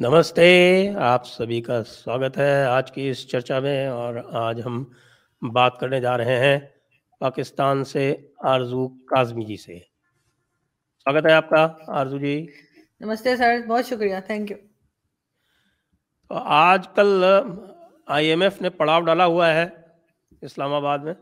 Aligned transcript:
نمستے 0.00 0.46
آپ 0.98 1.26
سبھی 1.26 1.60
کا 1.60 1.84
سواگت 1.84 2.38
ہے 2.38 2.64
آج 2.64 2.92
کی 2.92 3.08
اس 3.10 3.28
چرچا 3.28 3.60
میں 3.60 3.86
اور 3.86 4.14
آج 4.32 4.60
ہم 4.66 4.84
بات 5.42 5.80
کرنے 5.80 6.00
جا 6.00 6.18
رہے 6.18 6.38
ہیں 6.38 6.58
پاکستان 7.18 7.84
سے 7.84 8.16
آرزو 8.44 8.88
کاظمی 8.88 9.44
جی 9.44 9.56
سے۔ 9.56 9.78
سواگت 11.06 11.26
ہے 11.26 11.32
آپ 11.32 11.48
کا 11.48 11.68
آرزو 11.86 12.18
جی۔ 12.18 12.46
نمستے 13.00 13.36
سر 13.36 13.60
بہت 13.68 13.86
شکریہ 13.86 14.16
تھینک 14.26 14.50
یو 14.50 14.56
آج 16.44 16.88
کل 16.94 17.24
آئی 18.06 18.28
ایم 18.28 18.42
ایف 18.42 18.62
نے 18.62 18.70
پڑاؤ 18.70 19.00
ڈالا 19.00 19.24
ہوا 19.26 19.54
ہے 19.54 19.66
اسلام 20.42 20.72
آباد 20.74 20.98
میں۔ 20.98 21.14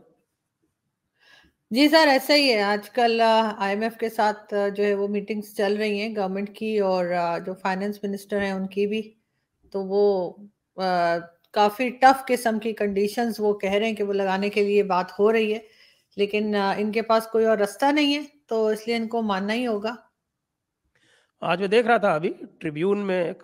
جی 1.71 1.87
سر، 1.87 2.07
ایسا 2.07 2.35
ہی 2.35 2.51
ہے۔ 2.53 2.61
آج 2.61 2.89
کل 2.89 3.21
آئی 3.21 3.73
ایم 3.73 3.81
ایف 3.81 3.97
کے 3.97 4.07
ساتھ 4.09 4.53
جو 4.75 4.83
ہے 4.83 4.93
وہ 4.93 5.07
میٹنگز 5.07 5.55
چل 5.57 5.75
رہی 5.77 5.99
ہیں 6.01 6.15
گورنمنٹ 6.15 6.55
کی 6.55 6.77
اور 6.79 7.05
جو 7.45 7.53
فائنینس 7.53 8.03
منسٹر 8.03 8.41
ہیں 8.41 8.51
ان 8.51 8.65
کی 8.67 8.85
بھی۔ 8.87 9.01
تو 9.73 9.83
وہ 9.87 10.03
کافی 11.53 11.89
ٹف 12.01 12.25
قسم 12.27 12.59
کی 12.59 12.73
کنڈیشنز 12.73 13.35
وہ 13.39 13.53
کہہ 13.59 13.71
رہے 13.71 13.87
ہیں 13.87 13.95
کہ 13.95 14.03
وہ 14.03 14.13
لگانے 14.13 14.49
کے 14.49 14.63
لیے 14.63 14.83
بات 14.83 15.11
ہو 15.19 15.31
رہی 15.33 15.53
ہے۔ 15.53 15.59
لیکن 16.17 16.55
ان 16.77 16.91
کے 16.91 17.01
پاس 17.01 17.27
کوئی 17.31 17.45
اور 17.45 17.57
رستہ 17.57 17.91
نہیں 17.91 18.13
ہے، 18.15 18.21
تو 18.47 18.65
اس 18.67 18.87
لیے 18.87 18.95
ان 18.95 19.07
کو 19.07 19.21
ماننا 19.21 19.53
ہی 19.53 19.67
ہوگا۔ 19.67 19.93
آج 21.41 21.59
میں 21.59 21.67
دیکھ 21.67 21.87
رہا 21.87 21.97
تھا 21.97 22.13
ابھی 22.15 22.33
ٹریبیون 22.59 23.05
میں 23.07 23.23
ایک 23.23 23.43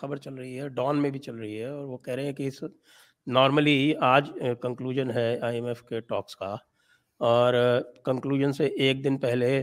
خبر 0.00 0.16
چل 0.16 0.34
رہی 0.34 0.60
ہے 0.60 0.68
ڈان 0.68 1.02
میں 1.02 1.10
بھی 1.10 1.20
چل 1.20 1.36
رہی 1.36 1.58
ہے 1.60 1.66
اور 1.66 1.84
وہ 1.84 1.98
کہہ 1.98 2.14
رہے 2.14 2.26
ہیں 2.26 2.32
کہ 2.32 2.46
اس 2.48 2.62
نارملی 3.26 3.94
آج 4.06 4.30
کنکلوژن 4.62 5.10
ہے 5.10 5.28
آئی 5.40 5.56
ایم 5.56 5.66
ایف 5.66 5.82
کے 5.82 6.00
ٹاکس 6.00 6.36
کا۔ 6.36 6.54
اور 7.18 7.80
کنکلوژن 8.04 8.52
سے 8.52 8.66
ایک 8.66 9.04
دن 9.04 9.18
پہلے 9.18 9.62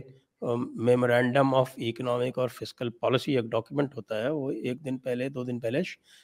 میمورینڈم 0.57 1.55
آف 1.55 1.71
اکنامک 1.77 2.39
اور 2.39 2.47
فزیکل 2.47 2.89
پالیسی 2.89 3.35
ایک 3.35 3.45
ڈاکیومنٹ 3.45 3.95
ہوتا 3.95 4.23
ہے، 4.23 4.29
وہ 4.29 4.51
ایک 4.51 4.85
دن 4.85 4.97
پہلے، 4.97 5.29
دو 5.29 5.43
دن 5.43 5.59
پہلے 5.59 5.81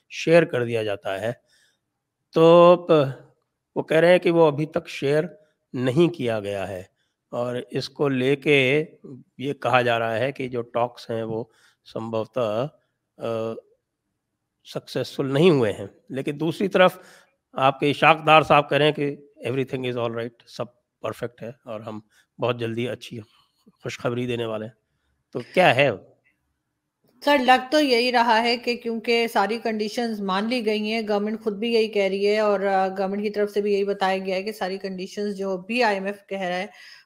شیئر 0.10 0.44
کر 0.44 0.66
دیا 0.66 0.84
جاتا 0.84 1.22
ہے۔ 1.22 1.32
تو 2.34 2.88
وہ 3.76 3.84
کہہ 3.84 3.98
رہے 3.98 4.12
ہیں 4.12 4.20
کہ 4.20 4.32
وہ 4.32 4.48
ابھی 4.48 4.66
تک 4.66 4.88
شیئر 4.88 5.24
نہیں 5.74 6.14
کیا 6.14 6.40
گیا 6.40 6.68
ہے۔ 6.68 6.84
اور 7.32 7.56
اس 7.72 7.90
کو 7.90 8.08
لے 8.08 8.36
کے 8.36 8.86
یہ 9.38 9.54
کہا 9.54 9.82
جا 9.82 10.00
رہا 10.00 10.20
ہے 10.20 10.32
کہ 10.32 10.48
جو 10.48 10.62
ٹاکس 10.62 11.10
ہیں 11.12 11.24
وہ 11.24 11.44
سمبھوتہ 11.94 12.68
سکسیسفل 14.74 15.34
نہیں 15.34 15.50
ہوئے 15.50 15.72
ہیں۔ 15.74 15.88
لیکن 16.10 16.40
دوسری 16.40 16.68
طرف 16.68 16.98
آپ 17.54 17.80
کے 17.80 17.90
اشاق 17.90 18.18
دار 18.26 18.42
صاحب 18.42 18.70
کہہ 18.70 18.78
رہے 18.78 18.86
ہیں 18.86 18.92
کہ 18.92 19.16
every 19.36 19.64
thing 19.64 19.86
is 19.86 19.98
all 19.98 20.12
right 20.12 20.44
سب 20.48 20.79
پرفیکٹ 21.02 21.44
ہے 21.44 21.52
اور 21.66 21.82
ہم 21.82 22.00
بہت 22.40 22.60
جلدی 22.60 22.88
اچھی 22.90 23.20
خوشخبری 23.84 24.28
دینے 24.28 24.46
والے 24.46 24.66
ہیں۔ 24.66 24.74
تو 25.32 25.40
کیا 25.54 25.76
ہے؟ 25.76 25.90
سر، 27.24 27.38
لگ 27.46 27.68
تو 27.72 27.80
یہی 27.80 28.12
رہا 28.12 28.44
ہے 28.44 28.58
کہ 28.58 28.76
کیونکہ 28.76 29.28
ساری 29.28 29.58
کنڈیشنز 29.64 30.22
مان 30.22 30.50
لی 30.50 30.66
گئی 30.66 30.92
ہیں 30.92 31.02
گورنمنٹ 31.10 31.42
خود 31.44 31.54
بھی 31.54 31.74
یہی 31.74 31.88
کہہ 31.88 32.04
رہی 32.04 32.28
ہے 32.28 32.40
اور 32.40 32.60
گورنمنٹ 32.98 33.24
کی 33.24 33.30
طرف 33.30 33.52
سے 33.52 33.62
بھی 33.62 33.74
یہی 33.74 33.84
بتایا 33.84 34.18
گیا 34.18 34.36
ہے 34.36 34.44
کہ 34.44 34.52
ساری 34.52 34.78
کنڈیشنز 34.78 35.38
جو 35.38 35.58
بھی 35.58 35.84
آئی 35.84 35.96
ایم 35.96 36.06
ایف 36.06 36.26
کہہ 36.28 36.40
رہا 36.40 36.58
ہے، 36.58 36.66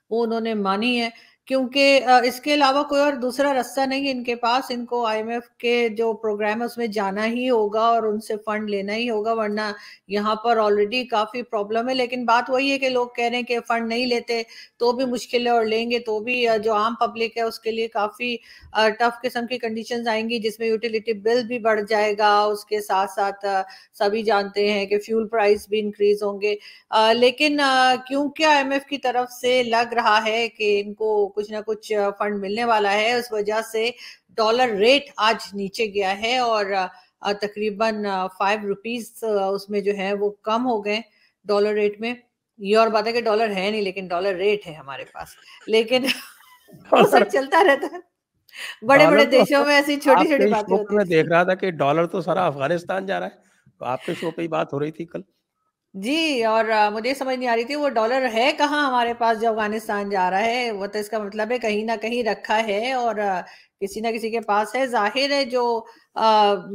وہ 0.09 0.23
انہوں 0.23 0.41
نے 0.41 0.53
مانی 0.53 1.01
ہے۔ 1.01 1.09
کیونکہ 1.47 2.05
اس 2.23 2.39
کے 2.41 2.53
علاوہ 2.53 2.83
کوئی 2.83 3.01
اور 3.01 3.13
دوسرا 3.13 3.53
رستہ 3.53 3.81
نہیں 3.81 4.11
ان 4.11 4.23
کے 4.23 4.35
پاس، 4.35 4.71
ان 4.71 4.85
کو 4.85 5.05
آئی 5.05 5.19
ایم 5.19 5.29
ایف 5.29 5.49
کے 5.57 5.87
جو 5.97 6.11
پروگرام 6.13 6.61
ہے، 6.61 6.65
اس 6.65 6.77
میں 6.77 6.87
جانا 6.87 7.25
ہی 7.25 7.49
ہوگا 7.49 7.81
اور 7.81 8.03
ان 8.03 8.19
سے 8.19 8.33
فنڈ 8.45 8.69
لینا 8.69 8.95
ہی 8.95 9.09
ہوگا، 9.09 9.33
ورنہ 9.33 9.61
یہاں 10.07 10.35
پر 10.35 10.57
آلریڈی 10.57 11.03
کافی 11.05 11.41
پرابلم 11.43 11.89
ہے۔ 11.89 11.93
لیکن 11.93 12.23
بات 12.25 12.49
وہی 12.49 12.71
ہے 12.71 12.77
کہ 12.79 12.89
لوگ 12.89 13.07
کہہ 13.15 13.25
رہے 13.25 13.35
ہیں 13.35 13.43
کہ 13.43 13.57
فنڈ 13.67 13.87
نہیں 13.87 14.05
لیتے، 14.05 14.41
تو 14.77 14.91
بھی 14.91 15.05
مشکل 15.05 15.47
ہے 15.47 15.51
اور 15.51 15.65
لیں 15.65 15.89
گے، 15.91 15.99
تو 15.99 16.19
بھی 16.19 16.45
جو 16.63 16.73
عام 16.73 16.95
پبلک 16.99 17.37
ہے، 17.37 17.41
اس 17.41 17.59
کے 17.59 17.71
لیے 17.71 17.87
کافی 17.87 18.35
ٹف 18.99 19.21
قسم 19.23 19.47
کی 19.47 19.57
کنڈیشنز 19.57 20.07
آئیں 20.07 20.29
گی، 20.29 20.39
جس 20.39 20.59
میں 20.59 20.67
یوٹیلیٹی 20.67 21.13
بل 21.23 21.43
بھی 21.47 21.59
بڑھ 21.59 21.81
جائے 21.89 22.13
گا۔ 22.17 22.31
اس 22.43 22.65
کے 22.65 22.81
ساتھ 22.81 23.11
ساتھ 23.11 23.45
سبھی 23.97 24.23
جانتے 24.23 24.71
ہیں 24.71 24.85
کہ 24.85 24.99
فیول 24.99 25.27
پرائز 25.27 25.67
بھی 25.69 25.79
انکریز 25.79 26.23
ہوں 26.23 26.41
گے۔ 26.41 26.55
لیکن 27.13 27.59
کیونکہ 28.07 28.43
آئی 28.43 28.57
ایم 28.57 28.71
ایف 28.71 28.85
کی 28.85 28.97
طرف 28.97 29.31
سے 29.31 29.61
لگ 29.63 29.93
رہا 29.93 30.19
ہے 30.25 30.47
کہ 30.49 30.81
ان 30.85 30.93
کو 30.93 31.32
کچھ 31.35 31.51
نہ 31.51 31.57
کچھ 31.65 31.91
فنڈ 32.19 32.39
ملنے 32.39 32.65
والا 32.65 32.93
ہے 32.93 33.13
اس 33.13 33.31
وجہ 33.31 33.61
سے 33.71 33.89
ڈالر 34.29 34.69
ریٹ 34.69 35.09
آج 35.17 35.35
نیچے 35.53 35.85
گیا 35.85 36.21
ہے 36.21 36.37
اور 36.37 36.65
تقریباً 37.41 38.03
فائیو 38.37 38.67
روپیز 38.67 39.23
اس 39.23 39.69
میں 39.69 39.81
جو 39.81 39.97
ہے 39.97 40.13
وہ 40.13 40.29
کم 40.41 40.65
ہو 40.65 40.85
گئے 40.85 41.01
ڈالر 41.45 41.73
ریٹ 41.73 41.99
میں۔ 41.99 42.13
یہ 42.59 42.77
اور 42.77 42.87
بات 42.87 43.07
ہے 43.07 43.11
کہ 43.11 43.21
ڈالر 43.21 43.49
ہے 43.49 43.69
نہیں 43.71 43.81
لیکن 43.81 44.07
ڈالر 44.07 44.35
ریٹ 44.35 44.67
ہے 44.67 44.73
ہمارے 44.73 45.03
پاس۔ 45.13 45.27
لیکن 45.67 46.05
چلتا 47.31 47.63
رہتا 47.63 47.87
ہے۔ 47.91 47.99
بڑے 48.85 49.07
بڑے 49.07 49.25
دیشوں 49.25 49.65
میں 49.65 49.75
ایسی 49.75 49.95
چھوٹی 49.99 50.27
چھوٹی 50.27 50.49
باتیں 50.49 51.05
دیکھ 51.05 51.27
رہا 51.29 51.43
تھا 51.43 51.53
کہ 51.55 51.71
ڈالر 51.71 52.05
تو 52.05 52.21
سارا 52.21 52.45
افغانستان 52.45 53.05
جا 53.05 53.19
رہا 53.19 53.27
ہے۔ 53.27 53.41
آپ 53.85 54.05
کے 54.05 54.13
شو 54.13 54.31
پہ 54.31 54.41
ہی 54.41 54.47
بات 54.47 54.73
ہو 54.73 54.79
رہی 54.79 54.91
تھی 54.91 55.05
کل۔ 55.05 55.21
جی 55.95 56.13
اور 56.43 56.65
مجھے 56.93 57.13
سمجھ 57.13 57.35
نہیں 57.37 57.49
آ 57.49 57.55
رہی 57.55 57.63
تھی، 57.63 57.75
وہ 57.75 57.89
ڈالر 57.89 58.25
ہے 58.33 58.51
کہاں 58.57 58.85
ہمارے 58.87 59.13
پاس 59.13 59.39
جو 59.41 59.49
افغانستان 59.49 60.09
جا 60.09 60.29
رہا 60.31 60.41
ہے؟ 60.41 60.71
وہ 60.71 60.87
تو 60.87 60.99
اس 60.99 61.09
کا 61.09 61.19
مطلب 61.19 61.51
ہے 61.51 61.57
کہیں 61.59 61.83
نہ 61.83 61.91
کہیں 62.01 62.23
رکھا 62.23 62.57
ہے 62.67 62.91
اور 62.93 63.15
کسی 63.83 64.01
نہ 64.01 64.07
کسی 64.15 64.29
کے 64.31 64.39
پاس 64.47 64.75
ہے۔ 64.75 64.85
ظاہر 64.87 65.31
ہے 65.31 65.43
جو 65.45 65.63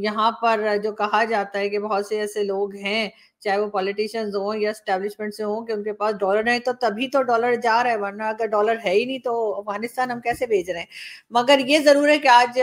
یہاں 0.02 0.30
پر 0.42 0.60
جو 0.82 0.92
کہا 0.94 1.24
جاتا 1.24 1.58
ہے 1.58 1.68
کہ 1.68 1.78
بہت 1.78 2.06
سے 2.06 2.20
ایسے 2.20 2.42
لوگ 2.44 2.74
ہیں، 2.76 3.08
چاہے 3.42 3.58
وہ 3.58 3.66
پولیٹیشنز 3.70 4.36
ہوں 4.36 4.54
یا 4.56 4.70
اسٹیبلشمنٹ 4.70 5.34
سے 5.34 5.42
ہوں، 5.44 5.66
کہ 5.66 5.72
ان 5.72 5.82
کے 5.82 5.92
پاس 5.92 6.14
ڈالر 6.20 6.42
نہیں، 6.44 6.58
تو 6.58 6.72
تبھی 6.80 7.08
تو 7.08 7.22
ڈالر 7.22 7.54
جا 7.62 7.82
رہا 7.82 7.90
ہے، 7.90 7.96
ورنہ 7.96 8.22
اگر 8.22 8.46
ڈالر 8.46 8.76
ہے 8.84 8.92
ہی 8.92 9.04
نہیں 9.04 9.18
تو 9.24 9.34
افغانستان 9.58 10.10
ہم 10.10 10.20
کیسے 10.20 10.46
بھیج 10.46 10.70
رہے 10.70 10.78
ہیں؟ 10.78 10.86
مگر 11.30 11.58
یہ 11.66 11.78
ضرور 11.84 12.08
ہے 12.08 12.18
کہ 12.18 12.28
آج 12.28 12.60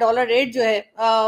ڈالر 0.00 0.26
ریٹ 0.26 0.52
جو 0.54 0.62
ہے 0.64 0.80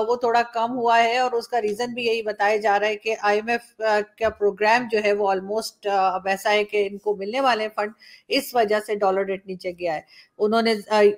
وہ 0.09 0.17
تھوڑا 0.17 0.43
کم 0.53 0.77
ہوا 0.77 1.03
ہے 1.03 1.19
اور 1.19 1.33
اس 1.33 1.49
کا 1.49 1.63
ریزن 1.63 1.95
بھی 1.95 2.05
یہی 2.07 2.23
بتایا 2.23 2.57
جا 2.57 2.79
رہا 2.81 2.87
ہے 2.87 2.97
کہ 2.97 3.15
آئی 3.23 3.39
ایم 3.39 3.49
ایف 3.49 3.83
کا 4.19 4.29
پروگرام 4.29 4.87
جو 4.93 4.99
ہے 5.05 5.13
وہ 5.13 5.31
آلموسٹ 5.31 5.87
اب 5.93 6.29
ایسا 6.29 6.53
ہے 6.53 6.65
کہ 6.65 6.87
ان 6.91 6.99
کو 6.99 7.17
ملنے 7.17 7.41
والے 7.41 7.69
فنڈ 7.77 7.93
اس 8.29 8.55
وجہ 8.55 8.81
سے 8.87 8.95
ڈالر 8.97 9.25
ریٹ 9.27 9.47
نیچے 9.47 9.71
گیا 9.71 9.95
ہے۔ 9.95 10.01
انہوں 10.45 10.63
نے 10.63 10.75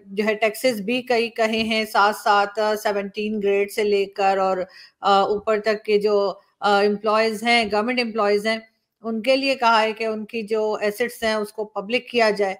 جو 0.06 0.24
ہے 0.24 0.34
ٹیکسز 0.34 0.80
بھی 0.80 1.00
کئی 1.02 1.28
کہے 1.36 1.62
ہیں 1.64 1.84
ساتھ 1.92 2.16
ساتھ 2.16 2.58
سیونٹین 2.82 3.40
گریڈ 3.42 3.70
سے 3.72 3.84
لے 3.84 4.04
کر 4.16 4.38
اور 4.38 4.58
اوپر 5.02 5.60
تک 5.64 5.84
کے 5.84 5.98
جو 6.00 6.16
امپلائیز 6.60 7.42
ہیں 7.42 7.64
گورنمنٹ 7.72 8.00
امپلائیز 8.00 8.46
ہیں، 8.46 8.58
ان 9.04 9.22
کے 9.22 9.36
لیے 9.36 9.54
کہا 9.54 9.80
ہے 9.82 9.92
کہ 9.92 10.04
ان 10.04 10.24
کی 10.26 10.42
جو 10.48 10.72
ایسٹس 10.80 11.22
ہیں 11.22 11.34
اس 11.34 11.52
کو 11.52 11.64
پبلک 11.66 12.08
کیا 12.08 12.30
جائے۔ 12.38 12.54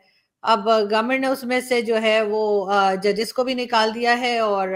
اب 0.45 0.69
گورنمنٹ 0.69 1.21
نے 1.21 1.27
اس 1.27 1.45
میں 1.45 1.61
سے 1.69 1.81
جو 1.83 2.01
ہے 2.03 2.21
وہ 2.23 2.73
ججز 3.03 3.33
کو 3.33 3.45
بھی 3.45 3.55
نکال 3.55 3.95
دیا 3.95 4.19
ہے 4.21 4.39
اور 4.39 4.69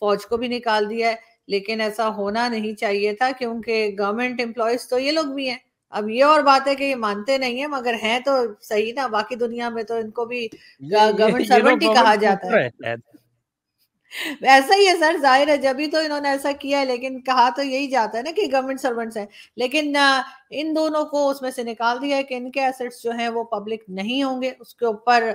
فوج 0.00 0.26
کو 0.26 0.36
بھی 0.36 0.48
نکال 0.48 0.88
دیا 0.90 1.10
ہے، 1.10 1.14
لیکن 1.48 1.80
ایسا 1.80 2.08
ہونا 2.16 2.48
نہیں 2.48 2.74
چاہیے 2.74 3.12
تھا 3.14 3.30
کیونکہ 3.38 3.90
گورنمنٹ 3.98 4.40
امپلائیز 4.40 4.88
تو 4.88 4.98
یہ 4.98 5.12
لوگ 5.12 5.34
بھی 5.34 5.48
ہیں۔ 5.48 5.58
اب 5.92 6.08
یہ 6.10 6.24
اور 6.24 6.40
بات 6.40 6.68
ہے 6.68 6.74
کہ 6.74 6.84
یہ 6.84 6.94
مانتے 6.96 7.38
نہیں 7.38 7.58
ہیں 7.58 7.66
مگر 7.66 7.94
ہیں 8.02 8.18
تو 8.20 8.32
صحیح 8.60 8.92
نا 8.94 9.06
باقی 9.06 9.36
دنیا 9.36 9.68
میں 9.68 9.82
تو 9.82 9.94
ان 9.94 10.10
کو 10.10 10.24
بھی 10.24 10.46
گورنمنٹ 10.92 11.46
سرونٹ 11.46 11.82
ہی 11.82 11.88
کہا 11.94 12.14
جاتا 12.14 12.46
ہے۔ 12.48 12.68
ایسا 14.42 14.74
ہی 14.76 14.86
ہے 14.88 14.94
سر 15.00 15.16
ظاہر 15.22 15.48
ہے 15.48 15.56
جبھی 15.56 15.86
تو 15.86 15.98
انہوں 15.98 16.20
نے 16.20 16.28
ایسا 16.28 16.52
کیا 16.52 16.80
ہے 16.80 16.84
لیکن 16.84 17.20
کہا 17.20 17.48
تو 17.56 17.62
یہی 17.62 17.86
جاتا 17.86 18.18
ہے 18.18 18.22
نا 18.22 18.30
کہ 18.36 18.46
گورنمنٹ 18.52 18.80
سرونٹس 18.80 19.16
ہیں۔ 19.16 19.26
لیکن 19.56 19.96
ان 20.50 20.74
دونوں 20.76 21.04
کو 21.04 21.28
اس 21.30 21.42
میں 21.42 21.50
سے 21.50 21.62
نکال 21.62 22.00
دیا 22.02 22.16
ہے 22.16 22.22
کہ 22.22 22.34
ان 22.34 22.50
کے 22.50 22.60
ایسٹس 22.60 23.02
جو 23.02 23.10
ہیں 23.10 23.28
وہ 23.28 23.44
پبلک 23.44 23.82
نہیں 23.88 24.22
ہوں 24.22 24.42
گے۔ 24.42 24.50
اس 24.60 24.74
کے 24.74 24.86
اوپر 24.86 25.30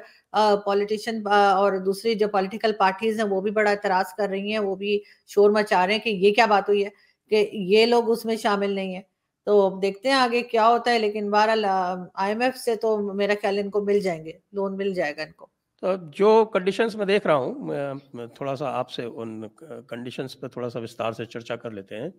پولیٹیشین 0.66 1.22
اور 1.28 1.78
دوسری 1.86 2.16
جو 2.16 2.28
پولیٹیکل 2.28 2.72
پارٹیز 2.80 3.20
ہیں 3.20 3.28
وہ 3.28 3.42
بھی 3.42 3.52
بڑا 3.52 3.72
اعتراض 3.72 4.14
کر 4.14 4.30
رہی 4.30 4.52
ہیں 4.52 4.60
وہ 4.60 4.76
بھی 4.76 5.00
شور 5.28 5.52
مچا 5.52 5.86
رہے 5.88 5.94
ہیں 5.94 6.02
کہ 6.02 6.10
یہ 6.10 6.34
کیا 6.34 6.46
بات 6.46 6.70
ہوئی 6.70 6.84
ہے 6.86 6.90
کہ 7.32 7.50
یہ 7.54 7.86
لوگ 7.86 8.10
اس 8.12 8.26
میں 8.26 8.36
شامل 8.36 8.72
نہیں 8.72 8.94
ہیں۔ 8.96 9.02
تو 9.46 9.80
دیکھتے 9.82 10.10
ہیں 10.10 10.16
آگے 10.16 10.42
کیا 10.42 10.68
ہوتا 10.70 10.92
ہے، 10.92 11.00
لیکن 11.00 11.30
بہرحال، 11.32 11.66
آئی 11.66 12.32
ایم 12.32 12.42
ایف 12.42 12.58
سے 12.58 12.76
تو 12.76 12.98
میرا 13.14 13.34
خیال 13.42 13.60
ان 13.60 13.70
کو 13.70 13.84
مل 13.86 14.00
جائیں 14.00 14.24
گے، 14.26 14.32
لون 14.52 14.78
مل 14.78 14.94
جائے 14.94 15.16
گا 15.18 15.24
ان 15.24 15.32
کو۔ 15.32 15.48
تو 15.82 15.94
جو 16.14 16.46
کنڈیشنز 16.46 16.96
میں 16.96 17.06
دیکھ 17.06 17.28
رہا 17.28 17.36
ہوں 17.36 18.28
تھوڑا 18.36 18.56
سا 18.56 18.70
آپ 18.70 18.92
سے 18.92 19.04
ان 19.04 19.44
کنڈیشنز 19.88 20.40
پہ 20.40 20.48
تھوڑا 20.48 20.70
سا 20.70 20.80
وستار 20.80 21.12
سے 21.12 21.26
چرچا 21.26 21.56
کر 21.56 21.72
لیتے 21.72 21.96
ہیں۔ 21.96 22.10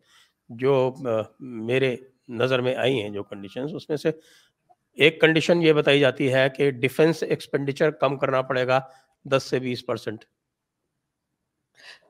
جو 0.49 0.94
میرے 1.40 1.96
نظر 2.28 2.61
میں 2.61 2.75
آئی 2.75 3.02
ہیں 3.02 3.11
جو 3.11 3.23
کنڈیشنز 3.23 3.75
اس 3.75 3.88
میں 3.88 3.96
سے 3.96 4.11
ایک 4.99 5.20
کنڈیشن 5.20 5.62
یہ 5.62 5.73
بتائی 5.73 6.00
جاتی 6.00 6.32
ہے 6.32 6.49
کہ 6.56 6.70
ڈیفنس 6.70 7.23
ایکسپینڈیچر 7.23 7.90
کم 7.90 8.17
کرنا 8.19 8.43
پڑے 8.43 8.67
گا 8.67 8.81
دس 9.25 9.43
سے 9.43 9.58
بیس 9.58 9.84
پرسنٹ 9.87 10.25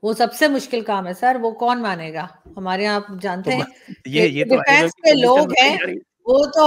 وہ 0.03 0.13
سب 0.13 0.33
سے 0.33 0.47
مشکل 0.47 0.81
کام 0.81 1.07
ہے 1.07 1.13
سر 1.13 1.37
وہ 1.41 1.51
کون 1.51 1.81
مانے 1.81 2.13
گا؟ 2.13 2.25
ہمارے 2.57 2.83
یہاں 2.83 2.95
آپ 2.95 3.07
جانتے 3.21 3.55
ہیں 3.55 3.63
ڈیفینس 4.03 4.93
کے 4.95 5.13
لوگ 5.13 5.51
ہیں 5.61 5.77
وہ 6.25 6.43
تو 6.45 6.65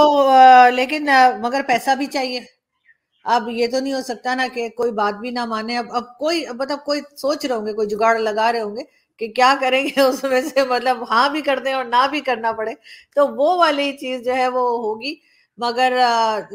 لیکن 0.75 1.07
مگر 1.39 1.61
پیسہ 1.67 1.95
بھی 1.95 2.05
چاہیے۔ 2.05 2.39
اب 3.25 3.49
یہ 3.49 3.67
تو 3.67 3.79
نہیں 3.79 3.93
ہو 3.93 4.01
سکتا 4.01 4.35
نا 4.35 4.47
کہ 4.53 4.69
کوئی 4.69 4.91
بات 4.91 5.13
بھی 5.13 5.31
نہ 5.31 5.45
مانے۔ 5.45 5.77
اب 5.77 5.85
اب 5.89 6.17
کوئی 6.17 6.45
مطلب 6.53 6.79
کوئی 6.85 7.01
سوچ 7.17 7.45
رہے 7.45 7.55
ہوں 7.55 7.65
گے 7.65 7.73
کوئی 7.73 7.87
جگاڑ 7.87 8.17
لگا 8.19 8.51
رہے 8.51 8.61
ہوں 8.61 8.75
گے 8.75 8.83
کہ 9.19 9.27
کیا 9.27 9.53
کریں 9.61 9.83
گے 9.83 9.99
اس 10.01 10.23
میں 10.23 10.41
سے 10.41 10.63
مطلب 10.63 11.03
ہاں 11.09 11.29
بھی 11.29 11.41
کر 11.41 11.59
دیں 11.59 11.73
اور 11.73 11.85
نہ 11.85 12.07
بھی 12.11 12.19
کرنا 12.21 12.51
پڑے۔ 12.51 12.73
تو 13.15 13.27
وہ 13.27 13.57
والی 13.57 13.91
چیز 13.97 14.25
جو 14.25 14.35
ہے 14.35 14.47
وہ 14.47 14.69
ہوگی۔ 14.83 15.13
مگر 15.57 15.93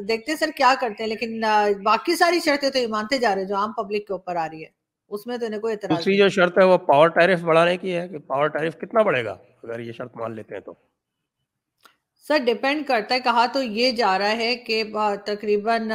دیکھتے 0.09 0.37
سر 0.37 0.51
کیا 0.57 0.75
کرتے 0.81 1.03
ہیں 1.03 1.09
لیکن 1.11 1.41
باقی 1.83 2.17
ساری 2.17 2.41
شرطیں 2.41 2.71
تو 2.71 2.79
یہ 2.79 2.87
مانتے 2.87 3.19
جا 3.19 3.35
رہے 3.35 3.45
جو 3.45 3.57
عام 3.57 3.73
پبلک 3.73 4.07
کے 4.07 4.13
اوپر 4.13 4.37
آ 4.37 4.49
رہی 4.49 4.65
ہے۔ 4.65 4.76
اس 5.09 5.27
میں 5.27 5.37
تو 5.39 5.47
انہیں 5.47 5.61
کوئی 5.61 5.73
اعتراض 5.73 5.99
دوسری 5.99 6.17
جو 6.17 6.29
شرط 6.29 6.59
ہے 6.59 6.65
وہ 6.65 6.79
پاور 6.79 7.09
ٹیرف 7.09 7.41
بڑھانے 7.41 7.77
کی 7.77 7.95
ہے 7.95 8.09
کہ 8.09 8.19
پاور 8.19 8.47
ٹیرف 8.49 8.77
کتنا 8.77 9.03
بڑھے 9.03 9.25
گا؟ 9.25 9.37
اگر 9.63 9.81
یہ 9.81 9.93
شرط 9.93 10.17
مان 10.17 10.35
لیتے 10.35 10.55
ہیں 10.55 10.61
تو۔ 10.61 10.73
سر 12.29 12.39
ڈیپینڈ 12.45 12.87
کرتا 12.87 13.15
ہے 13.15 13.21
کہا 13.21 13.47
تو 13.47 13.63
یہ 13.63 13.91
جا 13.91 14.19
رہا 14.19 14.37
ہے 14.37 14.57
کہ 14.57 14.83
تقریباً 15.27 15.91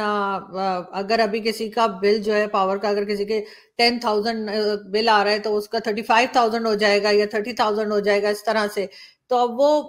اگر 0.92 1.18
ابھی 1.18 1.40
کسی 1.40 1.68
کا 1.70 1.86
بل 1.86 2.22
جو 2.22 2.34
ہے 2.34 2.46
پاور 2.46 2.76
کا 2.76 2.88
اگر 2.88 3.04
کسی 3.04 3.24
کے 3.24 3.44
ٹین 3.78 3.98
تھاؤزینڈ 3.98 4.50
بل 4.90 5.08
آ 5.08 5.24
رہا 5.24 5.30
ہے 5.30 5.38
تو 5.38 5.56
اس 5.56 5.68
کا 5.68 5.78
تھرٹی 5.78 6.02
فائیو 6.02 6.28
تھاؤزینڈ 6.32 6.66
ہو 6.66 6.74
جائے 6.74 7.02
گا 7.02 7.10
یا 7.12 7.26
تھرٹی 7.26 7.52
تھاؤزینڈ 7.52 7.92
ہو 7.92 7.98
جائے 7.98 8.22
گا 8.22 8.28
اس 8.28 8.44
طرح 8.44 8.66
سے۔ 8.74 8.86
تو 9.28 9.36
اب 9.36 9.60
وہ 9.60 9.82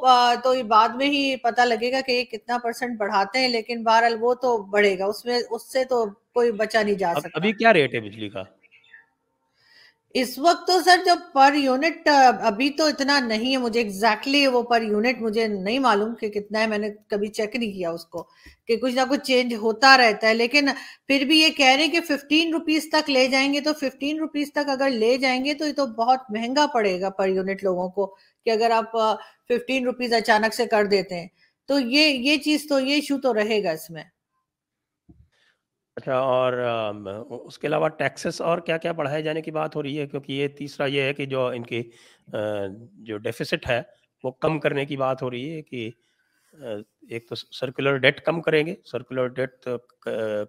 تو 0.44 0.54
بعد 0.68 0.90
میں 0.90 1.08
ہی 1.08 1.36
پتا 1.36 1.66
لگے 1.66 1.92
گا 1.92 2.02
کہ 2.02 2.12
یہ 2.12 2.24
کتنا 2.24 2.58
پرسنٹ 2.58 2.98
بڑھاتے 3.00 3.40
ہیں 3.40 3.48
لیکن 3.48 3.84
بہرحال 3.84 4.16
وہ 4.20 4.34
تو 4.34 4.58
بڑھے 4.64 4.98
گا۔ 5.00 5.06
اس 5.06 5.26
میں 5.26 5.40
اس 5.50 5.72
سے 5.72 5.84
تو 5.84 6.06
کوئی 6.34 6.52
بچا 6.52 6.82
نہیں 6.82 6.96
جا 6.96 7.14
سکتا۔ 7.16 7.30
ابھی 7.34 7.52
کیا 7.52 7.74
ریٹ 7.74 7.94
ہے 7.96 8.00
بجلی 8.00 8.30
کا؟ 8.30 8.44
اس 10.16 10.38
وقت 10.40 10.68
تو 10.68 10.78
سر 10.86 10.98
جو 11.06 11.14
پر 11.34 11.54
یونٹ 11.56 12.08
ابھی 12.42 12.70
تو 12.70 12.86
اتنا 12.86 13.20
نہیں 13.20 13.52
ہے 13.52 13.58
مجھے 13.58 13.80
ایگزیکٹلی 13.80 14.46
وہ 14.48 14.62
پر 14.64 14.82
یونٹ 14.82 15.22
مجھے 15.22 15.48
نہیں 15.48 15.80
معلوم 15.80 16.14
کہ 16.16 16.30
کتنا 16.30 16.60
ہے، 16.62 16.68
میں 16.68 16.78
نے 16.78 16.90
کبھی 17.10 17.28
چیک 17.28 17.56
نہیں 17.56 17.72
کیا 17.72 17.90
اس 17.92 18.06
کو 18.06 18.24
کہ 18.68 18.76
کچھ 18.76 18.94
نہ 18.96 19.02
کچھ 19.10 19.24
چینج 19.28 19.54
ہوتا 19.62 19.96
رہتا 19.98 20.28
ہے، 20.28 20.34
لیکن 20.34 20.70
پھر 21.08 21.26
بھی 21.26 21.40
یہ 21.40 21.50
کہہ 21.50 21.74
رہے 21.76 21.84
ہیں 21.84 21.92
کہ 21.92 22.02
ففٹین 22.08 22.54
روپیز 22.54 22.90
تک 22.92 23.10
لے 23.10 23.28
جائیں 23.28 23.54
گے 23.54 23.62
تو 23.62 23.74
ففٹین 23.82 24.20
روپیز 24.20 24.52
تک 24.54 24.70
اگر 24.70 24.90
لے 24.90 25.16
جائیں 25.18 25.44
گے 25.46 25.54
تو 25.54 25.68
یہ 25.68 25.74
تو 25.74 25.86
بہت 25.98 26.30
مہنگا 26.30 26.66
پڑے 26.74 27.00
گا 27.02 27.10
پر 27.10 27.28
یونٹ 27.30 27.64
لوگوں 27.64 27.90
کو 27.90 28.06
کہ 28.46 28.50
اگر 28.50 28.72
آپ 28.72 28.92
ففٹین 29.50 29.86
روپیز 29.86 30.14
اچانک 30.14 30.54
سے 30.54 30.66
کر 30.66 30.86
دیتے 30.86 31.20
ہیں۔ 31.20 31.28
تو 31.70 31.80
یہ 31.80 32.08
یہ 32.30 32.38
چیز 32.38 32.68
تو، 32.70 32.80
یہ 32.80 32.94
ایشو 32.96 33.20
تو 33.22 33.34
رہے 33.34 33.64
گا 33.64 33.72
اس 33.72 33.90
میں۔ 33.90 34.04
اچھا 35.98 36.18
اور 36.18 36.54
اس 37.46 37.58
کے 37.60 37.68
علاوہ 37.68 37.88
ٹیکسز 37.88 38.40
اور 38.42 38.58
کیا 38.58 38.78
کیا 38.78 38.92
بڑھائے 38.92 39.22
جانے 39.22 39.42
کی 39.42 39.52
بات 39.52 39.76
ہو 39.76 39.84
رہی 39.84 40.00
ہے؟ 40.00 40.08
کیونکہ 40.08 40.32
یہ 40.32 40.48
تیسرا 40.48 40.86
یہ 40.86 41.02
ہے 41.02 41.14
کہ 41.14 41.26
جو 41.26 41.46
ان 41.48 41.64
کی 41.64 41.82
جو 43.06 43.18
ڈیفیسٹ 43.18 43.70
ہے 43.70 43.82
وہ 44.24 44.32
کم 44.32 44.60
کرنے 44.60 44.86
کی 44.86 44.98
بات 44.98 45.22
ہو 45.22 45.30
رہی 45.32 45.54
ہے 45.54 45.62
کہ 45.62 45.90
ایک 47.10 47.28
تو 47.30 47.36
سرکولر 47.36 47.98
ڈیٹ 47.98 48.22
کم 48.22 48.42
کریں 48.42 48.66
گے۔ 48.66 48.76
سرکولر 48.86 49.28
ڈیٹ 49.28 49.68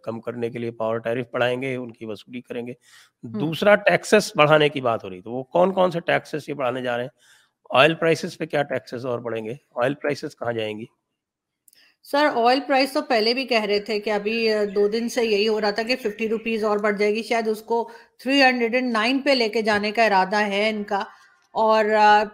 کم 0.02 0.20
کرنے 0.20 0.50
کے 0.50 0.58
لیے 0.58 0.70
پاور 0.70 0.98
ٹیرف 0.98 1.26
بڑھائیں 1.32 1.62
گے 1.62 1.74
ان 1.76 1.92
کی 1.92 2.04
وصولی 2.04 2.40
کریں 2.40 2.66
گے۔ 2.66 2.72
دوسرا 3.22 3.74
ٹیکسز 3.74 4.32
بڑھانے 4.36 4.68
کی 4.68 4.80
بات 4.80 5.04
ہو 5.04 5.10
رہی 5.10 5.16
ہے۔ 5.16 5.22
تو 5.22 5.32
وہ 5.32 5.42
کون 5.44 5.72
کون 5.72 5.90
سے 5.90 6.00
ٹیکسز 6.00 6.48
یہ 6.48 6.54
بڑھانے 6.54 6.82
جا 6.82 6.96
رہے 6.96 7.04
ہیں؟ 7.04 7.10
آئل 7.70 7.94
پرائسز 7.94 8.38
پہ 8.38 8.46
کیا 8.46 8.62
ٹیکسز 8.62 9.06
اور 9.06 9.18
بڑھیں 9.18 9.44
گے؟ 9.44 9.54
آئل 9.82 9.94
پرائسز 9.94 10.36
کہاں 10.36 10.52
جائیں 10.52 10.78
گی؟ 10.78 10.84
سر 12.04 12.26
آئل 12.36 12.58
پرائس 12.66 12.92
تو 12.92 13.00
پہلے 13.02 13.32
بھی 13.34 13.44
کہہ 13.46 13.64
رہے 13.64 13.78
تھے 13.80 13.98
کہ 14.00 14.10
ابھی 14.10 14.34
دو 14.74 14.86
دن 14.88 15.08
سے 15.08 15.24
یہی 15.24 15.46
ہو 15.48 15.60
رہا 15.60 15.70
تھا 15.70 15.82
کہ 15.82 15.96
ففٹی 15.96 16.28
روپیز 16.28 16.64
اور 16.64 16.78
بڑھ 16.78 16.96
جائے 16.98 17.14
گی۔ 17.14 17.22
شاید 17.22 17.48
اس 17.48 17.62
کو 17.62 17.78
تھری 18.18 18.42
ہنڈریڈ 18.42 18.74
اینڈ 18.74 18.92
نائن 18.92 19.18
پہ 19.18 19.30
لے 19.30 19.48
کے 19.48 19.62
جانے 19.62 19.90
کا 19.92 20.04
ارادہ 20.04 20.40
ہے 20.46 20.68
ان 20.70 20.82
کا۔ 20.84 21.02
اور 21.54 21.84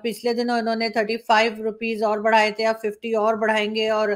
پچھلے 0.02 0.32
دنوں 0.34 0.58
انہوں 0.58 0.76
نے 0.76 0.88
تھرٹی 0.88 1.17
فائیو 1.26 1.62
روپیز 1.62 2.02
اور 2.02 2.19
بڑھائے 2.19 2.50
تھے، 2.50 2.67
اب 2.67 2.81
ففٹی 2.82 3.12
اور 3.14 3.34
بڑھائیں 3.34 3.75
گے 3.75 3.88
اور 3.90 4.08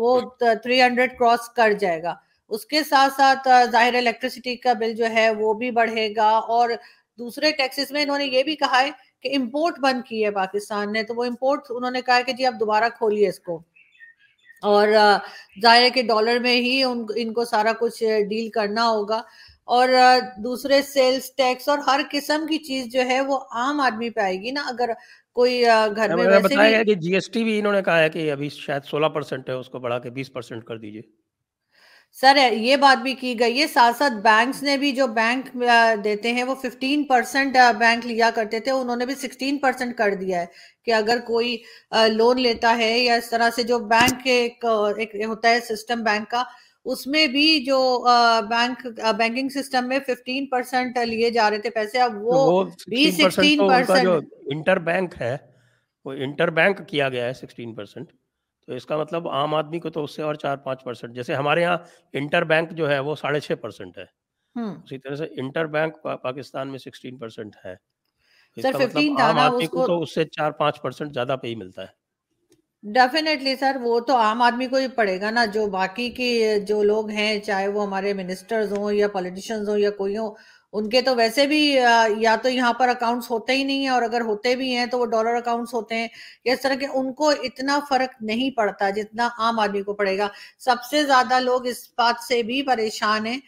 وہ 0.00 0.20
تھری 0.40 0.80
ہنڈریڈ 0.82 1.16
کراس 1.18 1.48
کر 1.56 1.72
جائے 1.80 2.02
گا۔ 2.02 2.14
اس 2.50 2.66
کے 2.66 2.82
ساتھ 2.82 3.12
ساتھ 3.16 3.48
ظاہر 3.72 3.94
الیکٹریسٹی 3.94 4.56
کا 4.56 4.72
بل 4.72 4.92
جو 4.92 5.06
ہے 5.14 5.28
وہ 5.38 5.54
بھی 5.54 5.70
بڑھے 5.70 6.08
گا۔ 6.16 6.28
اور 6.54 6.70
دوسرے 7.18 7.50
ٹیکسز 7.52 7.92
میں 7.92 8.02
انہوں 8.02 8.18
نے 8.18 8.26
یہ 8.26 8.42
بھی 8.42 8.56
کہا 8.56 8.80
ہے 8.82 8.90
کہ 9.22 9.36
امپورٹ 9.36 9.78
بند 9.78 10.06
کی 10.08 10.24
ہے 10.24 10.30
پاکستان 10.30 10.92
نے۔ 10.92 11.02
تو 11.02 11.14
وہ 11.14 11.24
امپورٹ 11.24 11.70
انہوں 11.70 11.90
نے 11.90 12.00
کہا 12.02 12.20
کہ 12.26 12.32
جی 12.32 12.46
آپ 12.46 12.54
دوبارہ 12.60 12.88
کھولیے 12.98 13.28
اس 13.28 13.38
کو۔ 13.38 13.60
اور 14.62 14.88
ظاہر 15.62 15.88
کے 15.94 16.02
ڈالر 16.02 16.38
میں 16.38 16.56
ہی 16.60 16.82
ان 16.82 17.32
کو 17.32 17.44
سارا 17.44 17.72
کچھ 17.80 18.02
ڈیل 18.28 18.48
کرنا 18.50 18.88
ہوگا۔ 18.88 19.22
اور 19.64 19.88
دوسرے 20.44 20.82
سیلز 20.82 21.30
ٹیکس 21.36 21.68
اور 21.68 21.78
ہر 21.86 22.00
قسم 22.10 22.46
کی 22.46 22.58
چیز 22.58 22.92
جو 22.92 23.00
ہے 23.00 23.20
وہ 23.20 23.38
عام 23.50 23.80
آدمی 23.80 24.10
پہ 24.10 24.20
آئے 24.20 24.36
گی 24.36 24.50
نا۔ 24.50 24.62
اگر 24.68 24.90
کوئی 25.36 25.62
گھر 25.96 26.14
میں 26.16 26.26
ویسے 26.26 26.56
بھی 26.84 26.94
جی 26.94 27.14
ایس 27.14 27.30
ٹی 27.30 27.44
بھی 27.44 27.58
انہوں 27.58 27.72
نے 27.72 27.82
کہا 27.82 27.98
ہے 27.98 28.08
کہ 28.08 28.30
ابھی 28.32 28.48
شاید 28.48 28.84
سولہ 28.84 29.06
پرسنٹ 29.06 29.48
ہے 29.48 29.54
اس 29.54 29.68
کو 29.68 29.78
بڑھا 29.78 29.98
کے 29.98 30.10
بیس 30.10 30.32
پرسنٹ 30.32 30.64
کر 30.64 30.78
دیجیے۔ 30.78 31.02
سر 32.22 32.36
یہ 32.52 32.76
بات 32.76 33.02
بھی 33.02 33.12
کی 33.14 33.38
گئی 33.40 33.60
ہے 33.60 33.66
ساتھ 33.66 33.96
ساتھ 33.96 34.12
بینکس 34.22 34.62
نے 34.62 34.76
بھی 34.76 34.92
جو 34.92 35.06
بینک 35.06 35.48
دیتے 36.04 36.32
ہیں 36.32 36.44
وہ 36.44 36.54
ففٹین 36.54 37.02
پرسنٹ 37.04 37.56
بینک 37.78 38.06
لیا 38.06 38.30
کرتے 38.34 38.60
تھے 38.60 38.70
انہوں 38.70 38.96
نے 38.96 39.06
بھی 39.06 39.14
سکسٹین 39.14 39.58
پرسنٹ 39.58 39.96
کر 39.96 40.14
دیا 40.14 40.40
ہے 40.40 40.46
کہ 40.86 40.90
اگر 40.90 41.18
کوئی 41.26 41.56
لون 42.08 42.40
لیتا 42.40 42.76
ہے 42.78 42.98
یا 42.98 43.14
اس 43.14 43.30
طرح 43.30 43.50
سے 43.56 43.62
جو 43.62 43.78
بینک 43.88 44.26
ایک 44.26 44.64
ہوتا 45.26 45.50
ہے 45.50 45.60
سسٹم 45.60 46.02
بینک 46.02 46.30
کا 46.30 46.42
اس 46.84 47.06
میں 47.06 47.26
بھی 47.26 47.64
جو 47.64 47.78
بینک 48.48 48.86
بینکنگ 49.16 49.48
سسٹم 49.48 49.88
میں 49.88 49.98
ففٹین 50.06 50.46
پرسنٹ 50.46 50.98
لیے 50.98 51.30
جا 51.30 51.50
رہے 51.50 51.58
تھے 51.58 51.70
پیسے 51.70 52.00
اب 52.00 52.22
وہ 52.24 52.62
بھی 52.88 53.10
سکسٹین 53.12 53.68
پرسنٹ 53.68 54.34
انٹر 54.46 54.78
بینک 54.82 55.20
ہے 55.20 55.36
وہ 56.06 56.12
انٹر 56.18 56.50
بینک 56.50 56.88
کیا 56.88 57.08
گیا 57.08 57.26
ہے 57.26 57.32
سکسٹین 57.32 57.74
پرسنٹ 57.74 58.12
تو 58.68 58.74
اس 58.74 58.86
کا 58.86 58.96
مطلب 58.96 59.28
عام 59.28 59.54
آدمی 59.54 59.80
کو 59.80 59.90
تو 59.90 60.04
اس 60.04 60.16
سے 60.16 60.22
اور 60.22 60.34
چار 60.34 60.56
پانچ 60.56 60.84
پرسنٹ 60.84 61.14
جیسے 61.14 61.34
ہمارے 61.34 61.62
یہاں 61.62 61.76
انٹر 62.12 62.44
بینک 62.44 62.70
جو 62.70 62.90
ہے 62.90 62.98
وہ 62.98 63.14
ساڑھے 63.14 63.40
چھ 63.40 63.52
پرسنٹ 63.60 63.98
ہے۔ 63.98 64.04
اسی 64.84 64.98
طرح 64.98 65.14
سے 65.16 65.24
انٹر 65.40 65.66
بینک 65.66 66.02
پاکستان 66.22 66.68
میں 66.68 66.78
سکسٹین 66.78 67.18
پرسنٹ 67.18 67.56
ہے۔ 67.64 67.74
مطلب 68.56 68.82
عام 69.18 69.38
آدمی 69.38 69.66
کو 69.66 69.82
تو 69.82 70.02
اس 70.02 70.14
سے 70.14 70.24
چار 70.30 70.50
پانچ 70.52 70.82
پرسنٹ 70.82 71.14
زیادہ 71.14 71.36
پہ 71.42 71.48
ہی 71.48 71.54
ملتا 71.54 71.82
ہے۔ 71.82 71.92
ڈیفینیٹلی 72.84 73.54
سر 73.56 73.76
وہ 73.82 74.00
تو 74.00 74.16
عام 74.16 74.42
آدمی 74.42 74.66
کو 74.66 74.76
ہی 74.76 74.88
پڑے 74.88 75.20
گا 75.20 75.30
نا۔ 75.30 75.44
جو 75.46 75.66
باقی 75.70 76.08
کی 76.10 76.28
جو 76.68 76.82
لوگ 76.82 77.08
ہیں 77.10 77.38
چاہے 77.40 77.68
وہ 77.68 77.82
ہمارے 77.86 78.12
منسٹرز 78.12 78.72
ہوں 78.72 78.92
یا 78.92 79.08
پولیٹیشنز 79.08 79.68
ہوں 79.68 79.78
یا 79.78 79.90
کوئی 79.90 80.16
ہوں 80.16 80.30
ان 80.72 80.88
کے 80.90 81.00
تو 81.02 81.14
ویسے 81.16 81.46
بھی 81.46 81.60
یا 82.18 82.34
تو 82.42 82.48
یہاں 82.48 82.72
پر 82.78 82.88
اکاؤنٹس 82.88 83.30
ہوتے 83.30 83.52
ہی 83.52 83.62
نہیں 83.64 83.80
ہیں، 83.80 83.88
اور 83.88 84.02
اگر 84.02 84.20
ہوتے 84.20 84.54
بھی 84.56 84.74
ہیں 84.76 84.86
تو 84.86 84.98
وہ 84.98 85.06
ڈالر 85.06 85.34
اکاؤنٹس 85.36 85.74
ہوتے 85.74 85.94
ہیں۔ 85.94 86.08
یا 86.44 86.52
اس 86.52 86.60
طرح 86.62 86.74
کے 86.80 86.86
ان 86.94 87.12
کو 87.12 87.30
اتنا 87.44 87.78
فرق 87.88 88.22
نہیں 88.22 88.50
پڑتا 88.56 88.90
جتنا 88.96 89.28
عام 89.38 89.60
آدمی 89.60 89.82
کو 89.82 89.94
پڑے 89.94 90.16
گا۔ 90.18 90.28
سب 90.58 90.82
سے 90.90 91.02
زیادہ 91.04 91.40
لوگ 91.40 91.66
اس 91.66 91.88
بات 91.98 92.22
سے 92.28 92.42
بھی 92.42 92.62
پریشان 92.62 93.26
ہیں 93.26 93.38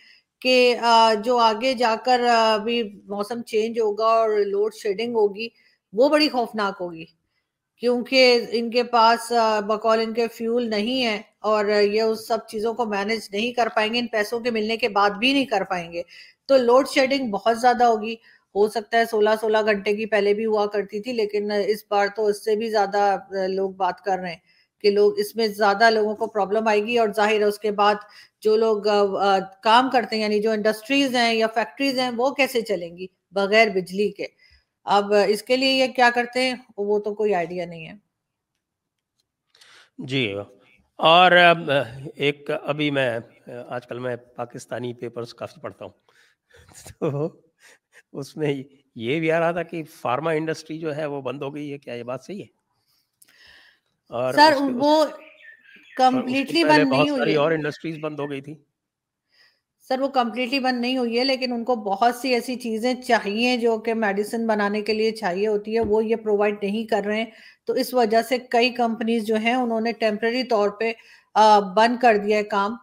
کہ 0.42 0.76
جو 1.24 1.36
آگے 1.38 1.74
جا 1.74 1.94
کر 2.04 2.20
بھی 2.64 2.82
موسم 3.08 3.42
چینج 3.42 3.78
ہوگا 3.80 4.08
اور 4.08 4.30
لوڈ 4.46 4.74
شیڈنگ 4.74 5.14
ہوگی، 5.14 5.48
وہ 5.92 6.08
بڑی 6.08 6.28
خوفناک 6.28 6.76
ہوگی۔ 6.80 7.04
کیونکہ 7.82 8.46
ان 8.52 8.70
کے 8.70 8.82
پاس 8.92 9.30
بقول 9.66 10.00
ان 10.00 10.12
کے 10.14 10.26
فیول 10.28 10.68
نہیں 10.70 11.04
ہے، 11.04 11.20
اور 11.40 11.64
یہ 11.64 12.00
اس 12.02 12.26
سب 12.28 12.46
چیزوں 12.48 12.72
کو 12.74 12.84
مینج 12.86 13.28
نہیں 13.32 13.52
کر 13.52 13.68
پائیں 13.74 13.92
گے، 13.94 13.98
ان 13.98 14.06
پیسوں 14.12 14.40
کے 14.40 14.50
ملنے 14.50 14.76
کے 14.76 14.88
بعد 14.88 15.10
بھی 15.18 15.32
نہیں 15.32 15.44
کر 15.46 15.64
پائیں 15.64 15.92
گے۔ 15.92 16.02
تو 16.48 16.56
لوڈ 16.58 16.88
شیڈنگ 16.88 17.30
بہت 17.30 17.60
زیادہ 17.60 17.84
ہوگی۔ 17.84 18.14
ہو 18.54 18.68
سکتا 18.68 18.98
ہے 18.98 19.04
سولہ 19.04 19.30
سولہ 19.40 19.58
گھنٹے 19.66 19.92
کی 19.96 20.06
پہلے 20.06 20.32
بھی 20.34 20.46
ہوا 20.46 20.66
کرتی 20.66 21.00
تھی، 21.00 21.12
لیکن 21.12 21.50
اس 21.66 21.84
بار 21.90 22.06
تو 22.16 22.26
اس 22.26 22.44
سے 22.44 22.56
بھی 22.56 22.70
زیادہ 22.70 23.16
لوگ 23.48 23.70
بات 23.76 24.00
کر 24.04 24.18
رہے 24.18 24.30
ہیں 24.30 24.40
کہ 24.84 24.90
لوگ، 24.90 25.18
اس 25.18 25.34
میں 25.36 25.46
زیادہ 25.48 25.90
لوگوں 25.90 26.14
کو 26.16 26.26
پرابلم 26.28 26.68
آئے 26.68 26.84
گی 26.86 26.98
اور 26.98 27.08
ظاہر 27.16 27.40
ہے 27.40 27.44
اس 27.44 27.58
کے 27.58 27.70
بعد 27.72 27.94
جو 28.42 28.56
لوگ 28.56 28.82
کام 29.62 29.90
کرتے 29.90 30.16
ہیں 30.16 30.22
یعنی 30.22 30.40
جو 30.42 30.50
انڈسٹریز 30.50 31.14
ہیں 31.16 31.32
یا 31.34 31.46
فیکٹریز 31.54 31.98
ہیں، 31.98 32.10
وہ 32.16 32.30
کیسے 32.34 32.60
چلیں 32.62 32.96
گی 32.96 33.06
بغیر 33.32 33.68
بجلی 33.74 34.10
کے؟ 34.10 34.26
اب 34.86 35.12
اس 35.28 35.42
کے 35.42 35.56
لیے 35.56 35.72
یہ 35.72 35.92
کیا 35.96 36.10
کرتے 36.14 36.42
ہیں؟ 36.42 36.54
وہ 36.78 36.98
تو 36.98 37.14
کوئی 37.14 37.34
آئیڈیا 37.34 37.64
نہیں 37.66 37.86
ہے۔ 37.86 37.94
جی 40.06 40.26
اور 40.98 41.32
ایک، 41.32 42.50
ابھی 42.62 42.90
میں، 42.90 43.10
آج 43.68 43.86
کل 43.86 43.98
میں 43.98 44.16
پاکستانی 44.36 44.92
پیپرز 44.94 45.34
کافی 45.34 45.60
پڑھتا 45.60 45.84
ہوں۔ 45.84 45.92
تو 46.68 47.28
اس 48.12 48.36
میں 48.36 48.54
یہ 48.96 49.20
بھی 49.20 49.32
آ 49.32 49.40
رہا 49.40 49.50
تھا 49.52 49.62
کہ 49.62 49.82
فارما 50.00 50.30
انڈسٹری 50.30 50.78
جو 50.78 50.96
ہے 50.96 51.06
وہ 51.06 51.20
بند 51.22 51.42
ہو 51.42 51.54
گئی 51.54 51.72
ہے 51.72 51.78
کیا 51.78 51.94
یہ 51.94 52.02
بات 52.02 52.24
صحیح 52.24 52.40
ہے؟ 52.40 52.46
اور 54.10 54.34
سر 54.34 54.54
وہ 54.80 55.04
کمپلیٹلی 55.96 56.64
بند 56.64 56.88
نہیں 56.88 57.10
ہوئی 57.10 57.34
اور 57.34 57.52
انڈسٹریز 57.52 57.98
بند 58.00 58.20
ہو 58.20 58.30
گئی 58.30 58.40
تھی۔ 58.40 58.54
سر 59.86 60.00
وہ 60.00 60.08
کمپلیٹلی 60.08 60.58
بند 60.58 60.80
نہیں 60.80 60.98
ہوئی 60.98 61.18
ہے 61.18 61.24
لیکن 61.24 61.52
ان 61.52 61.64
کو 61.64 61.76
بہت 61.76 62.14
سی 62.14 62.34
ایسی 62.34 62.56
چیزیں 62.56 62.94
چاہیے 62.94 63.56
جو 63.56 63.78
کہ 63.78 63.94
میڈیسن 63.94 64.46
بنانے 64.46 64.82
کے 64.82 64.92
لیے 64.92 65.10
چاہیے 65.10 65.46
ہوتی 65.48 65.74
ہے 65.74 65.80
وہ 65.80 66.04
یہ 66.04 66.16
پرووائڈ 66.16 66.54
نہیں 66.62 66.84
کر 66.86 67.02
رہے 67.06 67.16
ہیں۔ 67.16 67.30
تو 67.66 67.72
اس 67.72 67.94
وجہ 67.94 68.22
سے 68.22 68.38
کئی 68.50 68.70
کمپنیز 68.70 69.26
جو 69.26 69.36
ہیں 69.36 69.54
انہوں 69.54 69.80
نے 69.80 69.92
ٹیمپرری 69.92 70.42
طور 70.44 70.68
پہ 70.70 70.92
بند 71.76 71.98
کر 72.00 72.16
دیا 72.16 72.38
ہے 72.38 72.44
کام۔ 72.44 72.76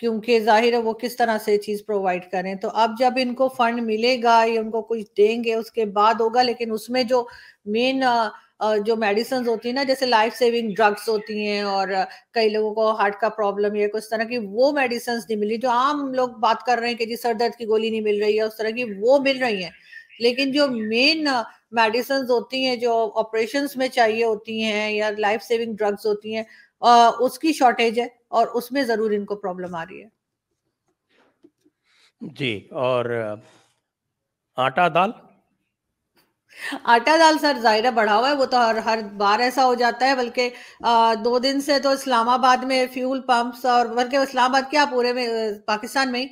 کیونکہ 0.00 0.40
ظاہر 0.40 0.72
ہے 0.72 0.78
وہ 0.78 0.92
کس 0.92 1.16
طرح 1.16 1.38
سے 1.44 1.56
چیز 1.58 1.84
پرووائڈ 1.86 2.30
کریں 2.30 2.54
تو 2.54 2.68
اب 2.74 2.90
جب 2.98 3.12
ان 3.16 3.34
کو 3.34 3.48
فنڈ 3.48 3.82
ملے 3.82 4.16
گا، 4.22 4.42
یا 4.46 4.60
ان 4.60 4.70
کو 4.70 4.82
کچھ 4.82 5.06
دیں 5.18 5.42
گے، 5.44 5.54
اس 5.54 5.70
کے 5.70 5.84
بعد 5.96 6.20
ہوگا، 6.20 6.42
لیکن 6.42 6.72
اس 6.72 6.88
میں 6.90 7.02
جو 7.04 7.26
مین 7.66 8.02
جو 8.86 8.94
میڈیسنز 8.96 9.48
ہوتی 9.48 9.68
ہیں 9.68 9.74
نا، 9.74 9.82
جیسے 9.82 10.06
لائف 10.06 10.34
سیونگ 10.36 10.72
ڈرگس 10.76 11.08
ہوتی 11.08 11.46
ہیں، 11.46 11.60
اور 11.62 11.88
کئی 12.34 12.48
لوگوں 12.48 12.74
کو 12.74 12.90
ہارٹ 12.96 13.20
کا 13.20 13.28
پرابلم 13.28 13.74
یا 13.74 13.86
کچھ 13.92 14.08
طرح 14.10 14.24
کی، 14.24 14.38
وہ 14.52 14.70
میڈیسنز 14.72 15.24
نہیں 15.28 15.38
ملی۔ 15.38 15.56
جو 15.56 15.70
عام 15.70 16.12
لوگ 16.14 16.28
بات 16.40 16.64
کر 16.66 16.78
رہے 16.78 16.88
ہیں 16.88 16.96
کہ 16.96 17.06
جی 17.06 17.16
سر 17.16 17.32
درد 17.40 17.56
کی 17.58 17.66
گولی 17.68 17.90
نہیں 17.90 18.00
مل 18.00 18.22
رہی 18.22 18.36
ہے 18.36 18.42
اس 18.42 18.56
طرح 18.56 18.70
کی، 18.70 18.84
وہ 19.00 19.18
مل 19.18 19.38
رہی 19.42 19.62
ہیں۔ 19.62 19.70
لیکن 20.20 20.52
جو 20.52 20.66
مین 20.68 21.26
میڈیسنز 21.72 22.30
ہوتی 22.30 22.64
ہیں، 22.64 22.76
جو 22.76 22.92
آپریشنز 23.16 23.76
میں 23.76 23.88
چاہیے 23.88 24.24
ہوتی 24.24 24.62
ہیں، 24.62 24.90
یا 24.92 25.10
لائف 25.18 25.42
سیونگ 25.42 25.74
ڈرگس 25.76 26.06
ہوتی 26.06 26.36
ہیں 26.36 26.42
اس 26.82 27.38
کی 27.38 27.52
شارٹیج 27.52 28.00
ہے 28.00 28.06
اور 28.28 28.46
اس 28.54 28.70
میں 28.72 28.82
ضرور 28.82 29.10
ان 29.10 29.24
کو 29.24 29.36
پرابلم 29.36 29.74
آ 29.74 29.84
رہی 29.84 30.02
ہے۔ 30.02 30.08
جی 32.20 32.52
اور 32.80 33.04
آٹا 34.58 34.88
دال؟ 34.88 35.10
آٹا 36.86 37.16
دال 37.16 37.38
سر 37.38 37.58
ظاہرہ 37.62 37.90
بڑھا 37.90 38.16
ہوا 38.16 38.28
ہے 38.28 38.34
وہ 38.34 38.44
تو 38.44 38.56
ہر 38.58 38.76
ہر 38.84 38.98
بار 39.16 39.40
ایسا 39.40 39.64
ہو 39.66 39.74
جاتا 39.74 40.06
ہے 40.06 40.14
بلکہ 40.16 40.50
دو 41.24 41.38
دن 41.38 41.60
سے 41.60 41.78
تو 41.78 41.90
اسلام 41.90 42.28
آباد 42.28 42.64
میں 42.64 42.84
فیول 42.94 43.20
پمپس 43.22 43.64
اور 43.66 43.86
بلکہ 43.96 44.16
اسلام 44.16 44.50
آباد 44.50 44.70
کیا 44.70 44.84
پورے 44.90 45.12
میں 45.12 45.26
پاکستان 45.66 46.12
میں 46.12 46.24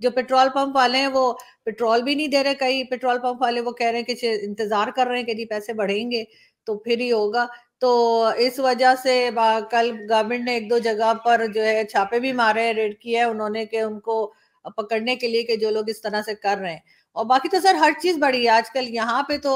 جو 0.00 0.10
پیٹرول 0.10 0.48
پمپ 0.54 0.76
والے 0.76 0.98
ہیں 0.98 1.08
وہ 1.12 1.32
پیٹرول 1.64 2.02
بھی 2.02 2.14
نہیں 2.14 2.28
دے 2.28 2.42
رہے 2.44 2.54
کئی 2.54 2.82
پیٹرول 2.84 3.18
پمپ 3.20 3.42
والے 3.42 3.60
وہ 3.60 3.72
کہہ 3.72 3.86
رہے 3.86 3.98
ہیں 3.98 4.14
کہ 4.14 4.34
انتظار 4.42 4.88
کر 4.88 5.06
رہے 5.06 5.16
ہیں 5.16 5.24
کہ 5.24 5.34
جی 5.34 5.44
پیسے 5.44 5.72
بڑھیں 5.72 6.10
گے 6.10 6.24
تو 6.66 6.78
پھر 6.78 7.00
ہی 7.00 7.10
ہوگا۔ 7.12 7.46
تو 7.80 7.90
اس 8.36 8.58
وجہ 8.58 8.94
سے 9.02 9.30
کل 9.70 9.90
گورنمنٹ 10.10 10.44
نے 10.44 10.54
ایک 10.54 10.70
دو 10.70 10.78
جگہ 10.78 11.12
پر 11.24 11.46
جو 11.54 11.62
ہے 11.64 11.84
چھاپے 11.84 12.20
بھی 12.20 12.32
مارے، 12.32 12.72
ریڈ 12.72 12.98
کیا 13.00 13.20
ہے 13.20 13.30
انہوں 13.30 13.50
نے 13.50 13.66
کہ 13.66 13.80
ان 13.80 14.00
کو 14.00 14.32
پکڑنے 14.76 15.16
کے 15.16 15.28
لیے 15.28 15.42
کہ 15.42 15.56
جو 15.56 15.70
لوگ 15.70 15.90
اس 15.90 16.00
طرح 16.00 16.22
سے 16.22 16.34
کر 16.34 16.56
رہے 16.60 16.72
ہیں۔ 16.72 16.78
اور 17.12 17.24
باقی 17.24 17.48
تو 17.48 17.60
سر 17.60 17.74
ہر 17.74 17.90
چیز 18.02 18.18
بڑی 18.18 18.44
ہے۔ 18.44 18.48
آج 18.48 18.70
کل 18.70 18.88
یہاں 18.88 19.22
پہ 19.22 19.38
تو 19.38 19.54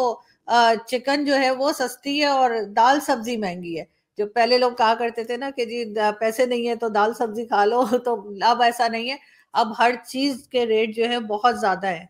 چکن 0.87 1.25
جو 1.25 1.37
ہے 1.37 1.50
وہ 1.50 1.73
سستی 1.73 2.21
ہے 2.21 2.26
اور 2.26 2.50
دال 2.76 3.00
سبزی 3.00 3.37
مہنگی 3.37 3.78
ہے۔ 3.78 3.85
جو 4.19 4.26
پہلے 4.26 4.59
لوگ 4.59 4.73
کہا 4.73 4.95
کرتے 4.99 5.25
تھے 5.25 5.37
نا 5.37 5.50
کہ 5.57 5.64
جی 5.64 5.85
پیسے 6.21 6.47
نہیں 6.47 6.69
ہے 6.69 6.75
تو 6.76 6.88
دال 6.88 7.14
سبزی 7.14 7.47
کھا 7.47 7.64
لو، 7.64 7.85
تو 8.04 8.16
اب 8.43 8.62
ایسا 8.62 8.88
نہیں 8.88 9.11
ہے۔ 9.11 9.16
اب 9.52 9.78
ہر 9.78 9.90
چیز 10.09 10.49
کے 10.52 10.66
ریٹ 10.66 10.97
جو 10.97 11.09
ہے 11.09 11.21
بہت 11.21 11.61
زیادہ 11.61 11.87
ہے 11.87 12.04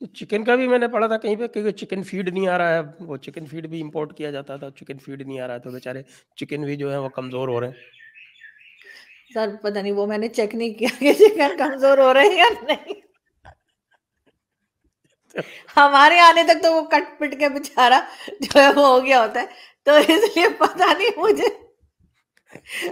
چکن 0.00 0.44
کا 0.44 0.54
بھی 0.54 0.68
میں 0.68 0.78
نے 0.78 0.88
پڑھا 0.88 1.06
تھا 1.06 1.16
کہیں 1.16 1.36
پہ، 1.36 1.46
کیونکہ 1.46 1.70
چکن 1.70 2.02
فیڈ 2.02 2.28
نہیں 2.28 2.48
آ 2.48 2.58
رہا 2.58 2.74
ہے، 2.74 2.80
وہ 3.00 3.16
چکن 3.16 3.46
فیڈ 3.46 3.66
بھی 3.66 3.80
امپورٹ 3.82 4.16
کیا 4.16 4.30
جاتا 4.30 4.56
تھا، 4.56 4.70
چکن 4.70 4.98
فیڈ 4.98 5.22
نہیں 5.22 5.40
آ 5.40 5.46
رہا 5.48 5.58
تو 5.58 5.70
بیچارے 5.70 6.02
چکن 6.36 6.64
بھی 6.64 6.76
جو 6.76 6.92
ہے 6.92 6.98
وہ 6.98 7.08
کمزور 7.08 7.48
ہو 7.48 7.60
رہے 7.60 7.68
ہیں۔ 7.68 7.74
سر، 9.34 9.48
پتہ 9.62 9.78
نہیں، 9.78 9.92
وہ 9.92 10.06
میں 10.06 10.18
نے 10.18 10.28
چیک 10.28 10.54
نہیں 10.54 10.74
کیا 10.74 10.88
کہ 10.98 11.12
چکن 11.12 11.56
کمزور 11.58 11.98
ہو 11.98 12.14
رہے 12.14 12.28
ہیں 12.28 12.36
یا 12.36 12.48
نہیں۔ 12.62 13.00
ہمارے 15.76 16.18
آنے 16.18 16.42
تک 16.42 16.62
تو 16.62 16.72
وہ 16.72 16.82
کٹ 16.82 17.18
پٹ 17.18 17.38
کے 17.38 17.48
بچارا 17.48 18.00
جو 18.40 18.60
ہے 18.60 18.68
وہ 18.76 18.86
ہو 18.86 19.04
گیا 19.06 19.20
ہوتا 19.22 19.40
ہے، 19.40 19.46
تو 19.82 19.92
اس 19.92 20.36
لیے 20.36 20.48
پتا 20.58 20.92
نہیں 20.98 21.18
مجھے۔ 21.18 21.48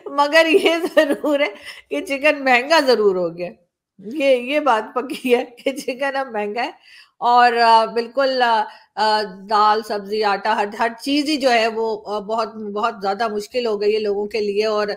مگر 0.06 0.46
یہ 0.46 0.76
ضرور 0.94 1.40
ہے 1.40 1.48
کہ 1.90 2.00
چکن 2.06 2.44
مہنگا 2.44 2.80
ضرور 2.80 3.16
ہو 3.16 3.28
گیا۔ 3.38 3.50
یہ 3.98 4.36
یہ 4.44 4.60
بات 4.60 4.94
پکی 4.94 5.34
ہے 5.34 5.44
کہ 5.58 5.72
چکن 5.72 6.16
اب 6.16 6.30
مہنگا 6.32 6.62
ہے 6.62 6.70
اور 7.24 7.52
بالکل 7.94 8.40
دال، 9.50 9.82
سبزی، 9.88 10.22
آٹا، 10.26 10.56
ہر 10.56 10.66
ہر 10.78 10.88
چیز 11.00 11.28
ہی 11.28 11.36
جو 11.36 11.50
ہے 11.50 11.66
وہ 11.68 11.86
بہت 12.22 12.54
بہت 12.74 12.94
زیادہ 13.02 13.28
مشکل 13.28 13.66
ہو 13.66 13.80
گئی 13.80 13.94
ہے 13.94 13.98
لوگوں 14.00 14.26
کے 14.26 14.40
لیے 14.40 14.66
اور 14.66 14.88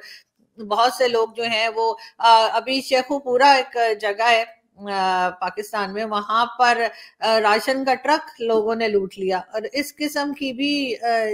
بہت 0.60 0.94
سے 0.94 1.08
لوگ 1.08 1.28
جو 1.36 1.44
ہیں 1.46 1.68
وہ 1.76 1.94
ابھی 2.20 2.80
شیخو 2.82 3.20
پورا 3.20 3.52
ایک 3.52 3.78
جگہ 4.02 4.30
ہے 4.30 4.44
پاکستان 5.40 5.94
میں، 5.94 6.06
وہاں 6.06 6.46
پر 6.60 6.78
راشن 7.42 7.84
کا 7.86 7.94
ٹرک 8.04 8.42
لوگوں 8.42 8.76
نے 8.76 8.88
لوٹ 8.88 9.18
لیا 9.18 9.38
اور 9.54 9.62
اس 9.74 9.96
قسم 9.96 10.34
کی 10.34 10.52
بھی 10.54 10.72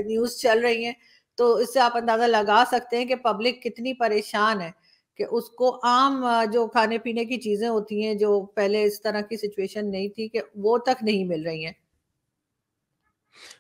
نیوز 0.05 0.38
چل 0.38 0.60
رہی 0.60 0.86
ہیں 0.86 0.93
تو 1.38 1.53
اس 1.55 1.74
سے 1.74 1.79
آپ 1.79 1.98
اندازہ 1.98 2.24
لگا 2.25 2.63
سکتے 2.72 2.98
ہیں 2.98 3.05
کہ 3.05 3.15
پبلک 3.24 3.62
کتنی 3.63 3.93
پریشان 3.96 4.62
ہے۔ 4.62 4.72
کہ 5.17 5.25
اس 5.32 5.50
کو 5.50 5.79
عام 5.84 6.25
جو 6.53 6.67
کھانے 6.67 6.98
پینے 6.98 7.25
کی 7.25 7.38
چیزیں 7.38 7.67
ہوتی 7.70 8.03
ہیں 8.03 8.13
جو 8.13 8.46
پہلے 8.46 8.84
اس 8.84 9.01
طرح 9.01 9.22
کی 9.22 9.38
سچویشن 9.38 9.91
نہیں 9.91 10.10
تھی 10.10 10.27
کہ 10.27 10.41
وہ 10.55 10.77
تک 10.77 11.03
نہیں 11.03 11.25
مل 11.25 11.46
رہی 11.46 11.65
ہیں۔ 11.65 11.74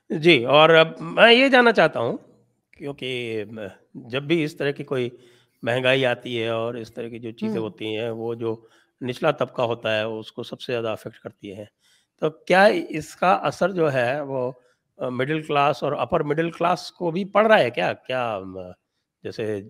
جی 0.09 0.43
اور 0.45 0.69
اب 0.69 0.87
میں 0.99 1.33
یہ 1.33 1.47
جاننا 1.47 1.71
چاہتا 1.71 1.99
ہوں 1.99 2.17
کیونکہ 2.71 3.43
جب 3.93 4.23
بھی 4.23 4.43
اس 4.43 4.55
طرح 4.55 4.71
کی 4.71 4.83
کوئی 4.83 5.09
مہنگائی 5.63 6.05
آتی 6.05 6.43
ہے 6.43 6.47
اور 6.47 6.73
اس 6.73 6.93
طرح 6.93 7.07
کی 7.07 7.19
جو 7.19 7.31
چیزیں 7.31 7.59
ہوتی 7.59 7.97
ہیں 7.97 8.09
وہ 8.09 8.33
جو 8.35 8.55
نچلا 9.01 9.31
طبقہ 9.31 9.61
ہوتا 9.61 9.95
ہے 9.95 10.01
اس 10.01 10.31
کو 10.31 10.43
سب 10.43 10.61
سے 10.61 10.71
زیادہ 10.73 10.89
افیکٹ 10.89 11.19
کرتی 11.19 11.57
ہے 11.57 11.65
تو 12.21 12.29
کیا 12.29 12.63
اس 12.89 13.15
کا 13.15 13.31
اثر 13.43 13.71
جو 13.71 13.93
ہے 13.93 14.21
وہ 14.21 14.51
مڈل 14.99 15.41
کلاس 15.41 15.83
اور 15.83 15.91
اپر 15.91 16.23
مڈل 16.23 16.51
کلاس 16.51 16.91
کو 16.91 17.11
بھی 17.11 17.25
پڑ 17.25 17.45
رہا 17.47 17.59
ہے 17.59 17.69
کیا؟ 17.71 17.93
کیا 17.93 18.39
جیسے 19.23 19.61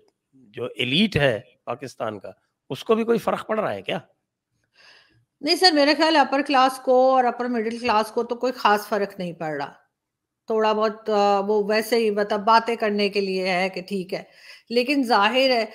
جو 0.53 0.65
ایلیٹ 0.75 1.15
ہے 1.15 1.39
پاکستان 1.65 2.19
کا، 2.19 2.31
اس 2.69 2.83
کو 2.83 2.95
بھی 2.95 3.03
کوئی 3.03 3.19
فرق 3.19 3.47
پڑ 3.47 3.59
رہا 3.59 3.73
ہے 3.73 3.81
کیا؟ 3.81 3.99
نہیں 5.41 5.55
سر، 5.55 5.71
میرے 5.71 5.93
خیال 5.95 6.15
اپر 6.15 6.41
کلاس 6.41 6.79
کو 6.79 7.15
اور 7.15 7.23
اپر 7.23 7.45
مڈل 7.45 7.77
کلاس 7.77 8.11
کو 8.11 8.23
تو 8.23 8.35
کوئی 8.35 8.53
خاص 8.53 8.87
فرق 8.87 9.19
نہیں 9.19 9.33
پڑ 9.33 9.55
رہا۔ 9.55 9.71
تھوڑا 10.47 10.73
بہت 10.73 11.09
وہ 11.47 11.63
ویسے 11.67 11.95
ہی 11.95 12.09
مطلب 12.09 12.39
باتیں 12.39 12.75
کرنے 12.75 13.09
کے 13.09 13.21
لیے 13.21 13.49
ہے 13.49 13.69
کہ 13.69 13.81
ٹھیک 13.81 14.13
ہے۔ 14.13 14.23
لیکن 14.69 15.03
ظاہر 15.03 15.49
ہے 15.49 15.65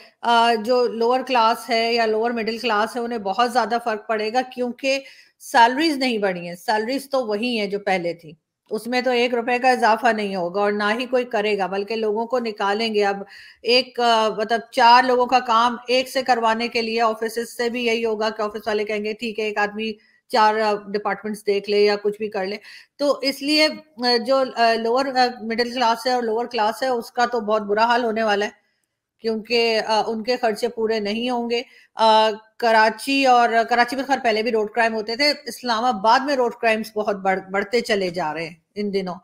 جو 0.64 0.87
لوور 0.87 1.21
کلاس 1.26 1.71
ہے 1.71 1.92
یا 1.95 2.07
لوور 2.07 2.30
مڈل 2.30 2.59
کلاس 2.59 2.97
ہے، 2.97 3.00
انہیں 3.00 3.18
بہت 3.18 3.52
زیادہ 3.52 3.78
فرق 3.85 4.09
پڑے 4.09 4.33
گا 4.33 4.40
کیونکہ 4.54 5.00
سیلریز 5.38 5.97
نہیں 5.99 6.18
بڑھی 6.18 6.49
ہیں۔ 6.49 6.54
سیلریز 6.54 7.11
تو 7.11 7.26
وہی 7.26 7.59
ہیں 7.59 7.66
جو 7.66 7.78
پہلے 7.78 8.14
تھی 8.14 8.33
اس 8.71 8.87
میں 8.87 9.01
تو 9.01 9.11
ایک 9.11 9.35
روپے 9.35 9.59
کا 9.59 9.71
اضافہ 9.71 10.13
نہیں 10.13 10.35
ہوگا 10.37 10.61
اور 10.61 10.73
نہ 10.73 10.85
ہی 10.99 11.07
کوئی 11.07 11.25
کرے 11.27 11.57
گا، 11.59 11.67
بلکہ 11.67 11.97
لوگوں 11.97 12.27
کو 12.27 12.39
نکالیں 12.39 12.93
گے۔ 12.95 13.05
اب 13.05 13.23
ایک 13.63 14.01
مطلب 14.39 14.61
چار 14.73 15.05
لوگوں 15.05 15.27
کا 15.27 15.39
کام 15.47 15.77
ایک 15.89 16.09
سے 16.09 16.23
کروانے 16.23 16.69
کے 16.69 16.83
لیے 16.83 17.01
آفس 17.03 17.39
سے 17.57 17.69
بھی 17.71 17.85
یہی 17.87 18.05
ہوگا 18.05 18.31
کہ 18.31 18.43
آفس 18.43 18.67
والے 18.67 18.85
کہیں 18.85 19.05
گے، 19.05 19.13
ٹھیک 19.21 19.39
ہے، 19.39 19.45
ایک 19.45 19.59
آدمی 19.59 19.93
چار 20.31 20.55
ڈپارٹمنٹس 20.93 21.47
دیکھ 21.47 21.71
لے 21.71 21.79
یا 21.81 21.97
کچھ 22.03 22.19
بھی 22.19 22.29
کر 22.31 22.47
لے۔ 22.47 22.57
تو 22.99 23.19
اس 23.23 23.43
لیے 23.43 23.69
جو 24.27 24.43
لوور 24.83 25.05
مڈل 25.43 25.73
کلاس 25.75 26.07
ہے 26.07 26.13
اور 26.13 26.23
لوور 26.23 26.47
کلاس 26.47 26.83
ہے، 26.83 26.89
اس 26.89 27.11
کا 27.13 27.27
تو 27.33 27.41
بہت 27.41 27.63
برا 27.63 27.85
حال 27.85 28.05
ہونے 28.05 28.23
والا 28.23 28.47
ہے۔ 28.47 28.67
کیونکہ 29.19 29.81
ان 30.07 30.23
کے 30.23 30.37
خرچے 30.37 30.69
پورے 30.69 31.01
نہیں 31.01 31.31
ہوں 31.31 31.51
گے۔ 31.51 31.63
کراچی 32.57 33.27
اور، 33.27 33.49
کراچی 33.71 33.97
میں 33.97 34.05
خیر 34.05 34.19
پہلے 34.23 34.43
بھی 34.43 34.51
روڈ 34.51 34.71
کرائم 34.71 34.95
ہوتے 34.95 35.17
تھے، 35.17 35.33
اسلام 35.47 35.85
آباد 35.85 36.21
میں 36.21 36.37
روڈ 36.37 36.55
کرائمز 36.55 36.93
بہت 36.97 37.17
بڑھتے 37.51 37.81
چلے 37.81 38.11
جا 38.11 38.35
رہے 38.35 38.47
ہیں 38.47 38.55
ان 38.75 38.93
دنوں۔ 38.95 39.15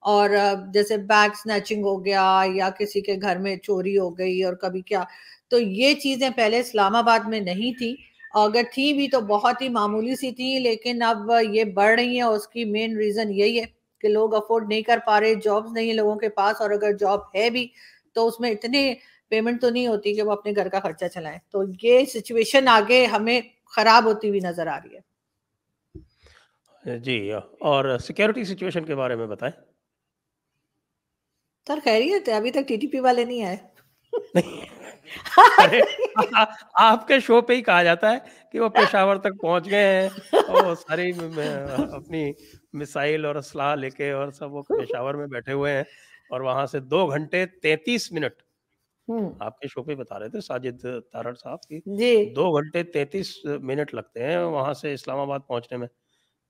اور 0.00 0.30
جیسے 0.74 0.96
بیگ 0.96 1.28
سنیچنگ 1.34 1.84
ہو 1.84 2.04
گیا 2.04 2.42
یا 2.54 2.70
کسی 2.70 3.00
کے 3.00 3.16
گھر 3.22 3.38
میں 3.38 3.56
چوری 3.56 3.98
ہو 3.98 4.18
گئی 4.18 4.42
اور 4.42 4.54
کبھی 4.54 4.80
کیا۔ 4.80 5.04
تو 5.48 5.58
یہ 5.58 5.94
چیزیں 5.94 6.30
پہلے 6.36 6.60
اسلام 6.60 6.96
آباد 6.96 7.28
میں 7.28 7.40
نہیں 7.40 7.78
تھی۔ 7.78 7.96
اگر 8.34 8.62
تھی 8.74 8.92
بھی 8.92 9.08
تو 9.08 9.20
بہت 9.20 9.62
ہی 9.62 9.68
معمولی 9.68 10.16
سی 10.16 10.32
تھی، 10.32 10.58
لیکن 10.58 11.02
اب 11.02 11.30
یہ 11.50 11.64
بڑھ 11.64 11.94
رہی 12.00 12.14
ہیں۔ 12.14 12.22
اور 12.22 12.36
اس 12.36 12.48
کی 12.48 12.64
مین 12.64 12.96
ریزن 12.96 13.32
یہی 13.32 13.60
ہے 13.60 13.64
کہ 14.00 14.08
لوگ 14.08 14.34
افورڈ 14.34 14.68
نہیں 14.68 14.82
کر 14.82 14.98
پا 15.06 15.20
رہے 15.20 15.34
جابز 15.34 15.72
نہیں 15.72 15.86
ہیں 15.86 15.94
لوگوں 15.94 16.16
کے 16.16 16.28
پاس۔ 16.28 16.60
اور 16.60 16.70
اگر 16.70 16.92
جاب 16.92 17.20
ہے 17.34 17.50
بھی 17.50 17.68
تو 18.12 18.26
اس 18.28 18.40
میں 18.40 18.50
اتنے 18.50 18.94
پیمنٹ 19.32 19.60
تو 19.60 19.70
نہیں 19.70 19.86
ہوتی 19.86 20.14
کہ 20.14 20.22
وہ 20.22 20.32
اپنے 20.32 20.52
گھر 20.56 20.68
کا 20.68 20.80
خرچہ 20.80 21.04
چلائیں۔ 21.14 21.38
تو 21.50 21.62
یہ 21.82 22.04
سچویشن 22.04 22.68
آگے 22.68 23.04
ہمیں 23.06 23.40
خراب 23.66 24.04
ہوتی 24.04 24.28
ہوئی 24.28 24.40
نظر 24.40 24.66
آ 24.66 24.78
رہی 24.84 24.96
ہے۔ 24.96 25.00
جی 26.98 27.18
اور 27.60 27.98
سیکیورٹی 27.98 28.44
سچویشن 28.44 28.84
کے 28.84 28.94
بارے 28.94 29.16
میں 29.16 29.26
بتائیں۔ 29.26 29.52
سر 31.66 31.78
خیریت 31.84 32.28
ہے 32.28 32.34
ابھی 32.34 32.50
تک 32.50 32.68
ٹی 32.68 32.76
ٹی 32.76 32.86
پی 32.86 33.00
والے 33.00 33.24
نہیں 33.24 33.42
آئے۔ 33.44 33.56
آپ 36.74 37.06
کے 37.08 37.20
شو 37.20 37.40
پہ 37.40 37.52
ہی 37.52 37.62
کہا 37.62 37.82
جاتا 37.82 38.12
ہے 38.12 38.18
کہ 38.52 38.60
وہ 38.60 38.68
پشاور 38.68 39.16
تک 39.16 39.40
پہنچ 39.40 39.70
گئے 39.70 40.00
ہیں۔ 40.00 40.08
اور 40.48 40.74
ساری 40.74 41.12
اپنی 41.92 42.32
مسائل 42.72 43.24
اور 43.24 43.34
اسلحہ 43.34 43.74
لے 43.74 43.90
کے 43.90 44.10
اور 44.10 44.30
سب 44.30 44.52
وہ 44.52 44.62
پشاور 44.62 45.14
میں 45.14 45.26
بیٹھے 45.26 45.52
ہوئے 45.52 45.72
ہیں۔ 45.72 45.84
اور 46.30 46.40
وہاں 46.40 46.66
سے 46.66 46.80
دو 46.80 47.06
گھنٹے 47.06 47.46
تینتیس 47.62 48.12
منٹ 48.12 48.34
آپ 49.40 49.58
کے 49.58 49.68
شو 49.68 49.82
پہ 49.82 49.94
بتا 49.94 50.18
رہے 50.18 50.28
تھے 50.28 50.40
ساجد 50.40 50.84
تارڑ 51.12 51.34
صاحب 51.34 51.62
کی 51.62 51.80
جی۔ 51.98 52.32
دو 52.34 52.50
گھنٹے 52.52 52.82
تینتیس 52.82 53.34
منٹ 53.62 53.94
لگتے 53.94 54.24
ہیں 54.24 54.36
وہاں 54.38 54.72
سے 54.72 54.92
اسلام 54.92 55.18
آباد 55.18 55.40
پہنچنے 55.46 55.78
میں۔ 55.78 55.88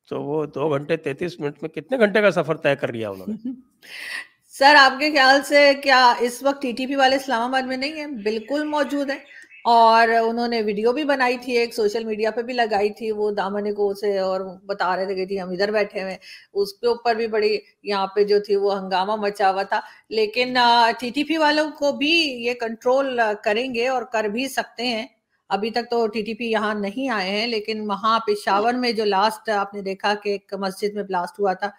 تو 0.09 0.23
وہ 0.23 0.45
دو 0.47 0.69
گھنٹے 0.69 0.97
تینتیس 0.97 1.39
منٹ 1.41 1.63
میں 1.63 1.69
کتنے 1.69 1.99
گھنٹے 1.99 2.21
کا 2.21 2.31
سفر 2.31 2.57
طے 2.57 2.75
کر 2.77 2.93
لیا 2.93 3.11
انہوں 3.11 3.27
نے؟ 3.29 3.53
سر 4.55 4.75
آپ 4.79 4.99
کے 5.01 5.11
خیال 5.11 5.43
سے 5.43 5.71
کیا 5.83 6.01
اس 6.21 6.43
وقت 6.43 6.63
ٹی 6.63 6.73
ٹی 6.73 6.87
پی 6.87 6.95
والے 6.95 7.17
اسلام 7.17 7.43
آباد 7.43 7.63
میں 7.63 7.77
نہیں 7.77 8.01
ہے 8.01 8.07
بالکل 8.23 8.65
موجود 8.65 9.11
ہے 9.11 9.19
اور 9.65 10.09
انہوں 10.09 10.49
نے 10.49 10.61
ویڈیو 10.63 10.93
بھی 10.93 11.03
بنائی 11.05 11.37
تھی، 11.39 11.57
ایک 11.59 11.75
سوشل 11.75 12.05
میڈیا 12.05 12.31
پہ 12.31 12.43
بھی 12.43 12.55
لگائی 12.55 12.89
تھی، 12.91 13.11
وہ 13.13 13.31
دامن 13.31 13.73
کو 13.75 13.93
سے 13.95 14.17
اور 14.19 14.41
بتا 14.67 14.95
رہے 14.97 15.07
تھے 15.07 15.15
کہ 15.15 15.25
جی 15.27 15.41
ہم 15.41 15.51
ادھر 15.51 15.71
بیٹھے 15.73 16.03
ہوئے 16.03 16.17
اس 16.55 16.73
کے 16.75 16.87
اوپر 16.87 17.15
بھی 17.15 17.27
بڑی 17.27 17.59
یہاں 17.83 18.07
پہ 18.15 18.25
جو 18.25 18.39
تھی 18.41 18.57
وہ 18.57 18.79
ہنگامہ 18.79 19.17
مچا 19.17 19.51
ہوا 19.51 19.63
تھا۔ 19.63 19.81
لیکن 20.11 20.57
ٹی 21.01 21.11
ٹی 21.11 21.25
پی 21.25 21.37
والوں 21.37 21.71
کو 21.79 21.93
بھی 21.93 22.11
یہ 22.47 22.55
کنٹرول 22.61 23.21
کریں 23.45 23.75
گے 23.75 23.87
اور 23.89 24.03
کر 24.13 24.25
بھی 24.29 24.49
سکتے 24.49 24.87
ہیں۔ 24.87 25.07
ابھی 25.51 25.71
تک 25.71 25.91
تو 25.91 26.07
ٹی 26.07 26.23
ٹی 26.23 26.35
پی 26.35 26.51
یہاں 26.51 26.75
نہیں 26.75 27.09
آئے 27.11 27.31
ہیں، 27.31 27.47
لیکن 27.47 27.81
وہاں 27.91 28.19
پشاور 28.27 28.75
میں 28.75 28.93
جو 28.93 29.05
لاسٹ 29.05 29.49
آپ 29.57 29.75
نے 29.75 29.81
دیکھا 29.83 30.15
کہ 30.23 30.29
ایک 30.29 30.55
مسجد 30.61 30.95
میں 30.95 31.03
بلاسٹ 31.03 31.41
ہوا 31.41 31.53
تھا، 31.53 31.71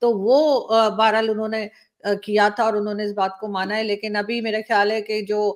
تو 0.00 0.10
وہ 0.18 0.38
بہرحال 0.98 1.28
انہوں 1.30 1.48
نے 1.48 1.66
کیا 2.22 2.48
تھا 2.56 2.64
اور 2.64 2.74
انہوں 2.74 2.94
نے 2.94 3.04
اس 3.04 3.12
بات 3.14 3.38
کو 3.40 3.48
مانا 3.48 3.76
ہے، 3.76 3.82
لیکن 3.84 4.16
ابھی 4.16 4.40
میرا 4.40 4.58
خیال 4.68 4.90
ہے 4.90 5.00
کہ 5.02 5.20
جو 5.26 5.54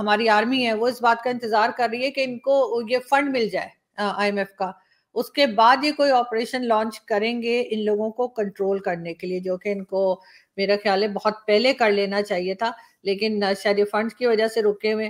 ہماری 0.00 0.28
آرمی 0.28 0.66
ہے، 0.66 0.72
وہ 0.74 0.88
اس 0.88 1.00
بات 1.02 1.22
کا 1.24 1.30
انتظار 1.30 1.70
کر 1.76 1.88
رہی 1.92 2.04
ہے 2.04 2.10
کہ 2.10 2.24
ان 2.24 2.38
کو 2.38 2.80
یہ 2.90 2.98
فنڈ 3.10 3.30
مل 3.32 3.48
جائے 3.48 3.68
آئی 3.98 4.30
ایم 4.30 4.38
ایف 4.38 4.54
کا۔ 4.56 4.70
اس 5.14 5.30
کے 5.32 5.46
بعد 5.46 5.84
یہ 5.84 5.92
کوئی 5.96 6.10
آپریشن 6.10 6.66
لانچ 6.68 7.00
کریں 7.02 7.40
گے 7.42 7.62
ان 7.70 7.84
لوگوں 7.84 8.10
کو 8.10 8.28
کنٹرول 8.28 8.78
کرنے 8.80 9.14
کے 9.14 9.26
لیے، 9.26 9.40
جو 9.40 9.56
کہ 9.56 9.68
ان 9.68 9.84
کو 9.84 10.20
میرا 10.56 10.74
خیال 10.82 11.02
ہے 11.02 11.08
بہت 11.08 11.46
پہلے 11.46 11.72
کر 11.74 11.90
لینا 11.92 12.22
چاہیے 12.22 12.54
تھا، 12.54 12.70
لیکن 13.04 13.42
شاید 13.62 13.78
یہ 13.78 13.84
فنڈ 13.92 14.12
کی 14.12 14.26
وجہ 14.26 14.48
سے 14.48 14.62
رکے 14.62 14.92
ہوئے۔ 14.92 15.08